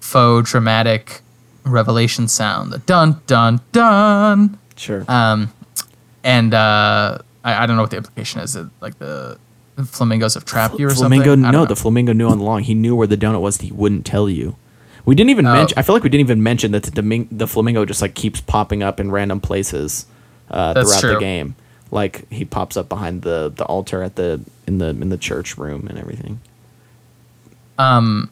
faux 0.00 0.50
dramatic 0.50 1.20
revelation 1.64 2.28
sound. 2.28 2.72
The 2.72 2.78
dun 2.78 3.20
dun 3.26 3.60
dun. 3.72 4.58
Sure. 4.76 5.04
Um 5.08 5.52
and 6.24 6.54
uh 6.54 7.18
I, 7.44 7.62
I 7.64 7.66
don't 7.66 7.76
know 7.76 7.82
what 7.82 7.90
the 7.90 7.96
implication 7.96 8.40
is. 8.40 8.54
It 8.56 8.66
like 8.80 8.98
the 8.98 9.38
flamingos 9.86 10.34
have 10.34 10.44
trapped 10.44 10.78
you 10.78 10.86
or 10.86 10.90
flamingo 10.90 11.24
something 11.30 11.42
don't 11.42 11.52
no 11.52 11.64
the 11.64 11.74
flamingo 11.76 12.12
knew 12.12 12.28
all 12.28 12.34
along 12.34 12.62
he 12.64 12.74
knew 12.74 12.94
where 12.94 13.06
the 13.06 13.16
donut 13.16 13.40
was 13.40 13.56
he 13.58 13.72
wouldn't 13.72 14.04
tell 14.06 14.28
you. 14.28 14.56
We 15.04 15.14
didn't 15.16 15.30
even 15.30 15.46
Oh. 15.46 15.52
mention 15.54 15.76
i 15.78 15.82
feel 15.82 15.94
like 15.96 16.04
we 16.04 16.10
didn't 16.10 16.26
even 16.26 16.42
mention 16.42 16.70
that 16.72 16.84
the, 16.84 16.90
domin- 17.02 17.26
the 17.32 17.46
flamingo 17.48 17.84
just 17.84 18.00
like 18.02 18.14
keeps 18.14 18.40
popping 18.40 18.82
up 18.82 19.00
in 19.00 19.10
random 19.10 19.40
places 19.40 20.06
uh, 20.50 20.74
throughout 20.74 21.00
the 21.02 21.08
true. 21.12 21.20
game. 21.20 21.56
Like 21.90 22.30
he 22.30 22.44
pops 22.44 22.76
up 22.76 22.88
behind 22.88 23.22
the 23.22 23.52
the 23.54 23.64
altar 23.64 24.02
at 24.02 24.16
the 24.16 24.40
in 24.66 24.78
the 24.78 24.88
in 24.90 25.08
the 25.08 25.18
church 25.18 25.58
room 25.58 25.86
and 25.88 25.98
everything. 25.98 26.40
Um 27.78 28.30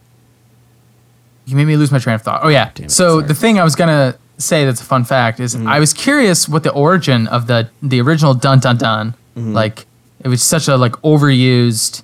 you 1.51 1.57
made 1.57 1.67
me 1.67 1.77
lose 1.77 1.91
my 1.93 1.99
train 1.99 2.15
of 2.15 2.23
thought. 2.23 2.41
Oh 2.45 2.49
yeah. 2.49 2.71
It, 2.79 2.91
so 2.91 3.19
sorry. 3.19 3.27
The 3.29 3.35
thing 3.35 3.59
I 3.59 3.65
was 3.65 3.75
gonna 3.75 4.17
say 4.39 4.65
that's 4.65 4.81
a 4.81 4.85
fun 4.85 5.05
fact 5.05 5.39
is 5.41 5.55
I 5.55 5.79
was 5.81 5.93
curious 5.93 6.49
what 6.49 6.63
the 6.63 6.73
origin 6.73 7.27
of 7.27 7.47
the 7.47 7.69
the 7.83 8.01
original 8.01 8.35
dun 8.35 8.59
dun 8.61 8.77
dun 8.79 9.15
Mm-hmm. 9.37 9.53
like 9.53 9.87
it 10.25 10.29
was 10.29 10.43
such 10.43 10.67
a 10.67 10.77
like 10.77 10.93
overused 11.03 12.03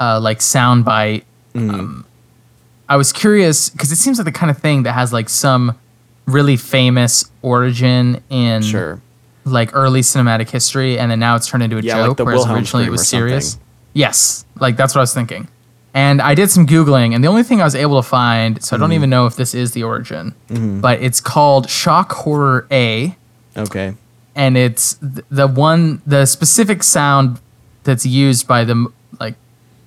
uh 0.00 0.18
like 0.20 0.40
sound 0.40 0.84
bite. 0.84 1.24
Mm-hmm. 1.54 1.70
Um, 1.70 2.06
I 2.88 2.96
was 2.96 3.12
curious 3.12 3.68
because 3.70 3.92
it 3.92 3.96
seems 3.96 4.18
like 4.18 4.24
the 4.24 4.32
kind 4.32 4.50
of 4.50 4.58
thing 4.58 4.84
that 4.84 4.92
has 4.92 5.12
like 5.12 5.28
some 5.28 5.78
really 6.26 6.56
famous 6.56 7.30
origin 7.42 8.22
in 8.30 8.62
sure 8.62 9.00
like 9.44 9.74
early 9.74 10.00
cinematic 10.02 10.48
history, 10.50 10.98
and 10.98 11.10
then 11.10 11.18
now 11.18 11.34
it's 11.36 11.48
turned 11.48 11.62
into 11.64 11.76
a 11.76 11.80
Yeah, 11.80 11.96
like 11.96 12.06
joke. 12.10 12.16
the 12.18 12.24
whereas 12.24 12.38
Wilhelm 12.38 12.56
originally 12.58 12.86
it 12.86 12.90
was 12.90 13.06
serious. 13.08 13.58
Yes, 13.92 14.44
like 14.60 14.76
that's 14.76 14.94
what 14.94 15.00
I 15.00 15.02
was 15.02 15.12
thinking. 15.14 15.48
And 15.94 16.22
I 16.22 16.34
did 16.34 16.50
some 16.50 16.66
googling, 16.66 17.14
and 17.14 17.22
the 17.22 17.28
only 17.28 17.42
thing 17.42 17.60
I 17.60 17.64
was 17.64 17.74
able 17.74 18.00
to 18.02 18.08
find, 18.08 18.62
so 18.62 18.74
I 18.74 18.76
Mm-hmm. 18.76 18.82
don't 18.82 18.92
even 18.94 19.10
know 19.10 19.26
if 19.26 19.36
this 19.36 19.54
is 19.54 19.72
the 19.72 19.82
origin, 19.82 20.34
but 20.80 21.02
it's 21.02 21.20
called 21.20 21.68
Shock 21.68 22.12
Horror 22.12 22.66
A, 22.70 23.16
okay 23.56 23.94
and 24.34 24.56
it's 24.56 24.94
th- 24.94 25.26
the 25.30 25.46
one, 25.46 26.00
the 26.06 26.24
specific 26.24 26.82
sound 26.82 27.38
that's 27.84 28.06
used 28.06 28.48
by 28.48 28.64
the 28.64 28.90
like 29.20 29.34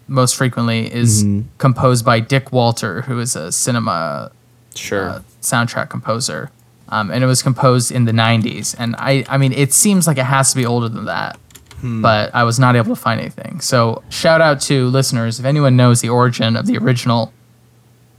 most 0.07 0.35
frequently 0.35 0.93
is 0.93 1.23
Mm-hmm. 1.23 1.47
composed 1.57 2.05
by 2.05 2.19
Dick 2.19 2.51
Walter, 2.51 3.01
who 3.01 3.19
is 3.19 3.35
a 3.35 3.51
cinema 3.51 4.31
sure 4.75 5.09
uh, 5.09 5.21
soundtrack 5.41 5.89
composer, 5.89 6.51
um, 6.89 7.09
and 7.09 7.23
it 7.23 7.27
was 7.27 7.41
composed 7.41 7.91
in 7.91 8.05
the 8.05 8.11
'90s. 8.11 8.75
And 8.77 8.95
I, 8.99 9.25
I 9.27 9.39
mean, 9.39 9.53
it 9.53 9.73
seems 9.73 10.05
like 10.05 10.19
it 10.19 10.25
has 10.25 10.51
to 10.51 10.55
be 10.57 10.65
older 10.67 10.87
than 10.89 11.05
that, 11.05 11.39
Hmm. 11.85 12.01
but 12.01 12.33
I 12.33 12.43
was 12.43 12.57
not 12.57 12.75
able 12.75 12.95
to 12.95 13.01
find 13.01 13.19
anything. 13.21 13.59
So 13.61 14.01
shout 14.09 14.41
out 14.41 14.59
to 14.61 14.87
listeners 14.87 15.39
if 15.39 15.45
anyone 15.45 15.75
knows 15.75 16.01
the 16.01 16.09
origin 16.09 16.55
of 16.55 16.65
the 16.65 16.77
original 16.77 17.31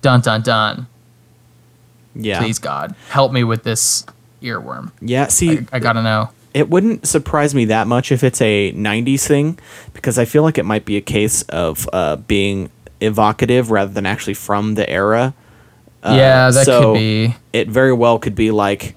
"Dun 0.02 0.20
Dun 0.20 0.42
Dun." 0.42 0.86
yeah 2.14 2.38
Please 2.38 2.58
God, 2.58 2.94
help 3.10 3.32
me 3.32 3.44
with 3.44 3.62
this 3.64 4.04
earworm. 4.42 4.92
yeah 5.00 5.26
see 5.26 5.58
I, 5.58 5.66
I 5.72 5.78
gotta 5.80 6.02
know. 6.02 6.30
it 6.54 6.70
wouldn't 6.70 7.06
surprise 7.06 7.54
me 7.54 7.64
that 7.66 7.86
much 7.86 8.12
if 8.12 8.22
it's 8.24 8.40
a 8.40 8.72
90s 8.72 9.26
thing 9.26 9.58
because 9.92 10.18
i 10.18 10.24
feel 10.24 10.42
like 10.42 10.56
it 10.58 10.64
might 10.64 10.84
be 10.84 10.96
a 10.96 11.00
case 11.02 11.42
of 11.50 11.88
uh, 11.92 12.16
being 12.16 12.70
evocative 13.00 13.70
rather 13.70 13.92
than 13.92 14.06
actually 14.06 14.34
from 14.34 14.74
the 14.76 14.88
era 14.88 15.34
Uh, 16.02 16.14
yeah, 16.16 16.50
that 16.50 16.64
so 16.66 16.92
could 16.92 16.98
be. 16.98 17.34
it 17.52 17.68
very 17.68 17.92
well 17.92 18.18
could 18.18 18.34
be 18.34 18.50
like 18.50 18.94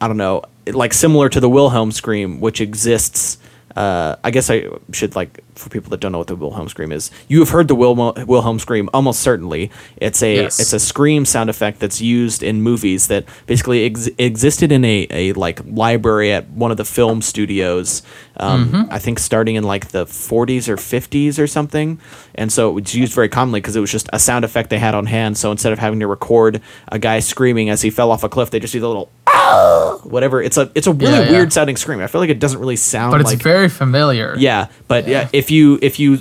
i 0.00 0.06
don't 0.08 0.16
know 0.18 0.42
like 0.72 0.94
similar 0.94 1.28
to 1.28 1.40
the 1.40 1.48
wilhelm 1.50 1.90
scream 1.92 2.40
which 2.40 2.60
exists 2.60 3.36
uh, 3.78 4.16
i 4.26 4.30
guess 4.34 4.50
i 4.50 4.66
should 4.92 5.14
like 5.14 5.32
for 5.58 5.68
people 5.68 5.90
that 5.90 6.00
don't 6.00 6.12
know 6.12 6.18
what 6.18 6.28
the 6.28 6.36
Wilhelm 6.36 6.68
scream 6.68 6.92
is, 6.92 7.10
you 7.28 7.40
have 7.40 7.50
heard 7.50 7.68
the 7.68 7.74
Wilmo- 7.76 8.14
Wilhelm 8.26 8.58
scream 8.58 8.88
almost 8.94 9.20
certainly. 9.20 9.70
It's 9.96 10.22
a 10.22 10.34
Yes. 10.36 10.60
it's 10.60 10.72
a 10.72 10.78
scream 10.78 11.24
sound 11.24 11.50
effect 11.50 11.80
that's 11.80 12.00
used 12.00 12.42
in 12.42 12.62
movies 12.62 13.08
that 13.08 13.24
basically 13.46 13.84
ex- 13.86 14.08
existed 14.18 14.72
in 14.72 14.84
a, 14.84 15.06
a 15.10 15.32
like 15.34 15.60
library 15.66 16.32
at 16.32 16.48
one 16.50 16.70
of 16.70 16.76
the 16.76 16.84
film 16.84 17.20
studios. 17.22 18.02
Um, 18.40 18.68
Mm-hmm. 18.68 18.92
I 18.92 18.98
think 18.98 19.18
starting 19.18 19.56
in 19.56 19.64
like 19.64 19.88
the 19.88 20.04
40s 20.06 20.68
or 20.68 20.76
50s 20.76 21.38
or 21.38 21.46
something, 21.46 21.98
and 22.36 22.52
so 22.52 22.70
it 22.70 22.72
was 22.72 22.94
used 22.94 23.12
very 23.12 23.28
commonly 23.28 23.60
because 23.60 23.74
it 23.76 23.80
was 23.80 23.90
just 23.90 24.08
a 24.12 24.18
sound 24.18 24.44
effect 24.44 24.70
they 24.70 24.78
had 24.78 24.94
on 24.94 25.06
hand. 25.06 25.36
So 25.36 25.50
instead 25.50 25.72
of 25.72 25.78
having 25.80 25.98
to 26.00 26.06
record 26.06 26.60
a 26.88 26.98
guy 26.98 27.18
screaming 27.18 27.68
as 27.68 27.82
he 27.82 27.90
fell 27.90 28.10
off 28.12 28.22
a 28.22 28.28
cliff, 28.28 28.50
they 28.50 28.60
just 28.60 28.72
do 28.72 28.78
the 28.80 28.86
little 28.86 29.10
"Ah!" 29.26 29.98
whatever. 30.04 30.40
It's 30.42 30.56
a 30.56 30.70
it's 30.74 30.86
a 30.86 30.92
really 30.92 31.12
Yeah, 31.12 31.22
yeah. 31.24 31.30
weird 31.32 31.52
sounding 31.52 31.76
scream. 31.76 32.00
I 32.00 32.06
feel 32.06 32.20
like 32.20 32.30
it 32.30 32.38
doesn't 32.38 32.60
really 32.60 32.76
sound 32.76 33.10
But 33.12 33.20
it's 33.22 33.30
like 33.30 33.42
very 33.42 33.68
familiar. 33.68 34.34
yeah, 34.38 34.66
but 34.86 35.08
yeah. 35.08 35.28
if 35.32 35.47
you 35.50 35.78
if 35.82 35.98
you 35.98 36.20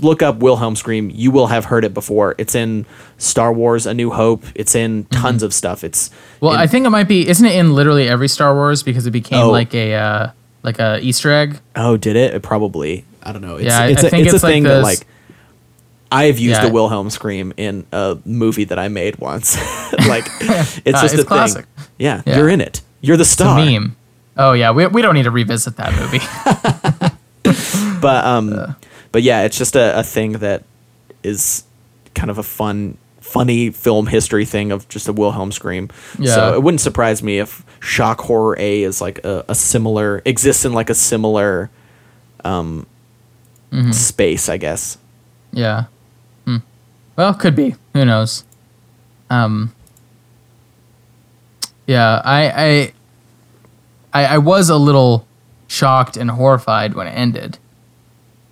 look 0.00 0.22
up 0.22 0.36
Wilhelm 0.38 0.76
scream, 0.76 1.10
you 1.14 1.30
will 1.30 1.46
have 1.48 1.66
heard 1.66 1.84
it 1.84 1.94
before. 1.94 2.34
It's 2.38 2.54
in 2.54 2.86
Star 3.18 3.52
Wars: 3.52 3.86
A 3.86 3.94
New 3.94 4.10
Hope. 4.10 4.44
It's 4.54 4.74
in 4.74 5.04
tons 5.06 5.42
of 5.42 5.52
stuff. 5.54 5.84
It's 5.84 6.08
Mm-hmm. 6.08 6.46
Well, 6.46 6.54
in- 6.54 6.60
I 6.60 6.66
think 6.66 6.86
it 6.86 6.90
might 6.90 7.08
be. 7.08 7.28
Isn't 7.28 7.46
it 7.46 7.54
in 7.56 7.74
literally 7.74 8.08
every 8.08 8.28
Star 8.28 8.54
Wars 8.54 8.82
because 8.82 9.06
it 9.06 9.10
became 9.10 9.40
Oh. 9.40 9.50
like 9.50 9.74
a 9.74 9.94
uh, 9.94 10.30
like 10.62 10.78
a 10.78 10.98
Easter 11.00 11.30
egg? 11.32 11.58
oh, 11.76 11.96
did 11.96 12.16
it? 12.16 12.34
It 12.34 12.42
probably. 12.42 13.04
I 13.22 13.32
don't 13.32 13.42
know. 13.42 13.56
It's, 13.56 13.66
Yeah, 13.66 13.80
I- 13.80 13.86
it's 13.88 14.04
I 14.04 14.06
a, 14.06 14.10
think 14.10 14.26
it's, 14.26 14.34
it's 14.34 14.42
a 14.42 14.46
like 14.46 14.52
thing 14.54 14.62
that 14.64 14.82
like 14.82 15.06
I've 16.10 16.38
used 16.38 16.60
Yeah. 16.60 16.66
the 16.68 16.72
Wilhelm 16.72 17.10
scream 17.10 17.52
in 17.58 17.86
a 17.92 18.16
movie 18.24 18.64
that 18.64 18.78
I 18.78 18.88
made 18.88 19.16
once. 19.18 19.56
like 20.08 20.26
it's 20.40 20.86
Uh, 20.86 21.02
just 21.02 21.14
it's 21.14 21.22
a 21.22 21.26
classic. 21.26 21.66
thing. 21.76 21.86
Yeah, 21.98 22.22
Yeah. 22.26 22.36
you're 22.38 22.48
in 22.48 22.60
it. 22.60 22.80
You're 23.00 23.16
the 23.16 23.22
It's 23.22 23.30
a 23.30 23.34
star. 23.34 23.56
meme. 23.64 23.94
Oh 24.36 24.52
yeah, 24.52 24.70
we, 24.70 24.86
we 24.86 25.02
don't 25.02 25.14
need 25.14 25.24
to 25.24 25.30
revisit 25.32 25.76
that 25.76 25.92
movie. 25.98 26.20
but 28.00 28.24
um 28.24 28.76
but 29.12 29.22
yeah 29.22 29.42
it's 29.42 29.56
just 29.58 29.76
a, 29.76 29.98
a 29.98 30.02
thing 30.02 30.32
that 30.34 30.62
is 31.22 31.64
kind 32.14 32.30
of 32.30 32.38
a 32.38 32.42
fun 32.42 32.96
funny 33.20 33.70
film 33.70 34.06
history 34.06 34.44
thing 34.44 34.72
of 34.72 34.88
just 34.88 35.06
a 35.08 35.12
wilhelm 35.12 35.52
scream 35.52 35.88
Yeah. 36.18 36.34
so 36.34 36.54
it 36.54 36.62
wouldn't 36.62 36.80
surprise 36.80 37.22
me 37.22 37.38
if 37.38 37.64
shock 37.80 38.20
horror 38.22 38.56
a 38.58 38.82
is 38.82 39.00
like 39.00 39.22
a, 39.24 39.44
a 39.48 39.54
similar 39.54 40.22
exists 40.24 40.64
in 40.64 40.72
like 40.72 40.90
a 40.90 40.94
similar 40.94 41.70
um 42.44 42.86
Mm-hmm. 43.70 43.92
space 43.92 44.48
i 44.48 44.56
guess 44.56 44.96
yeah. 45.52 45.84
Hmm. 46.46 46.56
Well, 47.16 47.34
could 47.34 47.54
be. 47.56 47.74
Who 47.94 48.04
knows? 48.06 48.44
Um. 49.30 49.74
Yeah, 51.86 52.20
I 52.24 52.50
I 52.50 52.92
I, 54.12 54.24
I 54.34 54.38
was 54.38 54.68
a 54.68 54.76
little 54.76 55.26
shocked 55.66 56.16
and 56.16 56.30
horrified 56.30 56.94
when 56.94 57.06
it 57.06 57.12
ended. 57.12 57.58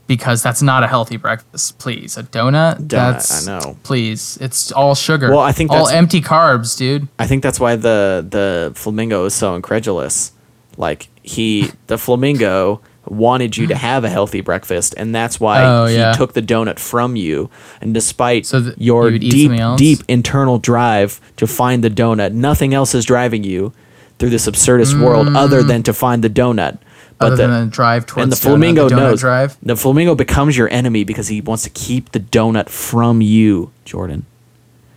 Because 0.07 0.41
that's 0.43 0.63
not 0.63 0.85
a 0.85 0.87
healthy 0.87 1.17
breakfast, 1.17 1.79
please. 1.79 2.17
A 2.17 2.23
donut? 2.23 2.77
Donut, 2.77 2.89
that's 2.89 3.49
I 3.49 3.59
know. 3.59 3.77
Please. 3.83 4.39
It's 4.41 4.71
all 4.71 4.95
sugar. 4.95 5.31
Well, 5.31 5.41
I 5.41 5.51
think 5.53 5.73
all 5.73 5.89
empty 5.89 6.21
carbs, 6.21 6.77
dude. 6.77 7.09
i 7.19 7.27
think 7.27 7.43
that's 7.43 7.59
why 7.59 7.75
the 7.77 8.25
the 8.29 8.73
flamingo 8.75 9.25
is 9.25 9.35
so 9.35 9.55
incredulous 9.57 10.33
like 10.77 11.09
he 11.23 11.71
the 11.89 11.99
flamingo 11.99 12.81
wanted 13.09 13.57
you 13.57 13.67
to 13.69 13.75
have 13.75 14.05
a 14.05 14.09
healthy 14.11 14.41
breakfast 14.41 14.93
and 14.97 15.15
that's 15.15 15.39
why 15.41 15.63
Oh, 15.65 15.87
he 15.87 15.95
yeah. 15.97 16.13
took 16.13 16.33
the 16.35 16.43
donut 16.43 16.79
from 16.81 17.15
you 17.17 17.51
and 17.81 17.95
despite 17.95 18.47
So 18.47 18.61
that 18.61 18.81
your 18.81 19.11
you 19.11 19.19
deep 19.19 19.53
deep 19.77 20.01
internal 20.09 20.59
drive 20.59 21.21
to 21.37 21.47
find 21.47 21.83
the 21.85 21.91
donut 21.91 22.33
nothing 22.33 22.75
else 22.75 22.95
is 22.95 23.05
driving 23.05 23.45
you 23.45 23.73
through 24.19 24.31
this 24.31 24.47
absurdist 24.49 25.01
world 25.01 25.29
mm. 25.29 25.37
other 25.37 25.63
than 25.63 25.83
to 25.85 25.93
find 25.93 26.25
the 26.25 26.31
donut 26.31 26.79
but. 27.19 27.27
Other 27.33 27.37
the, 27.37 27.47
than 27.49 27.65
the 27.67 27.71
drive 27.71 28.07
towards 28.07 28.23
and 28.25 28.33
the 28.33 28.37
donut, 28.37 28.41
flamingo 28.43 28.89
the 28.89 28.95
donut 28.95 28.99
knows 28.99 29.21
drive. 29.21 29.57
the 29.63 29.77
flamingo 29.77 30.15
becomes 30.15 30.57
your 30.57 30.69
enemy 30.71 31.05
because 31.05 31.29
he 31.29 31.41
wants 31.41 31.63
to 31.65 31.71
keep 31.71 32.13
the 32.13 32.21
donut 32.21 32.69
from 32.69 33.21
you 33.21 33.71
jordan 33.85 34.27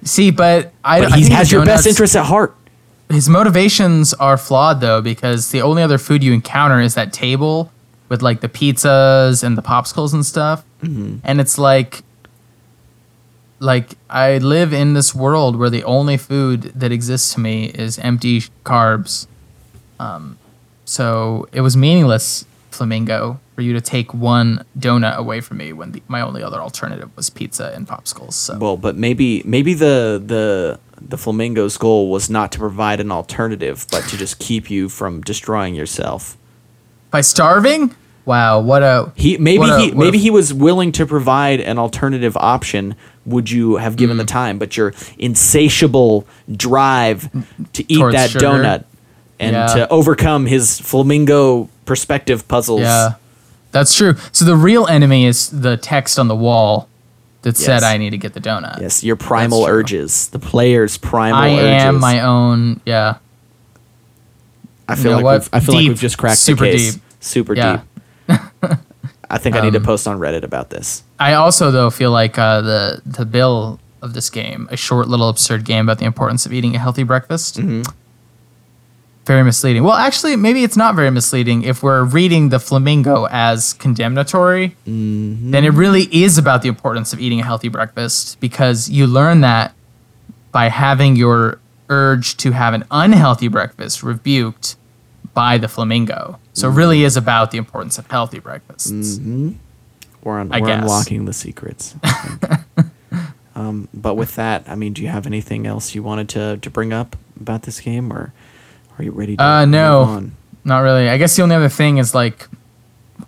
See, 0.04 0.32
but 0.32 0.72
I, 0.84 1.02
but 1.02 1.12
I 1.14 1.18
he 1.18 1.30
has 1.32 1.52
your 1.52 1.66
best 1.66 1.86
interests 1.86 2.16
at 2.16 2.26
heart 2.26 2.56
his 3.10 3.28
motivations 3.28 4.14
are 4.14 4.38
flawed 4.38 4.80
though 4.82 5.02
because 5.02 5.52
the 5.52 5.62
only 5.62 5.82
other 5.84 5.98
food 5.98 6.24
you 6.24 6.32
encounter 6.34 6.80
is 6.80 6.94
that 6.96 7.12
table 7.12 7.72
with 8.08 8.22
like 8.22 8.42
the 8.42 8.50
pizzas 8.50 9.44
and 9.44 9.58
the 9.58 9.62
popsicles 9.62 10.14
and 10.14 10.26
stuff 10.26 10.64
Mm-hmm. 10.82 11.18
and 11.26 11.42
it's 11.42 11.58
like 11.58 12.04
like 13.60 13.96
i 14.10 14.38
live 14.38 14.72
in 14.72 14.94
this 14.94 15.14
world 15.14 15.58
where 15.58 15.70
the 15.70 15.84
only 15.84 16.16
food 16.16 16.64
that 16.76 16.92
exists 16.94 17.34
to 17.34 17.40
me 17.42 17.66
is 17.66 18.00
empty 18.00 18.42
carbs 18.66 19.28
um, 20.00 20.38
so 20.90 21.48
it 21.52 21.62
was 21.62 21.78
meaningless 21.78 22.46
flamingo 22.72 23.40
for 23.56 23.62
you 23.62 23.74
to 23.74 23.82
take 23.82 24.14
one 24.14 24.64
donut 24.78 25.16
away 25.18 25.40
from 25.42 25.58
me 25.58 25.72
when 25.74 25.92
the, 25.92 26.02
my 26.08 26.22
only 26.22 26.42
other 26.42 26.60
alternative 26.60 27.10
was 27.16 27.30
pizza 27.30 27.72
and 27.76 27.88
popsicles 27.88 28.34
so 28.34 28.58
Well, 28.58 28.78
but 28.78 28.96
maybe 28.96 29.44
maybe 29.46 29.74
the 29.74 30.22
the 30.34 30.80
the 31.14 31.18
flamingo's 31.18 31.78
goal 31.78 32.10
was 32.10 32.30
not 32.30 32.52
to 32.54 32.60
provide 32.60 33.00
an 33.00 33.12
alternative, 33.12 33.86
but 33.92 34.04
to 34.10 34.18
just 34.18 34.40
keep 34.40 34.70
you 34.70 34.90
from 34.90 35.22
destroying 35.22 35.76
yourself. 35.76 36.38
by 37.12 37.22
starving 37.22 37.94
wow 38.26 38.60
what 38.60 38.82
a 38.84 39.12
He 39.16 39.38
maybe 39.38 39.64
a- 39.64 39.80
he 39.80 39.88
what 39.92 39.94
a 39.94 40.06
maybe 40.06 40.18
he 40.18 40.30
was 40.40 40.54
willing 40.54 40.92
to 40.94 41.06
provide 41.06 41.60
an 41.72 41.78
alternative 41.86 42.36
option. 42.38 42.96
Would 43.26 43.50
you 43.52 43.76
have 43.78 43.96
given 43.96 44.16
Mm. 44.18 44.22
the 44.24 44.26
time? 44.42 44.58
But 44.58 44.76
your 44.78 44.94
insatiable 45.18 46.26
drive 46.68 47.30
to 47.74 47.82
eat 47.92 48.04
that 48.12 48.30
sugar. 48.32 48.46
donut 48.46 48.84
and 49.40 49.54
Yeah. 49.56 49.68
to 49.68 49.90
overcome 49.90 50.46
his 50.46 50.80
flamingo 50.80 51.70
perspective 51.86 52.48
puzzles. 52.48 52.82
Yeah, 52.82 53.14
that's 53.72 53.94
true. 53.96 54.16
So 54.32 54.46
the 54.46 54.56
real 54.56 54.86
enemy 54.88 55.26
is 55.26 55.50
the 55.50 55.78
text 55.78 56.20
on 56.20 56.28
the 56.28 56.36
wall 56.36 56.88
that 57.44 57.56
said, 57.58 57.84
"I 57.84 57.98
need 57.98 58.10
to 58.12 58.18
get 58.18 58.34
the 58.34 58.42
donut." 58.42 58.82
Yes, 58.82 59.04
your 59.04 59.16
primal 59.16 59.66
urges, 59.66 60.28
the 60.30 60.40
player's 60.40 60.98
primal 60.98 61.40
I 61.42 61.50
urges. 61.54 61.84
am 61.84 62.00
my 62.00 62.20
own. 62.22 62.82
Yeah, 62.86 63.16
I 64.88 64.94
You 64.94 65.04
feel 65.04 65.12
know 65.14 65.20
like 65.26 65.42
we've, 65.42 65.50
I 65.54 65.60
feel 65.60 65.76
like 65.76 65.88
we've 65.88 66.00
just 66.00 66.18
cracked 66.18 66.40
Super 66.40 66.66
the 66.66 66.72
case. 66.72 66.94
deep. 66.96 67.04
Super 67.20 67.54
Yeah. 67.56 67.80
deep. 68.30 68.40
I 69.32 69.38
think 69.38 69.56
I 69.56 69.62
need 69.62 69.74
to 69.74 69.80
Um, 69.80 69.86
post 69.86 70.08
on 70.08 70.18
Reddit 70.20 70.44
about 70.44 70.72
this. 70.72 71.04
I 71.20 71.34
also 71.34 71.70
though 71.70 71.90
feel 71.92 72.10
like 72.12 72.38
uh, 72.40 72.62
the 72.62 73.02
the 73.06 73.26
bill 73.26 73.80
of 74.02 74.14
this 74.14 74.30
game, 74.30 74.68
a 74.72 74.78
short 74.78 75.08
little 75.08 75.30
absurd 75.30 75.66
game 75.66 75.86
about 75.86 76.00
the 76.00 76.06
importance 76.06 76.46
of 76.46 76.54
eating 76.54 76.76
a 76.76 76.80
healthy 76.80 77.04
breakfast. 77.04 77.58
Mm-hmm. 77.60 77.82
Very 79.30 79.44
misleading. 79.44 79.84
Well, 79.84 79.94
actually, 79.94 80.36
maybe 80.38 80.64
it's 80.64 80.76
not 80.76 80.96
very 80.96 81.12
misleading 81.12 81.62
if 81.62 81.84
we're 81.84 82.04
reading 82.04 82.50
the 82.50 82.60
flamingo 82.60 83.28
as 83.30 83.74
condemnatory. 83.74 84.70
Mm-hmm. 84.88 85.52
Then 85.52 85.66
it 85.66 85.70
really 85.70 86.06
is 86.12 86.40
about 86.40 86.64
the 86.64 86.68
importance 86.68 87.14
of 87.14 87.20
eating 87.20 87.40
a 87.40 87.44
healthy 87.44 87.68
breakfast 87.68 88.40
because 88.40 88.90
you 88.90 89.06
learn 89.06 89.42
that 89.42 89.76
by 90.52 90.70
having 90.70 91.16
your 91.16 91.60
urge 91.90 92.38
to 92.38 92.54
have 92.54 92.74
an 92.74 92.86
unhealthy 92.90 93.48
breakfast 93.50 94.02
rebuked 94.02 94.78
by 95.36 95.60
the 95.60 95.68
flamingo. 95.68 96.40
So 96.54 96.68
it 96.68 96.74
really 96.74 97.04
is 97.04 97.16
about 97.16 97.52
the 97.52 97.60
importance 97.60 98.00
of 98.00 98.10
healthy 98.10 98.40
breakfasts. 98.40 99.20
We're, 100.24 100.40
un- 100.40 100.50
we're 100.50 100.70
unlocking 100.72 101.26
the 101.26 101.34
secrets. 101.34 101.94
Um, 103.60 103.90
but 103.94 104.14
with 104.16 104.36
that, 104.36 104.64
I 104.70 104.76
mean, 104.76 104.94
do 104.94 105.02
you 105.02 105.10
have 105.10 105.26
anything 105.28 105.68
else 105.68 105.94
you 105.94 106.02
wanted 106.02 106.30
to, 106.30 106.58
to 106.58 106.70
bring 106.70 106.94
up 106.94 107.18
about 107.38 107.64
this 107.64 107.82
game, 107.82 108.14
or 108.14 108.32
are 109.00 109.04
you 109.04 109.12
ready 109.12 109.36
to 109.38 109.44
Uh, 109.44 109.66
no, 109.66 110.30
not 110.64 110.80
really. 110.80 111.10
I 111.10 111.18
guess 111.18 111.36
the 111.36 111.42
only 111.44 111.56
other 111.56 111.70
thing 111.70 111.98
is 111.98 112.14
like, 112.14 112.48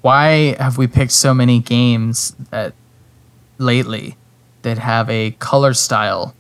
why 0.02 0.56
have 0.60 0.78
we 0.78 0.88
picked 0.88 1.12
so 1.14 1.34
many 1.34 1.60
games 1.60 2.36
that 2.52 2.74
lately 3.58 4.18
that 4.64 4.78
have 4.78 5.10
a 5.10 5.32
color 5.40 5.74
style 5.74 6.36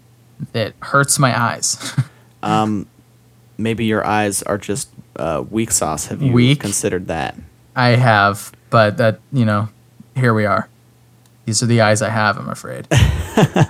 that 0.53 0.73
hurts 0.81 1.17
my 1.19 1.39
eyes? 1.39 1.93
Um, 2.43 2.87
maybe 3.59 3.85
your 3.85 4.03
eyes 4.03 4.41
are 4.41 4.57
just 4.57 4.89
uh, 5.15 5.43
weak 5.51 5.69
sauce. 5.69 6.07
Have 6.07 6.23
you 6.23 6.33
Weak? 6.33 6.59
considered 6.59 7.05
that? 7.05 7.35
I 7.75 7.89
have, 7.89 8.51
but 8.71 8.97
that 8.97 9.19
you 9.31 9.45
know, 9.45 9.69
here 10.15 10.33
we 10.33 10.45
are. 10.47 10.67
These 11.45 11.61
are 11.61 11.67
the 11.67 11.81
eyes 11.81 12.01
I 12.01 12.09
have. 12.09 12.39
I'm 12.39 12.49
afraid. 12.49 12.87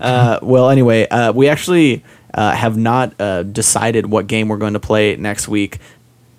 Uh, 0.00 0.38
well, 0.42 0.68
anyway, 0.70 1.08
uh, 1.08 1.32
we 1.32 1.48
actually 1.48 2.04
uh, 2.34 2.52
have 2.52 2.76
not 2.76 3.18
uh, 3.20 3.42
decided 3.42 4.06
what 4.06 4.26
game 4.26 4.48
we're 4.48 4.58
going 4.58 4.74
to 4.74 4.80
play 4.80 5.16
next 5.16 5.48
week. 5.48 5.78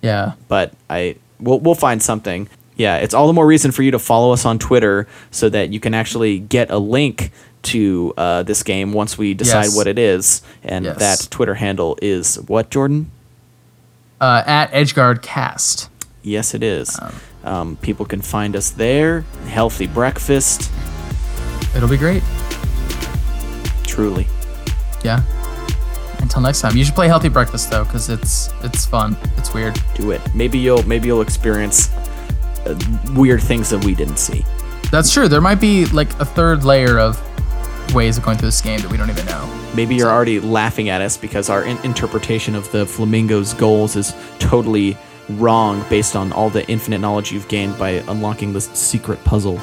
Yeah. 0.02 0.32
but 0.48 0.72
I 0.88 1.16
we'll 1.38 1.60
we'll 1.60 1.74
find 1.74 2.02
something. 2.02 2.48
Yeah, 2.76 2.96
it's 2.96 3.12
all 3.12 3.26
the 3.26 3.34
more 3.34 3.46
reason 3.46 3.72
for 3.72 3.82
you 3.82 3.90
to 3.90 3.98
follow 3.98 4.32
us 4.32 4.46
on 4.46 4.58
Twitter 4.58 5.06
so 5.30 5.50
that 5.50 5.70
you 5.70 5.80
can 5.80 5.92
actually 5.92 6.38
get 6.38 6.70
a 6.70 6.78
link 6.78 7.30
to 7.64 8.14
uh, 8.16 8.42
this 8.44 8.62
game 8.62 8.94
once 8.94 9.18
we 9.18 9.34
decide 9.34 9.64
Yes. 9.64 9.76
what 9.76 9.86
it 9.86 9.98
is. 9.98 10.40
And 10.64 10.86
Yes. 10.86 10.98
that 10.98 11.30
Twitter 11.30 11.54
handle 11.56 11.98
is 12.00 12.36
what, 12.46 12.70
Jordan? 12.70 13.10
Uh, 14.18 14.42
at 14.46 14.70
Edgeguard 14.72 15.20
Cast. 15.20 15.90
Yes, 16.22 16.54
it 16.54 16.62
is. 16.62 16.98
Um, 17.44 17.76
people 17.82 18.06
can 18.06 18.22
find 18.22 18.56
us 18.56 18.70
there. 18.70 19.22
Healthy 19.48 19.86
breakfast, 19.88 20.70
It'll 21.76 21.88
be 21.88 21.96
great. 21.98 22.22
truly. 23.84 24.26
Yeah. 25.04 25.22
Until 26.30 26.42
next 26.42 26.60
time, 26.60 26.76
you 26.76 26.84
should 26.84 26.94
play 26.94 27.08
Healthy 27.08 27.28
Breakfast 27.28 27.72
though, 27.72 27.82
because 27.82 28.08
it's 28.08 28.50
it's 28.62 28.86
fun. 28.86 29.16
It's 29.36 29.52
weird. 29.52 29.76
Do 29.96 30.12
it. 30.12 30.20
Maybe 30.32 30.58
you'll 30.58 30.84
maybe 30.84 31.08
you'll 31.08 31.22
experience 31.22 31.92
uh, 32.66 32.78
weird 33.16 33.42
things 33.42 33.68
that 33.70 33.84
we 33.84 33.96
didn't 33.96 34.18
see. 34.18 34.44
That's 34.92 35.12
true. 35.12 35.26
There 35.26 35.40
might 35.40 35.60
be 35.60 35.86
like 35.86 36.08
a 36.20 36.24
third 36.24 36.62
layer 36.62 37.00
of 37.00 37.20
ways 37.92 38.16
of 38.16 38.22
going 38.22 38.38
through 38.38 38.46
this 38.46 38.60
game 38.60 38.78
that 38.78 38.88
we 38.92 38.96
don't 38.96 39.10
even 39.10 39.26
know. 39.26 39.44
Maybe 39.74 39.96
you're 39.96 40.08
already 40.08 40.38
laughing 40.38 40.88
at 40.88 41.00
us 41.00 41.16
because 41.16 41.50
our 41.50 41.64
in- 41.64 41.78
interpretation 41.78 42.54
of 42.54 42.70
the 42.70 42.86
flamingo's 42.86 43.52
goals 43.52 43.96
is 43.96 44.14
totally 44.38 44.96
wrong 45.30 45.84
based 45.90 46.14
on 46.14 46.32
all 46.32 46.48
the 46.48 46.64
infinite 46.70 46.98
knowledge 46.98 47.32
you've 47.32 47.48
gained 47.48 47.76
by 47.76 48.04
unlocking 48.06 48.52
this 48.52 48.66
secret 48.66 49.18
puzzle. 49.24 49.60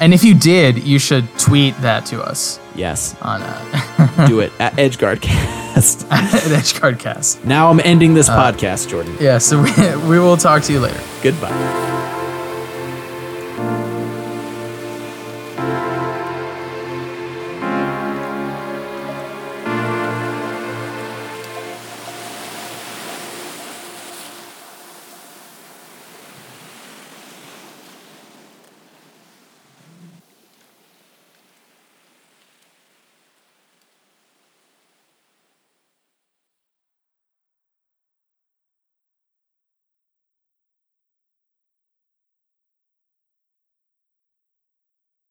And 0.00 0.12
if 0.12 0.24
you 0.24 0.34
did, 0.34 0.82
you 0.84 0.98
should 0.98 1.26
tweet 1.38 1.76
that 1.78 2.06
to 2.06 2.22
us 2.22 2.60
Yes, 2.74 3.14
on 3.22 3.40
uh, 3.42 4.26
do 4.28 4.40
it 4.40 4.52
at 4.60 4.72
EdgeGuardCast. 4.74 6.06
at 6.10 6.30
EdgeCardcast. 6.30 7.44
now 7.44 7.70
I'm 7.70 7.80
ending 7.80 8.14
this 8.14 8.28
podcast, 8.28 8.88
Jordan. 8.88 9.16
Yeah, 9.20 9.38
so 9.38 9.62
we, 9.62 10.08
we 10.08 10.18
will 10.18 10.36
talk 10.36 10.62
to 10.64 10.72
you 10.72 10.80
later. 10.80 11.00
Goodbye. 11.22 11.93